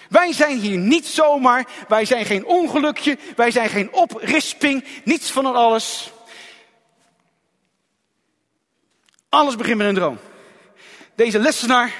Wij 0.09 0.33
zijn 0.33 0.59
hier 0.59 0.77
niet 0.77 1.07
zomaar. 1.07 1.67
Wij 1.87 2.05
zijn 2.05 2.25
geen 2.25 2.45
ongelukje. 2.45 3.17
Wij 3.35 3.51
zijn 3.51 3.69
geen 3.69 3.93
oprisping. 3.93 4.83
Niets 5.03 5.31
van 5.31 5.45
alles. 5.45 6.11
Alles 9.29 9.55
begint 9.55 9.77
met 9.77 9.87
een 9.87 9.95
droom. 9.95 10.17
Deze 11.15 11.39
lessenaar 11.39 11.93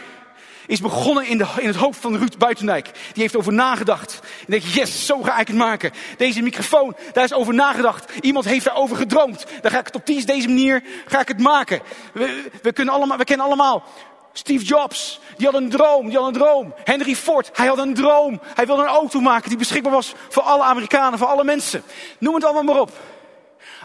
is 0.67 0.81
begonnen 0.81 1.25
in, 1.25 1.37
de, 1.37 1.47
in 1.57 1.67
het 1.67 1.75
hoofd 1.75 1.99
van 1.99 2.17
Ruud 2.17 2.37
Buitendijk. 2.37 2.85
Die 3.13 3.21
heeft 3.21 3.35
over 3.35 3.53
nagedacht. 3.53 4.19
En 4.47 4.53
je, 4.53 4.69
yes, 4.69 5.05
zo 5.05 5.21
ga 5.21 5.39
ik 5.39 5.47
het 5.47 5.55
maken. 5.55 5.91
Deze 6.17 6.41
microfoon, 6.41 6.95
daar 7.13 7.23
is 7.23 7.33
over 7.33 7.53
nagedacht. 7.53 8.11
Iemand 8.21 8.45
heeft 8.45 8.65
daarover 8.65 8.97
gedroomd. 8.97 9.45
Dan 9.61 9.71
ga 9.71 9.79
ik 9.79 9.85
het 9.85 9.95
op 9.95 10.05
die, 10.05 10.25
deze 10.25 10.47
manier 10.47 10.83
ga 11.05 11.19
ik 11.19 11.27
het 11.27 11.39
maken. 11.39 11.81
We, 12.13 12.49
we, 12.61 12.73
kunnen 12.73 12.93
allemaal, 12.93 13.17
we 13.17 13.23
kennen 13.23 13.45
allemaal 13.45 13.83
Steve 14.37 14.63
Jobs, 14.63 15.19
die 15.37 15.45
had 15.45 15.55
een 15.55 15.69
droom, 15.69 16.07
die 16.09 16.17
had 16.17 16.27
een 16.27 16.33
droom. 16.33 16.73
Henry 16.83 17.15
Ford, 17.15 17.49
hij 17.53 17.67
had 17.67 17.77
een 17.77 17.93
droom. 17.93 18.39
Hij 18.43 18.65
wilde 18.65 18.81
een 18.81 18.87
auto 18.87 19.19
maken 19.19 19.49
die 19.49 19.57
beschikbaar 19.57 19.91
was 19.91 20.13
voor 20.29 20.43
alle 20.43 20.63
Amerikanen, 20.63 21.19
voor 21.19 21.27
alle 21.27 21.43
mensen. 21.43 21.83
Noem 22.19 22.35
het 22.35 22.43
allemaal 22.43 22.63
maar 22.63 22.81
op. 22.81 22.91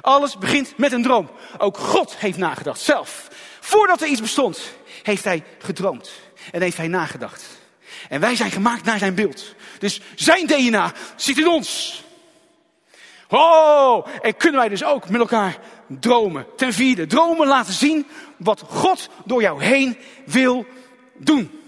Alles 0.01 0.38
begint 0.38 0.77
met 0.77 0.92
een 0.92 1.03
droom. 1.03 1.31
Ook 1.59 1.77
God 1.77 2.16
heeft 2.16 2.38
nagedacht, 2.38 2.81
zelf. 2.81 3.29
Voordat 3.61 4.01
er 4.01 4.07
iets 4.07 4.21
bestond, 4.21 4.61
heeft 5.03 5.25
hij 5.25 5.45
gedroomd. 5.59 6.12
En 6.50 6.62
heeft 6.62 6.76
hij 6.76 6.88
nagedacht. 6.88 7.44
En 8.09 8.20
wij 8.20 8.37
zijn 8.37 8.50
gemaakt 8.50 8.85
naar 8.85 8.98
zijn 8.98 9.14
beeld. 9.14 9.55
Dus 9.78 10.00
zijn 10.14 10.46
DNA 10.46 10.92
zit 11.16 11.38
in 11.38 11.48
ons. 11.48 12.02
Oh, 13.28 14.07
en 14.22 14.37
kunnen 14.37 14.61
wij 14.61 14.68
dus 14.68 14.85
ook 14.85 15.09
met 15.09 15.20
elkaar 15.20 15.59
dromen. 15.87 16.46
Ten 16.57 16.72
vierde, 16.72 17.07
dromen 17.07 17.46
laten 17.46 17.72
zien 17.72 18.07
wat 18.37 18.61
God 18.61 19.09
door 19.24 19.40
jou 19.42 19.64
heen 19.64 19.98
wil 20.24 20.66
doen. 21.16 21.61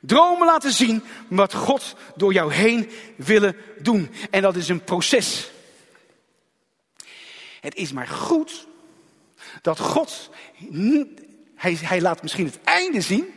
Dromen 0.00 0.46
laten 0.46 0.72
zien 0.72 1.02
wat 1.28 1.54
God 1.54 1.94
door 2.16 2.32
jou 2.32 2.52
heen 2.52 2.90
wil 3.16 3.52
doen. 3.78 4.10
En 4.30 4.42
dat 4.42 4.56
is 4.56 4.68
een 4.68 4.84
proces. 4.84 5.50
Het 7.60 7.74
is 7.74 7.92
maar 7.92 8.08
goed 8.08 8.66
dat 9.62 9.78
God, 9.78 10.30
hij, 11.54 11.78
hij 11.80 12.00
laat 12.00 12.22
misschien 12.22 12.46
het 12.46 12.58
einde 12.64 13.00
zien, 13.00 13.34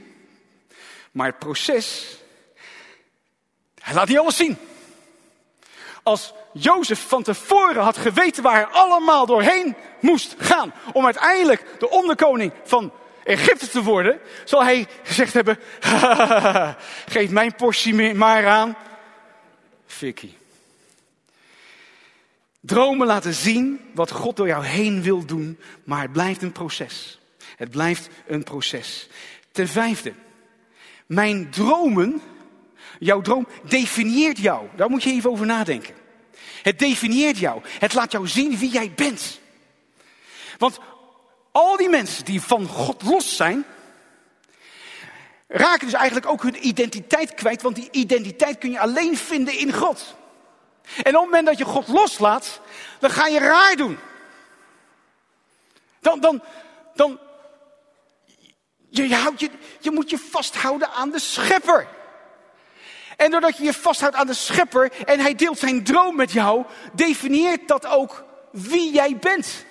maar 1.12 1.28
het 1.28 1.39
proces, 1.39 2.17
hij 3.82 3.93
laat 3.93 4.08
niet 4.08 4.17
alles 4.17 4.36
zien. 4.36 4.58
Als 6.04 6.34
Jozef 6.54 7.08
van 7.08 7.24
tevoren 7.24 7.84
had 7.84 7.98
geweten 7.98 8.43
waar 8.43 8.56
hij 8.56 8.65
allemaal 8.65 9.26
doorheen 9.26 9.76
moest 10.00 10.36
gaan 10.38 10.74
om 10.93 11.06
uiteindelijk 11.06 11.65
de 11.80 11.89
onderkoning 11.89 12.54
van 12.63 12.93
Egypte 13.24 13.69
te 13.69 13.84
worden, 13.84 14.19
zal 14.45 14.63
hij 14.63 14.88
gezegd 15.04 15.34
hebben, 15.34 15.60
geef 17.15 17.30
mijn 17.30 17.56
portie 17.56 18.13
maar 18.13 18.48
aan, 18.48 18.76
Vicky. 19.86 20.34
Dromen 22.60 23.08
laten 23.08 23.34
zien 23.34 23.89
wat 23.93 24.12
God 24.12 24.36
door 24.36 24.48
jou 24.48 24.65
heen 24.65 25.02
wil 25.02 25.26
doen, 25.26 25.60
maar 25.84 26.02
het 26.02 26.12
blijft 26.12 26.41
een 26.41 26.52
proces. 26.52 27.19
Het 27.56 27.69
blijft 27.69 28.10
een 28.28 28.43
proces. 28.43 29.08
Ten 29.52 29.67
vijfde, 29.67 30.13
mijn 31.10 31.50
dromen, 31.50 32.22
jouw 33.00 33.22
droom 33.22 33.48
definieert 33.63 34.38
jou. 34.38 34.67
Daar 34.76 34.89
moet 34.89 35.04
je 35.04 35.12
even 35.12 35.30
over 35.30 35.45
nadenken. 35.45 35.95
Het 36.62 36.80
definieert 36.80 37.38
jou. 37.38 37.62
Het 37.80 37.93
laat 37.93 38.12
jou 38.12 38.28
zien 38.28 38.58
wie 38.58 38.69
jij 38.69 38.91
bent. 38.95 39.39
Want 40.58 40.80
al 41.52 41.78
die 41.78 41.89
mensen 41.89 42.26
die 42.26 42.41
van 42.41 42.65
God 42.65 43.04
los 43.04 43.36
zijn, 43.36 43.65
raken 45.48 45.86
dus 45.86 45.95
eigenlijk 45.95 46.28
ook 46.28 46.43
hun 46.43 46.67
identiteit 46.67 47.34
kwijt, 47.34 47.62
want 47.62 47.76
die 47.76 47.89
identiteit 47.91 48.58
kun 48.58 48.72
je 48.72 48.80
alleen 48.80 49.17
vinden 49.17 49.58
in 49.58 49.74
God. 49.74 50.15
En 50.84 51.00
op 51.00 51.06
het 51.06 51.13
moment 51.13 51.45
dat 51.45 51.58
je 51.58 51.65
God 51.65 51.88
loslaat, 51.88 52.62
dan 53.00 53.10
ga 53.10 53.28
je 53.28 53.39
raar 53.39 53.76
doen. 53.76 53.98
Dan, 56.00 56.19
dan, 56.19 56.43
dan, 56.95 57.19
je, 58.89 59.08
je, 59.08 59.15
houdt 59.15 59.39
je, 59.39 59.49
je 59.80 59.91
moet 59.91 60.10
je 60.10 60.17
vasthouden 60.17 60.89
aan 60.89 61.10
de 61.10 61.19
schepper. 61.19 61.88
En 63.17 63.32
doordat 63.32 63.58
je 63.58 63.63
je 63.63 63.73
vasthoudt 63.73 64.15
aan 64.15 64.28
de 64.28 64.34
schepper 64.34 64.91
en 65.06 65.19
hij 65.19 65.36
deelt 65.36 65.60
zijn 65.60 65.84
droom 65.84 66.15
met 66.15 66.32
jou, 66.32 66.65
definieert 66.93 67.67
dat 67.67 67.88
ook 67.88 68.23
wie 68.52 68.93
jij 68.93 69.17
bent. 69.17 69.65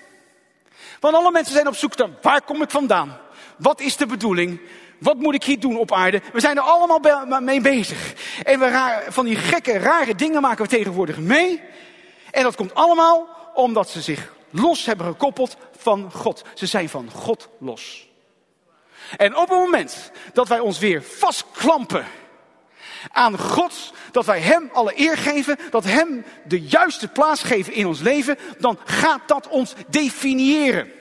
Want 1.01 1.15
alle 1.15 1.31
mensen 1.31 1.55
zijn 1.55 1.67
op 1.67 1.77
zoek 1.77 1.97
naar 1.97 2.09
waar 2.23 2.43
kom 2.43 2.63
ik 2.63 2.71
vandaan? 2.71 3.19
Wat 3.57 3.81
is 3.81 3.97
de 3.97 4.07
bedoeling? 4.07 4.61
Wat 4.99 5.17
moet 5.17 5.35
ik 5.35 5.45
hier 5.45 5.61
doen 5.61 5.77
op 5.77 5.93
aarde? 5.93 6.23
We 6.33 6.41
zijn 6.41 6.57
er 6.57 6.63
allemaal 6.63 7.41
mee 7.41 7.61
bezig. 7.61 8.15
En 8.45 8.59
we 8.59 9.03
van 9.09 9.25
die 9.25 9.37
gekke, 9.37 9.79
rare 9.79 10.15
dingen 10.15 10.43
maken 10.43 10.63
we 10.63 10.71
tegenwoordig 10.71 11.19
mee. 11.19 11.63
En 12.31 12.43
dat 12.43 12.57
komt 12.57 12.75
allemaal 12.75 13.29
omdat 13.55 13.89
ze 13.89 14.01
zich 14.01 14.33
los 14.51 14.87
hebben 14.87 15.07
gekoppeld 15.07 15.57
van 15.77 16.13
God. 16.13 16.43
Ze 16.55 16.67
zijn 16.67 16.89
van 16.89 17.11
God 17.11 17.49
los. 17.59 18.08
En 19.17 19.37
op 19.37 19.49
het 19.49 19.59
moment 19.59 20.11
dat 20.33 20.49
wij 20.49 20.59
ons 20.59 20.79
weer 20.79 21.03
vastklampen 21.03 22.07
aan 23.13 23.39
God, 23.39 23.93
dat 24.11 24.27
wij 24.27 24.41
Hem 24.41 24.71
alle 24.73 25.01
eer 25.01 25.17
geven, 25.17 25.59
dat 25.71 25.85
Hem 25.85 26.25
de 26.45 26.61
juiste 26.61 27.09
plaats 27.09 27.43
geven 27.43 27.73
in 27.73 27.87
ons 27.87 28.01
leven, 28.01 28.39
dan 28.59 28.79
gaat 28.85 29.29
dat 29.29 29.49
ons 29.49 29.75
definiëren. 29.89 30.93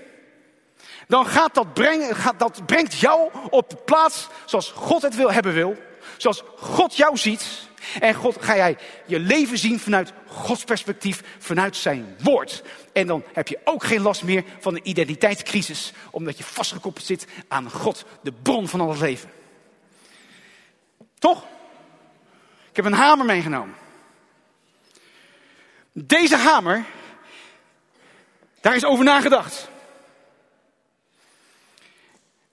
Dan 1.08 1.26
gaat 1.26 1.54
dat 1.54 1.74
brengen, 1.74 2.16
gaat, 2.16 2.40
dat 2.40 2.66
brengt 2.66 3.00
jou 3.00 3.30
op 3.50 3.70
de 3.70 3.76
plaats 3.76 4.28
zoals 4.46 4.72
God 4.72 5.02
het 5.02 5.16
wil 5.16 5.32
hebben 5.32 5.54
wil, 5.54 5.78
zoals 6.18 6.44
God 6.56 6.96
jou 6.96 7.18
ziet. 7.18 7.66
En 8.00 8.14
God 8.14 8.44
ga 8.44 8.56
jij 8.56 8.78
je 9.06 9.20
leven 9.20 9.58
zien 9.58 9.80
vanuit 9.80 10.14
Gods 10.28 10.64
perspectief, 10.64 11.24
vanuit 11.38 11.76
zijn 11.76 12.16
woord. 12.24 12.64
En 12.94 13.08
dan 13.08 13.24
heb 13.34 13.48
je 13.48 13.60
ook 13.64 13.84
geen 13.84 14.02
last 14.02 14.24
meer 14.24 14.44
van 14.60 14.76
een 14.76 14.90
identiteitscrisis, 14.90 15.92
omdat 16.12 16.38
je 16.38 16.44
vastgekoppeld 16.44 17.06
zit 17.06 17.28
aan 17.48 17.72
God, 17.72 18.06
de 18.22 18.34
bron 18.42 18.68
van 18.68 18.82
al 18.82 18.90
het 18.90 19.00
leven. 19.00 19.30
Toch? 21.20 21.46
Ik 22.70 22.76
heb 22.76 22.86
een 22.86 22.94
hamer 22.94 23.26
meegenomen. 23.26 23.76
Deze 25.92 26.36
hamer, 26.36 26.86
daar 28.62 28.76
is 28.76 28.86
over 28.86 29.06
nagedacht. 29.06 29.70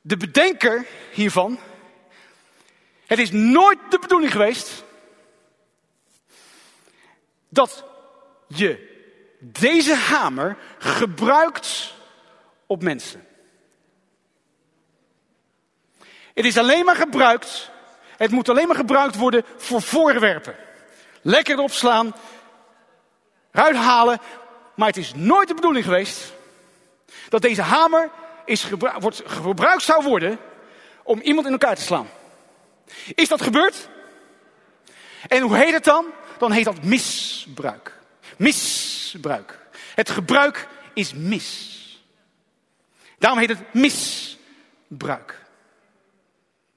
De 0.01 0.17
bedenker 0.17 0.87
hiervan, 1.13 1.59
het 3.19 3.23
is 3.23 3.31
nooit 3.31 3.79
de 3.89 3.99
bedoeling 3.99 4.33
geweest 4.33 4.85
dat 7.49 7.85
je 8.47 8.93
deze 9.39 9.95
hamer 9.95 10.57
gebruikt 10.79 11.95
op 12.67 12.83
mensen. 12.83 13.27
Het 16.35 16.45
is 16.45 16.59
alleen 16.59 16.85
maar 16.85 16.97
gebruikt, 16.97 17.71
het 18.17 18.31
moet 18.31 18.49
alleen 18.49 18.67
maar 18.67 18.77
gebruikt 18.77 19.17
worden 19.17 19.45
voor 19.57 19.83
voorwerpen. 19.83 20.55
Lekker 21.23 21.59
opslaan, 21.59 22.15
eruit 23.53 23.77
halen, 23.77 24.19
maar 24.75 24.89
het 24.89 24.97
is 24.97 25.15
nooit 25.15 25.49
de 25.49 25.55
bedoeling 25.55 25.85
geweest 25.85 26.33
dat 27.29 27.43
deze 27.43 27.63
hamer 27.63 28.11
is 28.45 28.69
wordt, 28.99 29.23
gebruikt 29.25 29.83
zou 29.83 30.05
worden 30.05 30.39
om 31.03 31.21
iemand 31.21 31.47
in 31.47 31.53
elkaar 31.53 31.77
te 31.77 31.83
slaan. 31.83 32.09
Is 33.15 33.29
dat 33.29 33.43
gebeurd? 33.43 33.89
En 35.29 35.43
hoe 35.43 35.57
heet 35.57 35.73
het 35.73 35.85
dan? 35.85 36.07
Dan 36.39 36.53
heet 36.53 36.65
dat 36.65 36.83
misbruik. 36.83 37.99
Misbruik. 38.37 39.59
Het 39.95 40.11
gebruik 40.11 40.69
is 40.95 41.15
mis. 41.15 41.83
Daarom 43.19 43.39
heet 43.39 43.49
het 43.49 43.75
misbruik. 43.75 45.43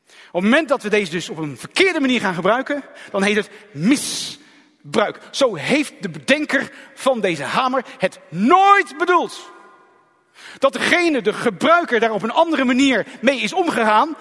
Op 0.07 0.43
het 0.43 0.51
moment 0.51 0.69
dat 0.69 0.83
we 0.83 0.89
deze 0.89 1.11
dus 1.11 1.29
op 1.29 1.37
een 1.37 1.57
verkeerde 1.57 1.99
manier 1.99 2.19
gaan 2.19 2.33
gebruiken, 2.33 2.83
dan 3.11 3.23
heet 3.23 3.35
het 3.35 3.49
misbruik. 3.71 5.19
Zo 5.31 5.55
heeft 5.55 5.93
de 6.01 6.09
bedenker 6.09 6.71
van 6.93 7.21
deze 7.21 7.43
hamer 7.43 7.83
het 7.97 8.19
nooit 8.29 8.97
bedoeld. 8.97 9.51
Dat 10.57 10.73
degene, 10.73 11.21
de 11.21 11.33
gebruiker, 11.33 11.99
daar 11.99 12.11
op 12.11 12.23
een 12.23 12.31
andere 12.31 12.63
manier 12.63 13.05
mee 13.21 13.39
is 13.39 13.53
omgegaan, 13.53 14.15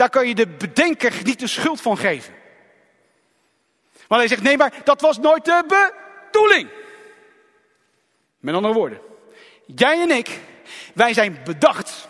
daar 0.00 0.10
kan 0.10 0.28
je 0.28 0.34
de 0.34 0.48
bedenker 0.48 1.12
niet 1.22 1.38
de 1.38 1.46
schuld 1.46 1.80
van 1.80 1.98
geven. 1.98 2.34
Maar 4.08 4.18
hij 4.18 4.28
zegt, 4.28 4.42
nee, 4.42 4.56
maar 4.56 4.72
dat 4.84 5.00
was 5.00 5.18
nooit 5.18 5.44
de 5.44 5.64
bedoeling. 6.30 6.68
Met 8.38 8.54
andere 8.54 8.74
woorden, 8.74 9.00
jij 9.66 10.00
en 10.00 10.10
ik, 10.10 10.40
wij 10.94 11.12
zijn 11.12 11.40
bedacht. 11.44 12.08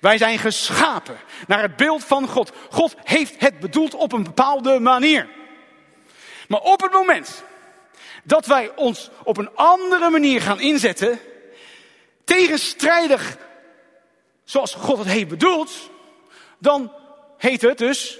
Wij 0.00 0.18
zijn 0.18 0.38
geschapen 0.38 1.18
naar 1.46 1.62
het 1.62 1.76
beeld 1.76 2.04
van 2.04 2.28
God. 2.28 2.52
God 2.70 2.94
heeft 3.04 3.40
het 3.40 3.60
bedoeld 3.60 3.94
op 3.94 4.12
een 4.12 4.24
bepaalde 4.24 4.78
manier. 4.78 5.28
Maar 6.48 6.60
op 6.60 6.80
het 6.80 6.92
moment 6.92 7.44
dat 8.24 8.46
wij 8.46 8.72
ons 8.76 9.10
op 9.24 9.36
een 9.36 9.54
andere 9.54 10.10
manier 10.10 10.40
gaan 10.40 10.60
inzetten, 10.60 11.20
tegenstrijdig 12.24 13.36
zoals 14.44 14.74
God 14.74 14.98
het 14.98 15.06
heeft 15.06 15.28
bedoeld, 15.28 15.90
dan 16.58 16.98
heet 17.40 17.62
het 17.62 17.78
dus 17.78 18.18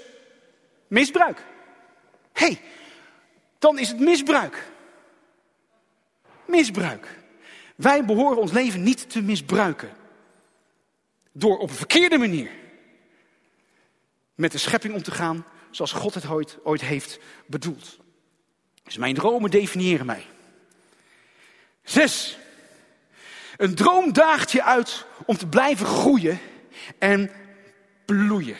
misbruik. 0.87 1.45
Hé, 2.33 2.45
hey, 2.45 2.61
dan 3.59 3.79
is 3.79 3.87
het 3.87 3.99
misbruik. 3.99 4.69
Misbruik. 6.45 7.19
Wij 7.75 8.05
behoren 8.05 8.37
ons 8.37 8.51
leven 8.51 8.83
niet 8.83 9.09
te 9.09 9.21
misbruiken. 9.21 9.89
Door 11.31 11.57
op 11.57 11.69
een 11.69 11.75
verkeerde 11.75 12.17
manier 12.17 12.51
met 14.35 14.51
de 14.51 14.57
schepping 14.57 14.93
om 14.93 15.03
te 15.03 15.11
gaan 15.11 15.45
zoals 15.71 15.91
God 15.91 16.13
het 16.13 16.29
ooit, 16.29 16.57
ooit 16.63 16.81
heeft 16.81 17.19
bedoeld. 17.45 17.97
Dus 18.83 18.97
mijn 18.97 19.15
dromen 19.15 19.51
definiëren 19.51 20.05
mij. 20.05 20.25
Zes. 21.83 22.37
Een 23.57 23.75
droom 23.75 24.13
daagt 24.13 24.51
je 24.51 24.63
uit 24.63 25.05
om 25.25 25.37
te 25.37 25.47
blijven 25.47 25.85
groeien 25.85 26.39
en 26.97 27.31
bloeien. 28.05 28.57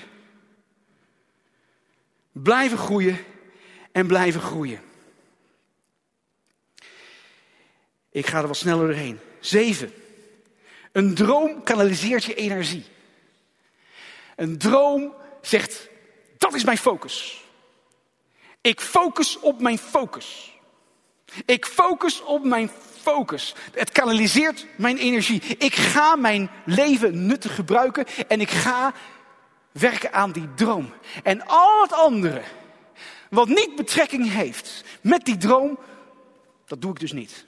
Blijven 2.31 2.77
groeien 2.77 3.17
en 3.91 4.07
blijven 4.07 4.41
groeien. 4.41 4.81
Ik 8.11 8.27
ga 8.27 8.41
er 8.41 8.47
wat 8.47 8.57
sneller 8.57 8.87
doorheen. 8.87 9.19
Zeven. 9.39 9.93
Een 10.91 11.15
droom 11.15 11.63
kanaliseert 11.63 12.23
je 12.23 12.33
energie. 12.33 12.85
Een 14.35 14.57
droom 14.57 15.13
zegt, 15.41 15.89
dat 16.37 16.53
is 16.53 16.63
mijn 16.63 16.77
focus. 16.77 17.45
Ik 18.61 18.81
focus 18.81 19.39
op 19.39 19.61
mijn 19.61 19.77
focus. 19.77 20.51
Ik 21.45 21.65
focus 21.65 22.23
op 22.23 22.43
mijn 22.43 22.71
focus. 23.01 23.55
Het 23.73 23.91
kanaliseert 23.91 24.65
mijn 24.75 24.97
energie. 24.97 25.41
Ik 25.57 25.73
ga 25.73 26.15
mijn 26.15 26.49
leven 26.65 27.25
nuttig 27.25 27.55
gebruiken 27.55 28.05
en 28.27 28.41
ik 28.41 28.49
ga 28.49 28.93
werken 29.71 30.13
aan 30.13 30.31
die 30.31 30.53
droom. 30.53 30.93
En 31.23 31.45
al 31.45 31.81
het 31.81 31.93
andere, 31.93 32.41
wat 33.29 33.47
niet 33.47 33.75
betrekking 33.75 34.31
heeft 34.31 34.83
met 35.01 35.25
die 35.25 35.37
droom, 35.37 35.79
dat 36.65 36.81
doe 36.81 36.91
ik 36.91 36.99
dus 36.99 37.11
niet. 37.11 37.45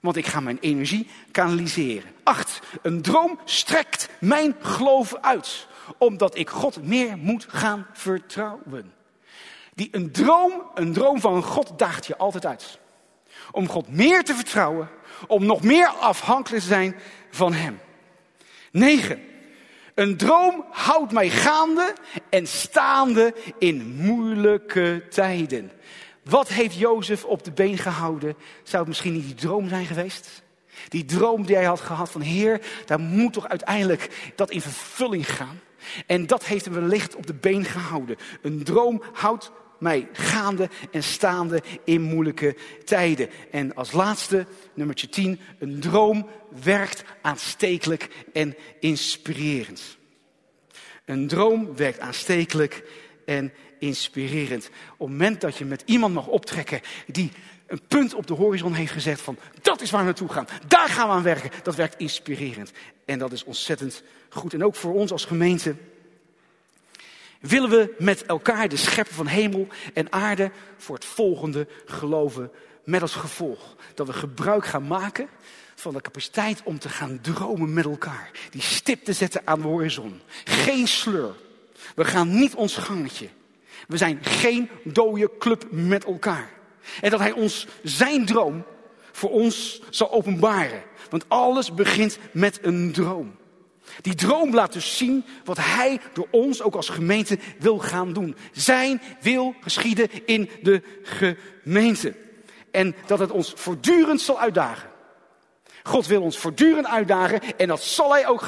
Want 0.00 0.16
ik 0.16 0.26
ga 0.26 0.40
mijn 0.40 0.58
energie 0.60 1.08
kanaliseren. 1.30 2.12
Acht, 2.22 2.60
een 2.82 3.02
droom 3.02 3.38
strekt 3.44 4.08
mijn 4.20 4.56
geloof 4.60 5.14
uit. 5.20 5.66
Omdat 5.98 6.36
ik 6.36 6.50
God 6.50 6.82
meer 6.82 7.16
moet 7.18 7.46
gaan 7.48 7.86
vertrouwen. 7.92 8.92
Die, 9.74 9.88
een 9.90 10.12
droom, 10.12 10.62
een 10.74 10.92
droom 10.92 11.20
van 11.20 11.42
God 11.42 11.78
daagt 11.78 12.06
je 12.06 12.16
altijd 12.16 12.46
uit. 12.46 12.78
Om 13.50 13.68
God 13.68 13.88
meer 13.88 14.24
te 14.24 14.34
vertrouwen. 14.34 14.88
Om 15.26 15.46
nog 15.46 15.62
meer 15.62 15.88
afhankelijk 15.88 16.62
te 16.62 16.68
zijn 16.68 16.96
van 17.30 17.52
Hem. 17.52 17.80
9. 18.72 19.20
Een 19.96 20.16
droom 20.16 20.64
houdt 20.70 21.12
mij 21.12 21.30
gaande 21.30 21.94
en 22.30 22.46
staande 22.46 23.34
in 23.58 23.94
moeilijke 23.96 25.04
tijden. 25.10 25.72
Wat 26.24 26.48
heeft 26.48 26.74
Jozef 26.74 27.24
op 27.24 27.44
de 27.44 27.52
been 27.52 27.78
gehouden? 27.78 28.36
Zou 28.62 28.78
het 28.78 28.86
misschien 28.86 29.12
niet 29.12 29.24
die 29.26 29.34
droom 29.34 29.68
zijn 29.68 29.86
geweest? 29.86 30.42
Die 30.88 31.04
droom 31.04 31.46
die 31.46 31.56
hij 31.56 31.64
had 31.64 31.80
gehad 31.80 32.10
van 32.10 32.20
Heer, 32.20 32.60
daar 32.84 33.00
moet 33.00 33.32
toch 33.32 33.48
uiteindelijk 33.48 34.32
dat 34.34 34.50
in 34.50 34.60
vervulling 34.60 35.34
gaan. 35.34 35.60
En 36.06 36.26
dat 36.26 36.44
heeft 36.44 36.64
hem 36.64 36.74
wellicht 36.74 37.14
op 37.14 37.26
de 37.26 37.34
been 37.34 37.64
gehouden. 37.64 38.16
Een 38.42 38.64
droom 38.64 39.02
houdt 39.12 39.52
mij 39.78 40.08
gaande 40.12 40.68
en 40.90 41.02
staande 41.02 41.62
in 41.84 42.02
moeilijke 42.02 42.56
tijden. 42.84 43.28
En 43.50 43.74
als 43.74 43.92
laatste, 43.92 44.46
nummertje 44.74 45.08
10, 45.08 45.40
een 45.58 45.80
droom 45.80 46.28
werkt 46.62 47.04
aanstekelijk 47.22 48.08
en 48.32 48.56
inspirerend. 48.80 49.96
Een 51.04 51.28
droom 51.28 51.76
werkt 51.76 52.00
aanstekelijk 52.00 52.82
en 53.24 53.52
inspirerend. 53.78 54.70
Op 54.96 55.08
het 55.08 55.18
moment 55.18 55.40
dat 55.40 55.56
je 55.56 55.64
met 55.64 55.82
iemand 55.86 56.14
mag 56.14 56.26
optrekken 56.26 56.80
die 57.06 57.32
een 57.66 57.80
punt 57.88 58.14
op 58.14 58.26
de 58.26 58.34
horizon 58.34 58.74
heeft 58.74 58.92
gezet 58.92 59.20
van 59.20 59.38
dat 59.62 59.80
is 59.80 59.90
waar 59.90 60.00
we 60.00 60.06
naartoe 60.06 60.28
gaan, 60.28 60.46
daar 60.68 60.88
gaan 60.88 61.08
we 61.08 61.14
aan 61.14 61.22
werken, 61.22 61.50
dat 61.62 61.74
werkt 61.74 61.98
inspirerend. 61.98 62.72
En 63.04 63.18
dat 63.18 63.32
is 63.32 63.44
ontzettend 63.44 64.02
goed. 64.28 64.54
En 64.54 64.64
ook 64.64 64.74
voor 64.74 64.94
ons 64.94 65.12
als 65.12 65.24
gemeente 65.24 65.74
willen 67.40 67.70
we 67.70 67.94
met 67.98 68.24
elkaar 68.26 68.68
de 68.68 68.76
schepper 68.76 69.14
van 69.14 69.26
hemel 69.26 69.66
en 69.94 70.12
aarde 70.12 70.50
voor 70.76 70.94
het 70.94 71.04
volgende 71.04 71.66
geloven. 71.84 72.50
Met 72.84 73.02
als 73.02 73.14
gevolg 73.14 73.76
dat 73.94 74.06
we 74.06 74.12
gebruik 74.12 74.66
gaan 74.66 74.86
maken 74.86 75.28
van 75.74 75.94
de 75.94 76.00
capaciteit 76.00 76.60
om 76.64 76.78
te 76.78 76.88
gaan 76.88 77.20
dromen 77.20 77.72
met 77.72 77.84
elkaar. 77.84 78.30
Die 78.50 78.62
stip 78.62 79.04
te 79.04 79.12
zetten 79.12 79.42
aan 79.44 79.60
de 79.60 79.66
horizon. 79.66 80.20
Geen 80.44 80.88
sleur. 80.88 81.34
We 81.94 82.04
gaan 82.04 82.38
niet 82.38 82.54
ons 82.54 82.76
gangetje. 82.76 83.28
We 83.88 83.96
zijn 83.96 84.18
geen 84.24 84.70
dode 84.84 85.30
club 85.38 85.66
met 85.70 86.04
elkaar. 86.04 86.50
En 87.00 87.10
dat 87.10 87.20
hij 87.20 87.32
ons 87.32 87.66
zijn 87.82 88.26
droom 88.26 88.64
voor 89.12 89.30
ons 89.30 89.82
zal 89.90 90.12
openbaren. 90.12 90.82
Want 91.10 91.24
alles 91.28 91.74
begint 91.74 92.18
met 92.32 92.58
een 92.62 92.92
droom. 92.92 93.36
Die 94.00 94.14
droom 94.14 94.54
laat 94.54 94.72
dus 94.72 94.96
zien 94.96 95.24
wat 95.44 95.56
hij 95.60 96.00
door 96.12 96.28
ons 96.30 96.62
ook 96.62 96.74
als 96.74 96.88
gemeente 96.88 97.38
wil 97.58 97.78
gaan 97.78 98.12
doen. 98.12 98.36
Zijn 98.52 99.02
wil 99.20 99.54
geschieden 99.60 100.08
in 100.26 100.50
de 100.62 100.82
gemeente. 101.02 102.14
En 102.70 102.94
dat 103.06 103.18
het 103.18 103.30
ons 103.30 103.52
voortdurend 103.56 104.20
zal 104.20 104.40
uitdagen. 104.40 104.88
God 105.82 106.06
wil 106.06 106.22
ons 106.22 106.38
voortdurend 106.38 106.86
uitdagen 106.86 107.40
en 107.56 107.68
dat 107.68 107.82
zal 107.82 108.12
hij 108.12 108.26
ook 108.26 108.42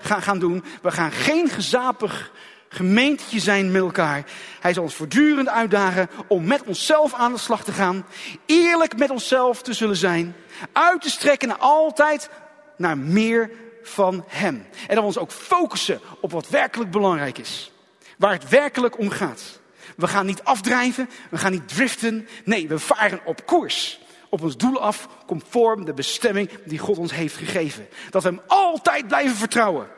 gaan, 0.00 0.38
doen. 0.38 0.64
We 0.82 0.90
gaan 0.90 1.12
geen 1.12 1.48
gezapig 1.48 2.32
gemeentetje 2.68 3.40
zijn 3.40 3.70
met 3.70 3.82
elkaar. 3.82 4.24
Hij 4.60 4.72
zal 4.72 4.82
ons 4.82 4.94
voortdurend 4.94 5.48
uitdagen 5.48 6.08
om 6.28 6.44
met 6.44 6.62
onszelf 6.62 7.14
aan 7.14 7.32
de 7.32 7.38
slag 7.38 7.64
te 7.64 7.72
gaan. 7.72 8.06
Eerlijk 8.46 8.98
met 8.98 9.10
onszelf 9.10 9.62
te 9.62 9.72
zullen 9.72 9.96
zijn. 9.96 10.34
Uit 10.72 11.02
te 11.02 11.10
strekken 11.10 11.48
naar 11.48 11.58
altijd 11.58 12.30
naar 12.76 12.98
meer 12.98 13.50
van 13.82 14.24
Hem. 14.28 14.54
En 14.54 14.94
dat 14.94 14.98
we 14.98 15.02
ons 15.02 15.18
ook 15.18 15.32
focussen 15.32 16.00
op 16.20 16.32
wat 16.32 16.48
werkelijk 16.48 16.90
belangrijk 16.90 17.38
is. 17.38 17.72
Waar 18.18 18.32
het 18.32 18.48
werkelijk 18.48 18.98
om 18.98 19.10
gaat. 19.10 19.60
We 19.96 20.06
gaan 20.06 20.26
niet 20.26 20.44
afdrijven, 20.44 21.10
we 21.30 21.38
gaan 21.38 21.52
niet 21.52 21.68
driften. 21.68 22.28
Nee, 22.44 22.68
we 22.68 22.78
varen 22.78 23.20
op 23.24 23.46
koers. 23.46 24.00
Op 24.28 24.42
ons 24.42 24.56
doel 24.56 24.80
af, 24.80 25.08
conform 25.26 25.84
de 25.84 25.94
bestemming 25.94 26.50
die 26.64 26.78
God 26.78 26.98
ons 26.98 27.12
heeft 27.12 27.36
gegeven. 27.36 27.88
Dat 28.10 28.22
we 28.22 28.28
Hem 28.28 28.40
altijd 28.46 29.06
blijven 29.06 29.36
vertrouwen. 29.36 29.88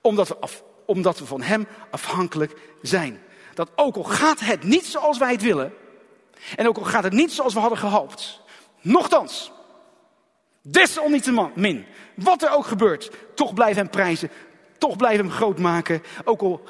Omdat 0.00 0.28
we, 0.28 0.36
omdat 0.86 1.18
we 1.18 1.26
van 1.26 1.42
Hem 1.42 1.66
afhankelijk 1.90 2.56
zijn. 2.82 3.20
Dat 3.54 3.70
ook 3.76 3.96
al 3.96 4.04
gaat 4.04 4.40
het 4.40 4.62
niet 4.62 4.84
zoals 4.86 5.18
wij 5.18 5.32
het 5.32 5.42
willen. 5.42 5.72
En 6.56 6.68
ook 6.68 6.76
al 6.76 6.84
gaat 6.84 7.04
het 7.04 7.12
niet 7.12 7.32
zoals 7.32 7.54
we 7.54 7.60
hadden 7.60 7.78
gehoopt. 7.78 8.40
Nochtans, 8.80 9.52
Desalniettemin, 10.70 11.84
wat 12.14 12.42
er 12.42 12.50
ook 12.50 12.66
gebeurt, 12.66 13.10
toch 13.34 13.54
blijf 13.54 13.76
hem 13.76 13.90
prijzen. 13.90 14.30
Toch 14.78 14.96
blijf 14.96 15.16
hem 15.16 15.30
groot 15.30 15.58
maken. 15.58 16.02
Ook 16.24 16.40
al 16.40 16.62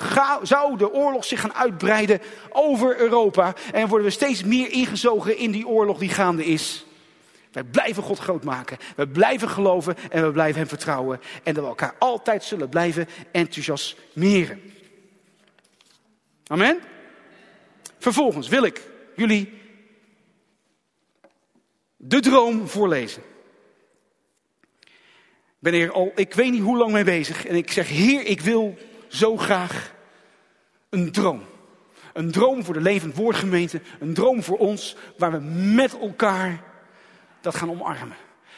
zou 0.43 0.77
de 0.77 0.93
oorlog 0.93 1.25
zich 1.25 1.41
gaan 1.41 1.55
uitbreiden 1.55 2.21
over 2.51 2.99
Europa. 2.99 3.55
En 3.73 3.89
worden 3.89 4.07
we 4.07 4.13
steeds 4.13 4.45
meer 4.45 4.71
ingezogen 4.71 5.37
in 5.37 5.51
die 5.51 5.67
oorlog 5.67 5.99
die 5.99 6.09
gaande 6.09 6.45
is. 6.45 6.85
Wij 7.53 7.65
blijven 7.65 8.03
God 8.03 8.19
groot 8.19 8.45
maken. 8.45 8.77
We 8.97 9.09
blijven 9.09 9.49
geloven 9.49 9.97
en 10.11 10.25
we 10.27 10.33
blijven 10.33 10.59
hem 10.59 10.69
vertrouwen. 10.69 11.21
En 11.43 11.55
dat 11.55 11.63
we 11.63 11.69
elkaar 11.69 11.95
altijd 11.99 12.45
zullen 12.45 12.69
blijven 12.69 13.09
enthousiasmeren. 13.33 14.61
Amen. 16.47 16.79
Vervolgens 17.99 18.49
wil 18.49 18.63
ik 18.63 18.83
jullie 19.17 19.61
de 21.97 22.21
droom 22.21 22.69
voorlezen 22.69 23.23
ben 25.61 25.75
er 25.75 25.92
al, 25.92 26.12
ik 26.14 26.35
weet 26.35 26.51
niet 26.51 26.62
hoe 26.62 26.77
lang 26.77 26.92
mee 26.92 27.05
bezig. 27.05 27.46
En 27.46 27.55
ik 27.55 27.73
zeg, 27.73 27.88
Heer, 27.88 28.27
ik 28.27 28.40
wil 28.40 28.79
zo 29.09 29.37
graag 29.37 29.94
een 30.88 31.12
droom. 31.12 31.42
Een 32.12 32.31
droom 32.31 32.64
voor 32.64 32.75
de 32.75 32.81
levend 32.81 33.16
woordgemeente. 33.16 33.81
Een 34.01 34.14
droom 34.14 34.42
voor 34.42 34.59
ons, 34.59 34.96
waar 35.18 35.33
we 35.33 35.38
met 35.75 35.99
elkaar 35.99 36.62
dat 37.40 37.55
gaan 37.55 37.70
omarmen. 37.70 38.16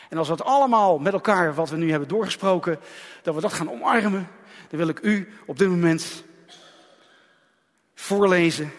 En 0.09 0.19
als 0.19 0.29
we 0.29 0.37
dat 0.37 0.47
allemaal 0.47 0.99
met 0.99 1.13
elkaar, 1.13 1.55
wat 1.55 1.71
we 1.71 1.77
nu 1.77 1.91
hebben 1.91 2.09
doorgesproken, 2.09 2.81
dat 3.23 3.35
we 3.35 3.41
dat 3.41 3.53
gaan 3.53 3.71
omarmen, 3.71 4.29
dan 4.69 4.79
wil 4.79 4.89
ik 4.89 5.01
u 5.01 5.29
op 5.47 5.59
dit 5.59 5.69
moment 5.69 6.25
voorlezen. 7.95 8.73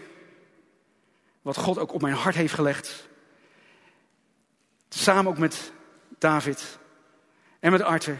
Wat 1.42 1.58
God 1.58 1.78
ook 1.78 1.94
op 1.94 2.02
mijn 2.02 2.14
hart 2.14 2.36
heeft 2.36 2.54
gelegd. 2.54 3.08
Samen 4.90 5.32
ook 5.32 5.38
met 5.38 5.72
David 6.18 6.80
en 7.64 7.72
met 7.72 7.82
Arthur. 7.82 8.20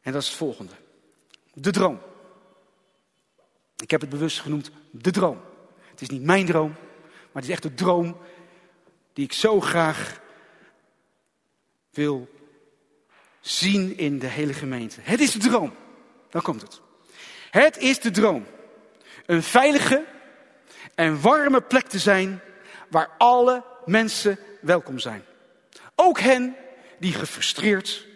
En 0.00 0.12
dat 0.12 0.22
is 0.22 0.28
het 0.28 0.36
volgende. 0.36 0.72
De 1.52 1.70
droom. 1.70 2.00
Ik 3.76 3.90
heb 3.90 4.00
het 4.00 4.10
bewust 4.10 4.40
genoemd 4.40 4.70
de 4.90 5.10
droom. 5.10 5.40
Het 5.90 6.00
is 6.00 6.08
niet 6.08 6.22
mijn 6.22 6.46
droom, 6.46 6.70
maar 6.70 7.42
het 7.42 7.44
is 7.44 7.50
echt 7.50 7.62
de 7.62 7.74
droom 7.74 8.16
die 9.12 9.24
ik 9.24 9.32
zo 9.32 9.60
graag 9.60 10.20
wil 11.90 12.28
zien 13.40 13.96
in 13.96 14.18
de 14.18 14.26
hele 14.26 14.52
gemeente. 14.52 15.00
Het 15.00 15.20
is 15.20 15.32
de 15.32 15.38
droom. 15.38 15.74
Dan 16.30 16.42
komt 16.42 16.62
het. 16.62 16.80
Het 17.50 17.76
is 17.76 18.00
de 18.00 18.10
droom. 18.10 18.46
Een 19.26 19.42
veilige 19.42 20.04
en 20.94 21.20
warme 21.20 21.60
plek 21.60 21.86
te 21.86 21.98
zijn 21.98 22.40
waar 22.88 23.10
alle 23.18 23.64
mensen 23.84 24.38
welkom 24.60 24.98
zijn. 24.98 25.24
Ook 25.94 26.20
hen 26.20 26.56
die 27.00 27.12
gefrustreerd, 27.12 28.06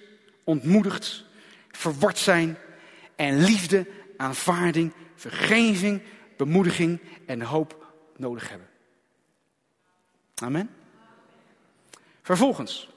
ontmoedigd, 0.44 1.24
verward 1.70 2.18
zijn 2.18 2.58
en 3.16 3.44
liefde, 3.44 3.86
aanvaarding, 4.16 4.92
vergeving, 5.14 6.02
bemoediging 6.36 7.00
en 7.26 7.42
hoop 7.42 7.94
nodig 8.16 8.48
hebben. 8.48 8.68
Amen. 10.34 10.70
Vervolgens, 12.22 12.88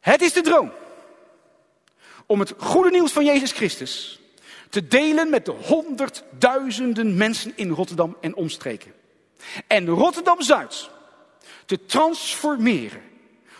het 0.00 0.22
is 0.22 0.32
de 0.32 0.40
droom 0.40 0.72
om 2.26 2.40
het 2.40 2.54
goede 2.58 2.90
nieuws 2.90 3.12
van 3.12 3.24
Jezus 3.24 3.52
Christus 3.52 4.20
te 4.68 4.86
delen 4.88 5.30
met 5.30 5.44
de 5.44 5.50
honderdduizenden 5.50 7.16
mensen 7.16 7.52
in 7.56 7.70
Rotterdam 7.70 8.16
en 8.20 8.34
omstreken. 8.34 8.92
En 9.66 9.86
Rotterdam 9.86 10.42
Zuid 10.42 10.90
te 11.66 11.84
transformeren 11.86 13.02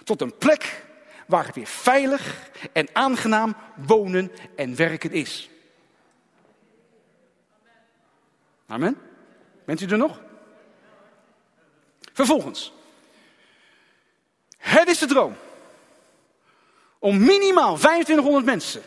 tot 0.04 0.20
een 0.20 0.36
plek 0.36 0.84
waar 1.26 1.46
het 1.46 1.54
weer 1.54 1.66
veilig 1.66 2.50
en 2.72 2.88
aangenaam 2.92 3.56
wonen 3.76 4.32
en 4.56 4.76
werken 4.76 5.12
is. 5.12 5.50
Amen. 8.66 8.98
Bent 9.64 9.80
u 9.80 9.86
er 9.86 9.98
nog? 9.98 10.20
Vervolgens. 12.12 12.72
Het 14.56 14.88
is 14.88 14.98
de 14.98 15.06
droom 15.06 15.36
om 16.98 17.18
minimaal 17.18 17.76
2500 17.76 18.44
mensen 18.44 18.82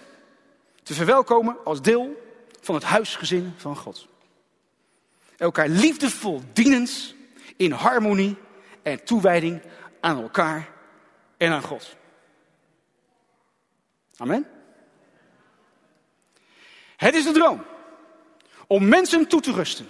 te 0.84 0.93
verwelkomen 0.93 1.58
als 1.63 1.82
deel 1.82 2.26
van 2.62 2.76
het 2.76 2.84
huisgezin 2.84 3.54
van 3.58 3.76
God. 3.76 4.08
Elkaar 5.38 5.67
liefdevol 5.67 6.41
dienend 6.54 7.15
in 7.58 7.71
harmonie 7.71 8.36
en 8.82 9.04
toewijding 9.04 9.62
aan 10.00 10.21
elkaar 10.21 10.69
en 11.38 11.52
aan 11.52 11.62
God. 11.62 11.95
Amen. 14.18 14.48
Het 16.98 17.16
is 17.16 17.24
de 17.24 17.32
droom 17.32 17.64
om 18.68 18.88
mensen 18.88 19.28
toe 19.28 19.42
te 19.42 19.52
rusten 19.52 19.88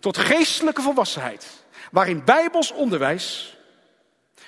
tot 0.00 0.18
geestelijke 0.18 0.82
volwassenheid, 0.82 1.64
waarin 1.90 2.24
bijbels 2.24 2.72
onderwijs 2.72 3.56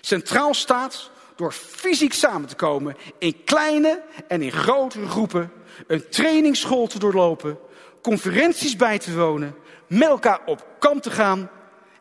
centraal 0.01 0.55
staat 0.55 1.11
door 1.37 1.53
fysiek 1.53 2.13
samen 2.13 2.49
te 2.49 2.55
komen 2.55 2.97
in 3.19 3.45
kleine 3.45 4.03
en 4.29 4.43
in 4.43 4.53
grotere 4.53 5.09
groepen, 5.09 5.53
een 5.87 6.09
trainingsschool 6.09 6.87
te 6.87 6.99
doorlopen, 6.99 7.59
conferenties 8.03 8.77
bij 8.77 8.99
te 8.99 9.15
wonen, 9.15 9.55
met 9.87 10.09
elkaar 10.09 10.41
op 10.47 10.67
kamp 10.79 11.03
te 11.03 11.11
gaan 11.11 11.51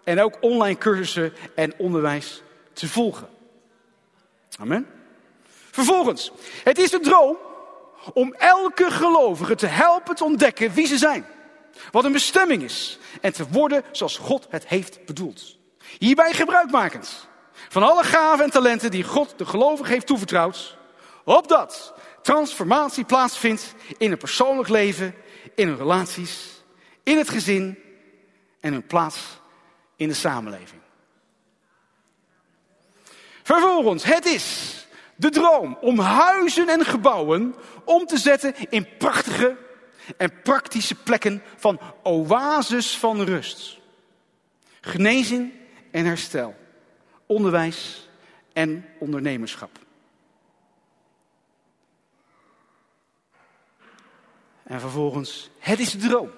en 0.04 0.22
ook 0.22 0.38
online 0.40 0.78
cursussen 0.78 1.34
en 1.56 1.74
onderwijs 1.78 2.44
te 2.74 2.88
volgen. 2.88 3.28
Amen. 4.60 4.97
Vervolgens, 5.78 6.32
het 6.64 6.78
is 6.78 6.90
de 6.90 7.00
droom 7.00 7.38
om 8.14 8.34
elke 8.34 8.92
gelovige 8.92 9.56
te 9.56 9.66
helpen 9.66 10.16
te 10.16 10.24
ontdekken 10.24 10.74
wie 10.74 10.88
ze 10.88 10.98
zijn. 10.98 11.26
Wat 11.92 12.04
een 12.04 12.12
bestemming 12.12 12.64
is. 12.64 13.00
En 13.22 13.34
te 13.34 13.48
worden 13.48 13.84
zoals 13.92 14.18
God 14.18 14.48
het 14.50 14.68
heeft 14.68 15.06
bedoeld. 15.06 15.58
Hierbij 16.00 16.34
gebruikmakend 16.34 17.28
van 17.70 17.84
alle 17.84 18.04
gaven 18.04 18.44
en 18.44 18.52
talenten 18.52 18.92
die 18.92 19.04
God 19.04 19.34
de 19.38 19.46
gelovige 19.46 19.92
heeft 19.92 20.08
toevertrouwd. 20.08 20.78
Opdat 21.24 21.94
transformatie 22.22 23.06
plaatsvindt 23.06 23.74
in 23.98 24.12
een 24.12 24.18
persoonlijk 24.18 24.70
leven, 24.70 25.16
in 25.56 25.68
hun 25.68 25.78
relaties, 25.78 26.64
in 27.04 27.18
het 27.18 27.30
gezin 27.30 27.80
en 28.60 28.74
hun 28.74 28.88
plaats 28.88 29.20
in 29.96 30.08
de 30.08 30.14
samenleving. 30.14 30.82
Vervolgens, 33.44 34.04
het 34.04 34.26
is 34.26 34.76
de 35.18 35.30
droom 35.30 35.78
om 35.82 36.00
huizen 36.00 36.70
en 36.70 36.86
gebouwen 36.86 37.56
om 37.86 38.06
te 38.06 38.18
zetten 38.18 38.56
in 38.70 38.88
prachtige 38.98 39.58
en 40.18 40.42
praktische 40.42 40.96
plekken 40.96 41.44
van 41.56 41.80
oases 42.04 42.98
van 42.98 43.22
rust. 43.22 43.78
Genezing 44.82 45.54
en 45.92 46.06
herstel. 46.06 46.56
Onderwijs 47.26 48.10
en 48.54 48.86
ondernemerschap. 49.00 49.80
En 54.64 54.80
vervolgens, 54.80 55.50
het 55.60 55.80
is 55.80 55.92
de 55.92 56.08
droom 56.08 56.32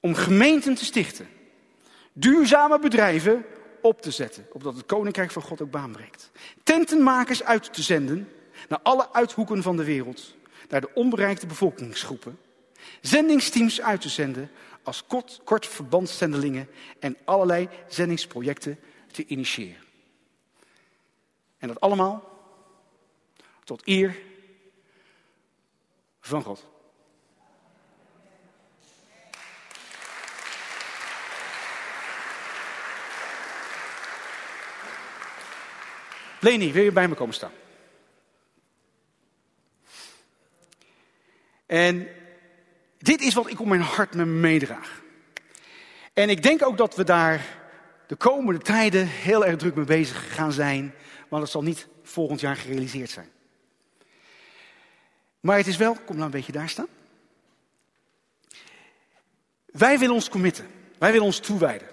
om 0.00 0.14
gemeenten 0.14 0.74
te 0.74 0.84
stichten. 0.84 1.28
Duurzame 2.12 2.78
bedrijven 2.78 3.44
op 3.84 4.02
te 4.02 4.10
zetten. 4.10 4.46
Opdat 4.52 4.76
het 4.76 4.86
koninkrijk 4.86 5.30
van 5.30 5.42
God 5.42 5.62
ook 5.62 5.70
baan 5.70 5.92
breekt. 5.92 6.30
Tentenmakers 6.62 7.42
uit 7.42 7.72
te 7.72 7.82
zenden. 7.82 8.28
naar 8.68 8.80
alle 8.82 9.12
uithoeken 9.12 9.62
van 9.62 9.76
de 9.76 9.84
wereld, 9.84 10.34
naar 10.68 10.80
de 10.80 10.94
onbereikte 10.94 11.46
bevolkingsgroepen, 11.46 12.38
zendingsteams 13.00 13.80
uit 13.80 14.00
te 14.00 14.08
zenden 14.08 14.50
als 14.82 15.06
kort, 15.06 15.40
kort 15.44 15.70
en 17.00 17.16
allerlei 17.24 17.68
zendingsprojecten 17.88 18.78
te 19.12 19.26
initiëren. 19.26 19.82
En 21.58 21.68
dat 21.68 21.80
allemaal 21.80 22.38
tot 23.64 23.82
eer 23.84 24.16
van 26.20 26.42
God. 26.42 26.73
Leni, 36.44 36.72
wil 36.72 36.84
je 36.84 36.92
bij 36.92 37.08
me 37.08 37.14
komen 37.14 37.34
staan? 37.34 37.52
En 41.66 42.08
dit 42.98 43.20
is 43.20 43.34
wat 43.34 43.50
ik 43.50 43.60
op 43.60 43.66
mijn 43.66 43.80
hart 43.80 44.14
me 44.14 44.24
meedraag. 44.24 45.02
En 46.12 46.28
ik 46.28 46.42
denk 46.42 46.66
ook 46.66 46.76
dat 46.76 46.96
we 46.96 47.04
daar 47.04 47.46
de 48.06 48.16
komende 48.16 48.60
tijden 48.60 49.06
heel 49.06 49.46
erg 49.46 49.56
druk 49.56 49.74
mee 49.74 49.84
bezig 49.84 50.34
gaan 50.34 50.52
zijn, 50.52 50.94
want 51.28 51.42
het 51.42 51.52
zal 51.52 51.62
niet 51.62 51.86
volgend 52.02 52.40
jaar 52.40 52.56
gerealiseerd 52.56 53.10
zijn. 53.10 53.28
Maar 55.40 55.56
het 55.56 55.66
is 55.66 55.76
wel, 55.76 55.94
kom 55.94 56.14
nou 56.14 56.24
een 56.24 56.30
beetje 56.30 56.52
daar 56.52 56.68
staan. 56.68 56.88
Wij 59.66 59.98
willen 59.98 60.14
ons 60.14 60.28
committen. 60.28 60.66
Wij 60.98 61.10
willen 61.10 61.26
ons 61.26 61.38
toewijden. 61.38 61.88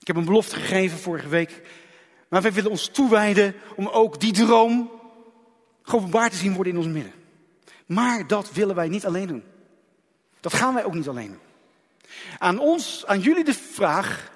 Ik 0.00 0.06
heb 0.06 0.16
een 0.16 0.24
belofte 0.24 0.54
gegeven 0.54 0.98
vorige 0.98 1.28
week. 1.28 1.62
Maar 2.30 2.42
wij 2.42 2.52
willen 2.52 2.70
ons 2.70 2.88
toewijden 2.88 3.54
om 3.76 3.88
ook 3.88 4.20
die 4.20 4.32
droom 4.32 4.90
geopenbaard 5.82 6.32
te 6.32 6.38
zien 6.38 6.54
worden 6.54 6.72
in 6.72 6.78
ons 6.78 6.88
midden. 6.88 7.12
Maar 7.86 8.26
dat 8.26 8.52
willen 8.52 8.74
wij 8.74 8.88
niet 8.88 9.06
alleen 9.06 9.26
doen. 9.26 9.44
Dat 10.40 10.54
gaan 10.54 10.74
wij 10.74 10.84
ook 10.84 10.94
niet 10.94 11.08
alleen 11.08 11.26
doen. 11.26 11.40
Aan 12.38 12.58
ons, 12.58 13.06
aan 13.06 13.20
jullie 13.20 13.44
de 13.44 13.54
vraag: 13.54 14.30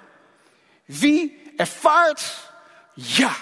wie 0.85 1.41
ervaart, 1.55 2.51
ja, 2.93 3.35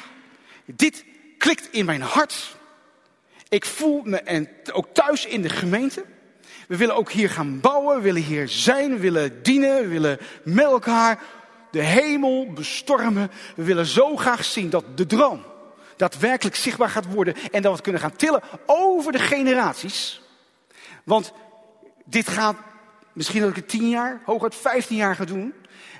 dit 0.65 1.05
klikt 1.37 1.67
in 1.71 1.85
mijn 1.85 2.01
hart. 2.01 2.55
Ik 3.49 3.65
voel 3.65 4.01
me 4.03 4.17
en 4.17 4.49
ook 4.71 4.87
thuis 4.93 5.25
in 5.25 5.41
de 5.41 5.49
gemeente. 5.49 6.05
We 6.67 6.77
willen 6.77 6.95
ook 6.95 7.11
hier 7.11 7.29
gaan 7.29 7.59
bouwen, 7.59 7.95
we 7.95 8.01
willen 8.01 8.21
hier 8.21 8.47
zijn, 8.47 8.91
we 8.91 8.99
willen 8.99 9.43
dienen, 9.43 9.89
willen 9.89 10.17
met 10.43 10.65
elkaar 10.65 11.23
de 11.73 11.81
hemel 11.81 12.51
bestormen. 12.53 13.31
We 13.55 13.63
willen 13.63 13.85
zo 13.85 14.15
graag 14.15 14.45
zien 14.45 14.69
dat 14.69 14.97
de 14.97 15.05
droom 15.05 15.43
daadwerkelijk 15.95 16.55
zichtbaar 16.55 16.89
gaat 16.89 17.13
worden 17.13 17.35
en 17.35 17.61
dat 17.61 17.63
we 17.63 17.69
het 17.69 17.81
kunnen 17.81 18.01
gaan 18.01 18.15
tillen 18.15 18.41
over 18.65 19.11
de 19.11 19.19
generaties. 19.19 20.21
Want 21.03 21.33
dit 22.05 22.29
gaat 22.29 22.55
misschien 23.13 23.41
dat 23.41 23.49
ik 23.49 23.55
het 23.55 23.69
tien 23.69 23.89
jaar, 23.89 24.21
hooguit 24.25 24.55
vijftien 24.55 24.97
jaar 24.97 25.15
ga 25.15 25.25
doen. 25.25 25.53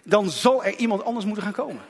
Dan 0.04 0.30
zal 0.30 0.64
er 0.64 0.76
iemand 0.76 1.04
anders 1.04 1.26
moeten 1.26 1.44
gaan 1.44 1.54
komen. 1.54 1.82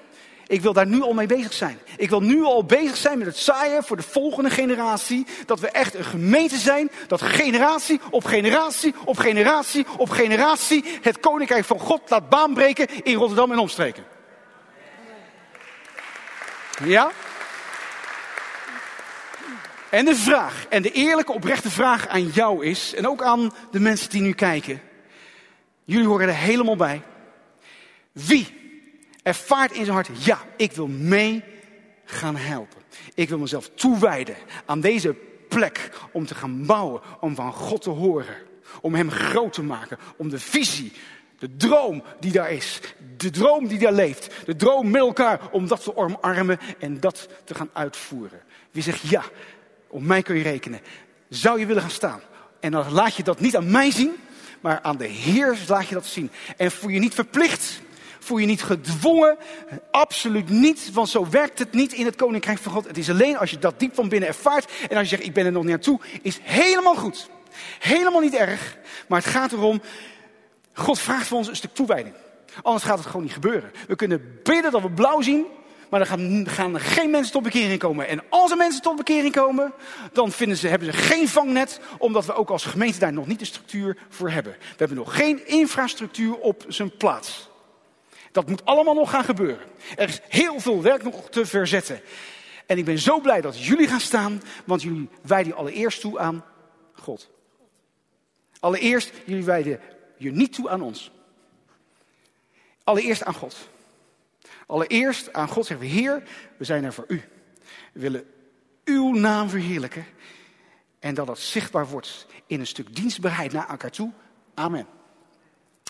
Ik 0.47 0.61
wil 0.61 0.73
daar 0.73 0.87
nu 0.87 1.01
al 1.01 1.13
mee 1.13 1.27
bezig 1.27 1.53
zijn. 1.53 1.79
Ik 1.97 2.09
wil 2.09 2.21
nu 2.21 2.43
al 2.43 2.65
bezig 2.65 2.97
zijn 2.97 3.17
met 3.17 3.27
het 3.27 3.37
zaaien 3.37 3.83
voor 3.83 3.97
de 3.97 4.03
volgende 4.03 4.49
generatie. 4.49 5.25
Dat 5.45 5.59
we 5.59 5.69
echt 5.69 5.95
een 5.95 6.03
gemeente 6.03 6.57
zijn. 6.57 6.91
Dat 7.07 7.21
generatie 7.21 7.99
op 8.09 8.25
generatie 8.25 8.93
op 9.05 9.17
generatie 9.17 9.85
op 9.97 10.09
generatie 10.09 10.85
het 11.01 11.19
koninkrijk 11.19 11.65
van 11.65 11.79
God 11.79 12.09
laat 12.09 12.29
baanbreken 12.29 12.87
in 13.03 13.15
Rotterdam 13.15 13.51
en 13.51 13.57
omstreken. 13.57 14.03
Ja? 16.83 17.11
En 19.89 20.05
de 20.05 20.15
vraag, 20.15 20.65
en 20.69 20.81
de 20.81 20.91
eerlijke 20.91 21.31
oprechte 21.31 21.71
vraag 21.71 22.07
aan 22.07 22.27
jou 22.27 22.65
is, 22.65 22.93
en 22.95 23.07
ook 23.07 23.21
aan 23.23 23.53
de 23.71 23.79
mensen 23.79 24.09
die 24.09 24.21
nu 24.21 24.33
kijken. 24.33 24.81
Jullie 25.85 26.07
horen 26.07 26.27
er 26.27 26.35
helemaal 26.35 26.75
bij. 26.75 27.01
Wie 28.11 28.62
ervaart 29.23 29.71
in 29.71 29.83
zijn 29.83 29.95
hart, 29.95 30.09
ja, 30.25 30.39
ik 30.57 30.71
wil 30.71 30.87
mee 30.87 31.43
gaan 32.05 32.35
helpen. 32.35 32.81
Ik 33.13 33.29
wil 33.29 33.37
mezelf 33.37 33.69
toewijden 33.69 34.35
aan 34.65 34.81
deze 34.81 35.15
plek 35.49 35.89
om 36.11 36.25
te 36.25 36.35
gaan 36.35 36.65
bouwen, 36.65 37.01
om 37.19 37.35
van 37.35 37.53
God 37.53 37.81
te 37.81 37.89
horen. 37.89 38.35
Om 38.81 38.95
Hem 38.95 39.11
groot 39.11 39.53
te 39.53 39.63
maken, 39.63 39.97
om 40.17 40.29
de 40.29 40.39
visie, 40.39 40.91
de 41.39 41.55
droom 41.55 42.03
die 42.19 42.31
daar 42.31 42.51
is, 42.51 42.79
de 43.17 43.29
droom 43.29 43.67
die 43.67 43.79
daar 43.79 43.93
leeft, 43.93 44.45
de 44.45 44.55
droom 44.55 44.91
met 44.91 45.01
elkaar, 45.01 45.39
om 45.51 45.67
dat 45.67 45.83
te 45.83 45.95
omarmen 45.95 46.59
en 46.79 46.99
dat 46.99 47.29
te 47.43 47.55
gaan 47.55 47.69
uitvoeren. 47.73 48.41
Wie 48.71 48.83
zegt 48.83 49.01
ja, 49.01 49.23
op 49.87 50.01
mij 50.01 50.21
kun 50.21 50.35
je 50.35 50.43
rekenen. 50.43 50.81
Zou 51.29 51.59
je 51.59 51.65
willen 51.65 51.81
gaan 51.81 51.91
staan? 51.91 52.21
En 52.59 52.71
dan 52.71 52.91
laat 52.91 53.15
je 53.15 53.23
dat 53.23 53.39
niet 53.39 53.55
aan 53.55 53.71
mij 53.71 53.91
zien, 53.91 54.11
maar 54.61 54.81
aan 54.81 54.97
de 54.97 55.07
Heer 55.07 55.57
laat 55.67 55.87
je 55.87 55.93
dat 55.93 56.05
zien. 56.05 56.31
En 56.57 56.71
voel 56.71 56.89
je 56.89 56.99
niet 56.99 57.13
verplicht 57.13 57.81
Voel 58.23 58.37
je 58.37 58.45
niet 58.45 58.63
gedwongen? 58.63 59.37
Absoluut 59.91 60.49
niet, 60.49 60.91
want 60.93 61.09
zo 61.09 61.29
werkt 61.29 61.59
het 61.59 61.73
niet 61.73 61.93
in 61.93 62.05
het 62.05 62.15
Koninkrijk 62.15 62.57
van 62.57 62.71
God. 62.71 62.87
Het 62.87 62.97
is 62.97 63.09
alleen 63.09 63.37
als 63.37 63.49
je 63.49 63.59
dat 63.59 63.79
diep 63.79 63.95
van 63.95 64.09
binnen 64.09 64.29
ervaart 64.29 64.71
en 64.89 64.97
als 64.97 65.09
je 65.09 65.15
zegt, 65.15 65.27
ik 65.27 65.33
ben 65.33 65.45
er 65.45 65.51
nog 65.51 65.63
niet 65.63 65.71
naartoe, 65.71 65.99
is 66.21 66.39
helemaal 66.41 66.95
goed. 66.95 67.29
Helemaal 67.79 68.21
niet 68.21 68.35
erg, 68.35 68.77
maar 69.07 69.19
het 69.19 69.29
gaat 69.29 69.51
erom, 69.51 69.81
God 70.73 70.99
vraagt 70.99 71.27
van 71.27 71.37
ons 71.37 71.47
een 71.47 71.55
stuk 71.55 71.73
toewijding. 71.73 72.15
Anders 72.61 72.83
gaat 72.83 72.97
het 72.97 73.07
gewoon 73.07 73.21
niet 73.21 73.33
gebeuren. 73.33 73.71
We 73.87 73.95
kunnen 73.95 74.39
bidden 74.43 74.71
dat 74.71 74.81
we 74.81 74.91
blauw 74.91 75.21
zien, 75.21 75.45
maar 75.89 76.05
gaan, 76.05 76.49
gaan 76.49 76.79
geen 76.79 77.09
mensen 77.09 77.33
tot 77.33 77.43
bekering 77.43 77.79
komen. 77.79 78.07
En 78.07 78.21
als 78.29 78.51
er 78.51 78.57
mensen 78.57 78.81
tot 78.81 78.95
bekering 78.95 79.33
komen, 79.33 79.73
dan 80.13 80.31
vinden 80.31 80.57
ze, 80.57 80.67
hebben 80.67 80.93
ze 80.93 80.97
geen 80.97 81.27
vangnet, 81.27 81.79
omdat 81.97 82.25
we 82.25 82.33
ook 82.33 82.49
als 82.49 82.65
gemeente 82.65 82.99
daar 82.99 83.13
nog 83.13 83.27
niet 83.27 83.39
de 83.39 83.45
structuur 83.45 83.97
voor 84.09 84.29
hebben. 84.29 84.51
We 84.59 84.75
hebben 84.77 84.97
nog 84.97 85.15
geen 85.15 85.47
infrastructuur 85.47 86.35
op 86.35 86.65
zijn 86.67 86.97
plaats. 86.97 87.51
Dat 88.33 88.47
moet 88.47 88.65
allemaal 88.65 88.93
nog 88.93 89.09
gaan 89.09 89.23
gebeuren. 89.23 89.67
Er 89.95 90.09
is 90.09 90.21
heel 90.29 90.59
veel 90.59 90.81
werk 90.81 91.03
nog 91.03 91.29
te 91.29 91.45
verzetten. 91.45 92.01
En 92.65 92.77
ik 92.77 92.85
ben 92.85 92.99
zo 92.99 93.19
blij 93.19 93.41
dat 93.41 93.65
jullie 93.65 93.87
gaan 93.87 93.99
staan, 93.99 94.41
want 94.65 94.81
jullie 94.81 95.09
wijden 95.21 95.55
allereerst 95.55 96.01
toe 96.01 96.19
aan 96.19 96.45
God. 96.93 97.29
Allereerst, 98.59 99.11
jullie 99.25 99.43
wijden 99.43 99.79
je 100.17 100.31
niet 100.31 100.53
toe 100.53 100.69
aan 100.69 100.81
ons. 100.81 101.11
Allereerst 102.83 103.23
aan 103.23 103.33
God. 103.33 103.69
Allereerst 104.65 105.33
aan 105.33 105.47
God 105.47 105.65
zeggen 105.65 105.87
we, 105.87 105.93
Heer, 105.93 106.23
we 106.57 106.65
zijn 106.65 106.83
er 106.83 106.93
voor 106.93 107.05
u. 107.07 107.21
We 107.93 107.99
willen 107.99 108.25
uw 108.83 109.11
naam 109.13 109.49
verheerlijken. 109.49 110.05
En 110.99 111.13
dat 111.13 111.27
dat 111.27 111.39
zichtbaar 111.39 111.87
wordt 111.87 112.27
in 112.47 112.59
een 112.59 112.67
stuk 112.67 112.95
dienstbaarheid 112.95 113.51
naar 113.51 113.69
elkaar 113.69 113.91
toe. 113.91 114.11
Amen. 114.53 114.87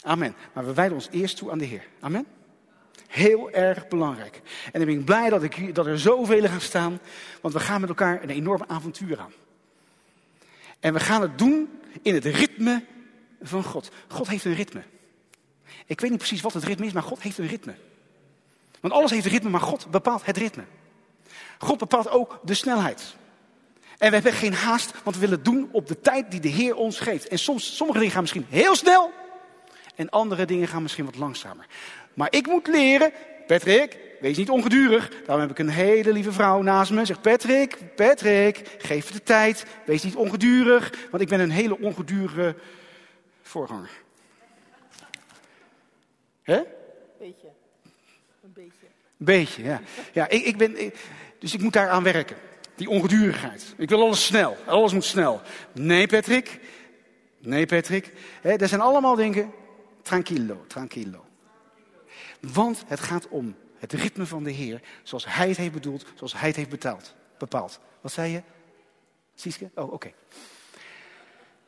Amen. 0.04 0.36
Maar 0.54 0.66
we 0.66 0.74
wijden 0.74 0.96
ons 0.96 1.08
eerst 1.12 1.38
toe 1.38 1.52
aan 1.52 1.58
de 1.58 1.66
Heer. 1.66 1.88
Amen. 2.00 2.26
Heel 3.08 3.52
erg 3.52 3.88
belangrijk. 3.88 4.42
En 4.72 4.82
ik 4.82 4.88
ben 4.88 5.04
blij 5.04 5.30
dat, 5.30 5.44
ik, 5.44 5.76
dat 5.76 5.86
er 5.86 6.00
zoveel 6.00 6.48
gaan 6.48 6.62
staan, 6.62 7.00
want 7.42 7.54
we 7.54 7.60
gaan 7.60 7.80
met 7.82 7.90
elkaar 7.90 8.24
een 8.24 8.30
enorm 8.30 8.64
avontuur 8.68 9.20
aan. 9.20 9.34
En 10.80 10.94
we 10.94 11.00
gaan 11.00 11.22
het 11.22 11.38
doen 11.38 11.80
in 12.02 12.14
het 12.14 12.26
ritme 12.26 12.84
van 13.42 13.64
God. 13.64 13.92
God 14.08 14.28
heeft 14.28 14.46
een 14.46 14.56
ritme. 14.56 14.84
Ik 15.86 16.02
weet 16.02 16.10
niet 16.10 16.20
precies 16.20 16.42
wat 16.42 16.54
het 16.54 16.64
ritme 16.64 16.86
is, 16.86 16.92
maar 16.92 17.04
God 17.04 17.22
heeft 17.22 17.38
een 17.38 17.48
ritme. 17.48 17.76
Want 18.80 18.94
alles 18.94 19.12
heeft 19.12 19.26
een 19.26 19.32
ritme, 19.32 19.50
maar 19.50 19.62
God 19.62 19.92
bepaalt 19.92 20.26
het 20.26 20.38
ritme. 20.38 20.64
God 21.58 21.78
bepaalt 21.78 22.10
ook 22.10 22.40
de 22.44 22.54
snelheid. 22.54 23.16
En 23.98 24.08
we 24.10 24.16
hebben 24.16 24.34
geen 24.34 24.54
haast, 24.54 24.92
want 25.04 25.16
we 25.16 25.22
willen 25.22 25.36
het 25.36 25.46
doen 25.46 25.70
op 25.72 25.88
de 25.88 26.02
tijd 26.02 26.32
die 26.32 26.40
de 26.40 26.48
Heer 26.48 26.76
ons 26.76 27.00
geeft. 27.00 27.28
En 27.28 27.40
soms, 27.40 27.76
sommige 27.76 27.98
dingen 28.00 28.14
gaan 28.14 28.22
misschien 28.22 28.46
heel 28.50 28.76
snel, 28.76 29.12
en 29.96 30.10
andere 30.10 30.46
dingen 30.46 30.68
gaan 30.68 30.82
misschien 30.82 31.06
wat 31.06 31.18
langzamer. 31.18 31.66
Maar 32.14 32.28
ik 32.32 32.48
moet 32.48 32.68
leren, 32.68 33.12
Patrick, 33.48 33.98
wees 34.20 34.38
niet 34.38 34.50
ongedurig. 34.50 35.10
Daarom 35.10 35.40
heb 35.40 35.50
ik 35.50 35.60
een 35.60 35.70
hele 35.70 36.14
lieve 36.14 36.32
vrouw 36.32 36.62
naast 36.62 36.92
me. 36.92 37.06
Zegt 37.06 37.22
Patrick, 37.22 37.96
Patrick, 37.96 38.76
geef 38.78 39.12
de 39.12 39.24
tijd. 39.24 39.66
Wees 39.86 40.04
niet 40.04 40.16
ongedurig, 40.16 40.94
want 41.12 41.24
ik 41.24 41.30
ben 41.30 41.40
een 41.40 41.52
hele 41.52 41.80
ongedurige 41.80 42.56
voorganger. 43.42 43.90
Hè? 46.44 46.62
Beetje. 47.20 47.48
Een 48.44 48.54
beetje. 48.54 48.88
Beetje, 49.18 49.64
ja. 49.64 49.82
Ja, 50.12 50.30
ik, 50.30 50.46
ik 50.46 50.58
ben, 50.58 50.94
dus 51.40 51.54
ik 51.54 51.62
moet 51.62 51.74
daar 51.74 51.90
aan 51.90 52.04
werken. 52.04 52.38
Die 52.76 52.90
ongedurigheid. 52.90 53.74
Ik 53.78 53.90
wil 53.90 54.02
alles 54.02 54.26
snel. 54.26 54.58
Alles 54.66 54.94
moet 54.94 55.04
snel. 55.04 55.42
Nee, 55.72 56.08
Patrick. 56.08 56.60
Nee, 57.40 57.66
Patrick. 57.66 58.12
Dat 58.58 58.70
zijn 58.70 58.82
allemaal 58.82 59.16
dingen 59.16 59.54
tranquillo, 60.04 60.66
tranquillo. 60.68 61.26
Want 62.40 62.84
het 62.88 63.00
gaat 63.00 63.28
om 63.28 63.56
het 63.78 63.94
ritme 63.94 64.26
van 64.26 64.44
de 64.44 64.52
Heer, 64.52 64.82
zoals 65.04 65.26
Hij 65.28 65.48
het 65.48 65.58
heeft 65.58 65.72
bedoeld, 65.72 66.06
zoals 66.16 66.34
Hij 66.34 66.48
het 66.48 66.56
heeft 66.56 66.70
betaald, 66.70 67.16
bepaald. 67.38 67.80
Wat 68.02 68.12
zei 68.12 68.32
je? 68.32 68.42
Sieske? 69.36 69.70
Oh, 69.76 69.94
oké. 69.94 70.12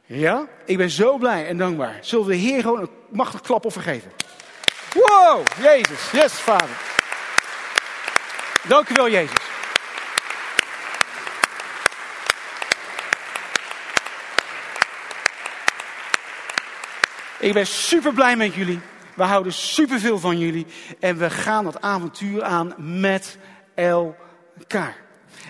Ja, 0.06 0.48
ik 0.66 0.78
ben 0.78 0.90
zo 0.90 1.18
blij 1.18 1.48
en 1.48 1.58
dankbaar. 1.58 1.98
Zullen 2.02 2.26
we 2.26 2.32
de 2.32 2.38
Heer 2.38 2.62
gewoon 2.62 2.82
een 2.82 2.90
machtig 3.10 3.42
klap 3.42 3.72
vergeven? 3.72 4.12
Wow, 4.94 5.46
Jezus. 5.62 6.12
Yes, 6.12 6.34
Vader. 6.34 6.78
Dank 8.68 8.90
u 8.90 8.94
wel, 8.94 9.10
Jezus. 9.10 9.44
Ik 17.40 17.54
ben 17.54 17.68
super 17.68 18.14
blij 18.14 18.36
met 18.36 18.54
jullie. 18.54 18.80
We 19.16 19.24
houden 19.24 19.54
superveel 19.54 20.20
van 20.20 20.40
jullie. 20.40 20.66
En 21.00 21.18
we 21.18 21.30
gaan 21.30 21.64
dat 21.64 21.82
avontuur 21.82 22.44
aan 22.44 22.74
met 22.78 23.38
elkaar. 23.74 24.96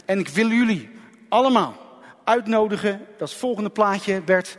En 0.05 0.19
ik 0.19 0.27
wil 0.27 0.49
jullie 0.49 0.89
allemaal 1.29 1.77
uitnodigen. 2.23 3.05
Dat 3.17 3.27
is 3.27 3.33
het 3.33 3.39
volgende 3.39 3.69
plaatje, 3.69 4.21
Bert. 4.21 4.57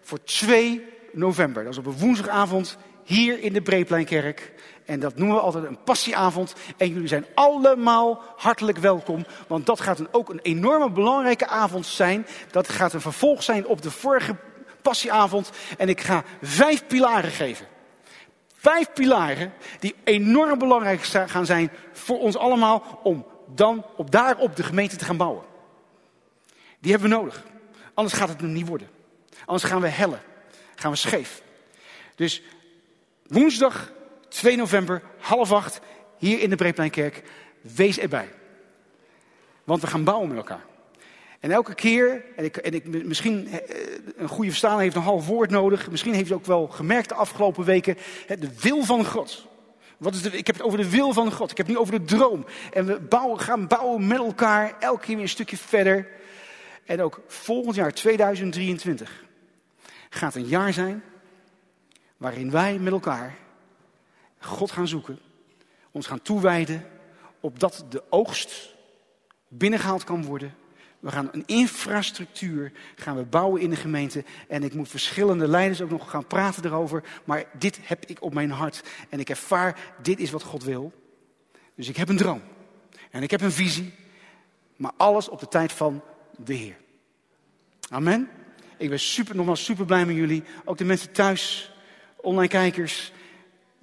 Voor 0.00 0.24
2 0.24 0.84
november. 1.12 1.64
Dat 1.64 1.72
is 1.72 1.78
op 1.78 1.86
een 1.86 1.98
woensdagavond 1.98 2.76
hier 3.04 3.40
in 3.40 3.52
de 3.52 3.62
Breepleinkerk. 3.62 4.52
En 4.84 5.00
dat 5.00 5.16
noemen 5.16 5.36
we 5.36 5.42
altijd 5.42 5.64
een 5.64 5.82
passieavond. 5.84 6.54
En 6.76 6.88
jullie 6.88 7.08
zijn 7.08 7.26
allemaal 7.34 8.22
hartelijk 8.36 8.78
welkom. 8.78 9.26
Want 9.46 9.66
dat 9.66 9.80
gaat 9.80 9.98
een, 9.98 10.08
ook 10.10 10.28
een 10.28 10.40
enorme 10.42 10.90
belangrijke 10.90 11.46
avond 11.46 11.86
zijn. 11.86 12.26
Dat 12.50 12.68
gaat 12.68 12.92
een 12.92 13.00
vervolg 13.00 13.42
zijn 13.42 13.66
op 13.66 13.82
de 13.82 13.90
vorige 13.90 14.36
passieavond. 14.84 15.50
En 15.78 15.88
ik 15.88 16.00
ga 16.00 16.24
vijf 16.42 16.86
pilaren 16.86 17.30
geven. 17.30 17.66
Vijf 18.56 18.92
pilaren 18.92 19.52
die 19.80 19.94
enorm 20.04 20.58
belangrijk 20.58 21.02
gaan 21.02 21.46
zijn 21.46 21.70
voor 21.92 22.18
ons 22.18 22.36
allemaal. 22.36 23.00
Om 23.02 23.26
dan 23.46 23.86
op 23.96 24.10
daarop 24.10 24.56
de 24.56 24.62
gemeente 24.62 24.96
te 24.96 25.04
gaan 25.04 25.16
bouwen. 25.16 25.44
Die 26.78 26.90
hebben 26.92 27.10
we 27.10 27.16
nodig. 27.16 27.44
Anders 27.94 28.16
gaat 28.16 28.28
het 28.28 28.40
er 28.40 28.46
niet 28.46 28.68
worden. 28.68 28.88
Anders 29.44 29.70
gaan 29.70 29.80
we 29.80 29.88
hellen. 29.88 30.20
Gaan 30.74 30.90
we 30.90 30.96
scheef. 30.96 31.42
Dus 32.14 32.42
woensdag 33.26 33.92
2 34.28 34.56
november, 34.56 35.02
half 35.20 35.52
acht, 35.52 35.80
hier 36.18 36.40
in 36.40 36.50
de 36.50 36.56
Breepleinkerk. 36.56 37.22
Wees 37.60 37.98
erbij. 37.98 38.28
Want 39.64 39.80
we 39.80 39.86
gaan 39.86 40.04
bouwen 40.04 40.28
met 40.28 40.36
elkaar. 40.36 40.64
En 41.44 41.50
elke 41.50 41.74
keer, 41.74 42.24
en 42.36 42.44
ik, 42.44 42.56
en 42.56 42.74
ik, 42.74 43.04
misschien 43.04 43.48
eh, 43.48 43.58
een 44.16 44.28
goede 44.28 44.50
verstaan 44.50 44.78
heeft 44.78 44.96
een 44.96 45.02
half 45.02 45.26
woord 45.26 45.50
nodig. 45.50 45.90
Misschien 45.90 46.14
heeft 46.14 46.30
u 46.30 46.34
ook 46.34 46.46
wel 46.46 46.66
gemerkt 46.66 47.08
de 47.08 47.14
afgelopen 47.14 47.64
weken. 47.64 47.96
De 48.26 48.60
wil 48.60 48.82
van 48.82 49.04
God. 49.04 49.46
Wat 49.96 50.14
is 50.14 50.22
de, 50.22 50.30
ik 50.30 50.46
heb 50.46 50.56
het 50.56 50.64
over 50.64 50.78
de 50.78 50.90
wil 50.90 51.12
van 51.12 51.32
God. 51.32 51.50
Ik 51.50 51.56
heb 51.56 51.66
het 51.66 51.74
nu 51.74 51.80
over 51.80 52.00
de 52.00 52.04
droom. 52.04 52.46
En 52.72 52.86
we 52.86 53.00
bouwen, 53.00 53.40
gaan 53.40 53.66
bouwen 53.66 54.06
met 54.06 54.18
elkaar. 54.18 54.76
Elke 54.80 55.00
keer 55.00 55.14
weer 55.14 55.24
een 55.24 55.28
stukje 55.28 55.56
verder. 55.56 56.08
En 56.84 57.02
ook 57.02 57.20
volgend 57.26 57.74
jaar, 57.74 57.92
2023, 57.92 59.24
gaat 60.10 60.34
een 60.34 60.46
jaar 60.46 60.72
zijn 60.72 61.02
waarin 62.16 62.50
wij 62.50 62.78
met 62.78 62.92
elkaar 62.92 63.34
God 64.38 64.70
gaan 64.70 64.88
zoeken, 64.88 65.18
ons 65.90 66.06
gaan 66.06 66.22
toewijden, 66.22 66.86
opdat 67.40 67.84
de 67.88 68.02
oogst 68.10 68.74
binnengehaald 69.48 70.04
kan 70.04 70.24
worden. 70.24 70.62
We 71.04 71.10
gaan 71.10 71.28
een 71.32 71.42
infrastructuur 71.46 72.72
gaan 72.96 73.16
we 73.16 73.22
bouwen 73.22 73.60
in 73.60 73.70
de 73.70 73.76
gemeente. 73.76 74.24
En 74.48 74.62
ik 74.62 74.74
moet 74.74 74.88
verschillende 74.88 75.48
leiders 75.48 75.80
ook 75.80 75.90
nog 75.90 76.10
gaan 76.10 76.26
praten 76.26 76.64
erover. 76.64 77.04
Maar 77.24 77.44
dit 77.58 77.78
heb 77.82 78.04
ik 78.04 78.22
op 78.22 78.34
mijn 78.34 78.50
hart. 78.50 78.82
En 79.08 79.20
ik 79.20 79.30
ervaar, 79.30 79.78
dit 80.02 80.18
is 80.18 80.30
wat 80.30 80.42
God 80.42 80.64
wil. 80.64 80.92
Dus 81.74 81.88
ik 81.88 81.96
heb 81.96 82.08
een 82.08 82.16
droom. 82.16 82.42
En 83.10 83.22
ik 83.22 83.30
heb 83.30 83.40
een 83.40 83.52
visie. 83.52 83.94
Maar 84.76 84.92
alles 84.96 85.28
op 85.28 85.40
de 85.40 85.48
tijd 85.48 85.72
van 85.72 86.02
de 86.36 86.54
Heer. 86.54 86.76
Amen. 87.88 88.28
Ik 88.76 88.88
ben 88.88 89.00
super, 89.00 89.36
nogmaals 89.36 89.64
super 89.64 89.84
blij 89.84 90.06
met 90.06 90.16
jullie. 90.16 90.42
Ook 90.64 90.78
de 90.78 90.84
mensen 90.84 91.12
thuis, 91.12 91.72
online 92.16 92.48
kijkers. 92.48 93.12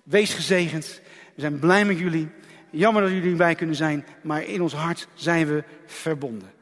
Wees 0.03 0.33
gezegend. 0.33 1.01
We 1.35 1.41
zijn 1.41 1.59
blij 1.59 1.85
met 1.85 1.99
jullie. 1.99 2.29
Jammer 2.69 3.01
dat 3.01 3.11
jullie 3.11 3.31
erbij 3.31 3.55
kunnen 3.55 3.75
zijn, 3.75 4.05
maar 4.21 4.43
in 4.43 4.61
ons 4.61 4.73
hart 4.73 5.07
zijn 5.13 5.47
we 5.47 5.63
verbonden. 5.85 6.59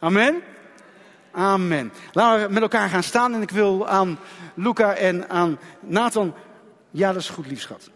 Amen? 0.00 0.42
Amen. 1.30 1.92
Laten 2.12 2.46
we 2.46 2.52
met 2.52 2.62
elkaar 2.62 2.88
gaan 2.88 3.02
staan 3.02 3.34
en 3.34 3.42
ik 3.42 3.50
wil 3.50 3.88
aan 3.88 4.18
Luca 4.54 4.94
en 4.94 5.28
aan 5.28 5.58
Nathan. 5.80 6.34
Ja, 6.90 7.12
dat 7.12 7.22
is 7.22 7.28
goed, 7.28 7.46
liefschat. 7.46 7.90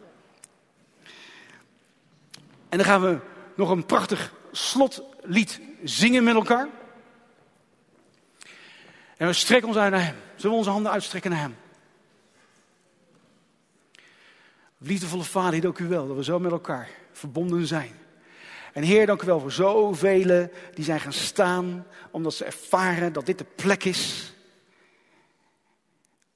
En 2.68 2.78
dan 2.78 2.84
gaan 2.84 3.00
we 3.00 3.18
nog 3.55 3.70
een 3.70 3.86
prachtig 3.86 4.32
slotlied 4.52 5.61
zingen 5.84 6.24
met 6.24 6.34
elkaar. 6.34 6.68
En 9.16 9.26
we 9.26 9.32
strekken 9.32 9.68
ons 9.68 9.78
uit 9.78 9.90
naar 9.90 10.05
Hem. 10.05 10.16
Zullen 10.34 10.50
we 10.50 10.57
onze 10.57 10.70
handen 10.70 10.92
uitstrekken 10.92 11.30
naar 11.30 11.40
Hem? 11.40 11.57
Liefdevolle 14.78 15.24
Vader, 15.24 15.61
dank 15.61 15.78
u 15.78 15.88
wel 15.88 16.07
dat 16.07 16.16
we 16.16 16.24
zo 16.24 16.38
met 16.38 16.52
elkaar 16.52 16.88
verbonden 17.12 17.66
zijn. 17.66 18.03
En 18.75 18.83
Heer, 18.83 19.07
dank 19.07 19.22
u 19.22 19.27
wel 19.27 19.41
voor 19.41 19.53
zoveel 19.53 20.49
die 20.75 20.85
zijn 20.85 21.01
gaan 21.01 21.12
staan, 21.12 21.87
omdat 22.11 22.35
ze 22.35 22.45
ervaren 22.45 23.12
dat 23.12 23.27
dit 23.27 23.39
de 23.39 23.47
plek 23.55 23.85
is 23.85 24.35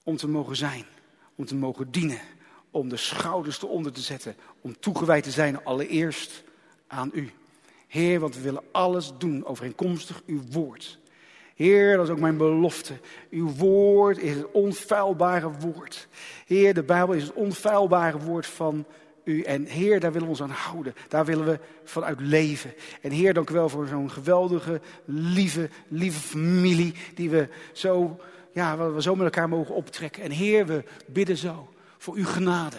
om 0.02 0.16
te 0.16 0.28
mogen 0.28 0.56
zijn, 0.56 0.84
om 1.34 1.46
te 1.46 1.54
mogen 1.54 1.90
dienen, 1.90 2.20
om 2.70 2.88
de 2.88 2.96
schouders 2.96 3.62
eronder 3.62 3.92
te 3.92 4.00
zetten, 4.00 4.36
om 4.60 4.80
toegewijd 4.80 5.24
te 5.24 5.30
zijn 5.30 5.64
allereerst 5.64 6.42
aan 6.86 7.10
u. 7.14 7.32
Heer, 7.86 8.20
want 8.20 8.34
we 8.34 8.40
willen 8.40 8.64
alles 8.72 9.12
doen 9.18 9.46
overeenkomstig 9.46 10.22
uw 10.26 10.40
woord. 10.50 10.98
Heer, 11.54 11.96
dat 11.96 12.04
is 12.04 12.12
ook 12.12 12.20
mijn 12.20 12.36
belofte. 12.36 12.94
Uw 13.30 13.50
woord 13.50 14.18
is 14.18 14.36
het 14.36 14.50
onfeilbare 14.50 15.50
woord. 15.50 16.08
Heer, 16.46 16.74
de 16.74 16.82
Bijbel 16.82 17.14
is 17.14 17.22
het 17.22 17.32
onfeilbare 17.32 18.18
woord 18.18 18.46
van 18.46 18.86
u. 19.28 19.42
En 19.42 19.64
Heer, 19.64 20.00
daar 20.00 20.12
willen 20.12 20.26
we 20.26 20.32
ons 20.32 20.42
aan 20.42 20.50
houden. 20.50 20.94
Daar 21.08 21.24
willen 21.24 21.46
we 21.46 21.58
vanuit 21.84 22.20
leven. 22.20 22.74
En 23.00 23.10
Heer, 23.10 23.34
dank 23.34 23.50
u 23.50 23.54
wel 23.54 23.68
voor 23.68 23.86
zo'n 23.86 24.10
geweldige, 24.10 24.80
lieve, 25.04 25.68
lieve 25.88 26.20
familie. 26.20 26.94
Die 27.14 27.30
we 27.30 27.48
zo, 27.72 28.20
ja, 28.52 28.92
we 28.92 29.02
zo 29.02 29.14
met 29.14 29.24
elkaar 29.24 29.48
mogen 29.48 29.74
optrekken. 29.74 30.22
En 30.22 30.30
Heer, 30.30 30.66
we 30.66 30.84
bidden 31.06 31.36
zo 31.36 31.68
voor 31.98 32.14
uw 32.14 32.26
genade 32.26 32.76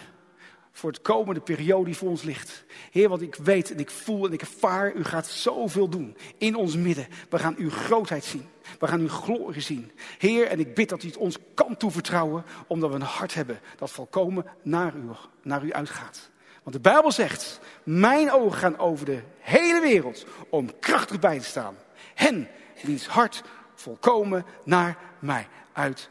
voor 0.79 0.91
het 0.91 1.01
komende 1.01 1.41
periode 1.41 1.85
die 1.85 1.97
voor 1.97 2.09
ons 2.09 2.21
ligt. 2.21 2.65
Heer, 2.91 3.09
want 3.09 3.21
ik 3.21 3.35
weet 3.35 3.71
en 3.71 3.79
ik 3.79 3.89
voel 3.89 4.25
en 4.25 4.33
ik 4.33 4.41
ervaar, 4.41 4.93
u 4.93 5.03
gaat 5.03 5.27
zoveel 5.27 5.89
doen 5.89 6.17
in 6.37 6.55
ons 6.55 6.75
midden. 6.75 7.07
We 7.29 7.39
gaan 7.39 7.55
uw 7.57 7.69
grootheid 7.69 8.23
zien. 8.23 8.45
We 8.79 8.87
gaan 8.87 8.99
uw 8.99 9.09
glorie 9.09 9.61
zien. 9.61 9.91
Heer, 10.17 10.47
en 10.47 10.59
ik 10.59 10.75
bid 10.75 10.89
dat 10.89 11.03
u 11.03 11.07
het 11.07 11.17
ons 11.17 11.37
kan 11.53 11.77
toevertrouwen, 11.77 12.43
omdat 12.67 12.89
we 12.89 12.95
een 12.95 13.01
hart 13.01 13.33
hebben 13.33 13.59
dat 13.77 13.91
volkomen 13.91 14.45
naar 14.61 14.95
u, 14.95 15.01
naar 15.41 15.63
u 15.63 15.73
uitgaat. 15.73 16.29
Want 16.69 16.83
de 16.83 16.89
Bijbel 16.89 17.11
zegt, 17.11 17.59
mijn 17.83 18.31
ogen 18.31 18.57
gaan 18.57 18.77
over 18.77 19.05
de 19.05 19.21
hele 19.39 19.81
wereld 19.81 20.25
om 20.49 20.79
krachtig 20.79 21.19
bij 21.19 21.39
te 21.39 21.45
staan. 21.45 21.75
Hen, 22.13 22.47
wiens 22.81 23.07
hart 23.07 23.43
volkomen 23.75 24.45
naar 24.63 24.97
mij 25.19 25.47
uitgaat 25.73 26.07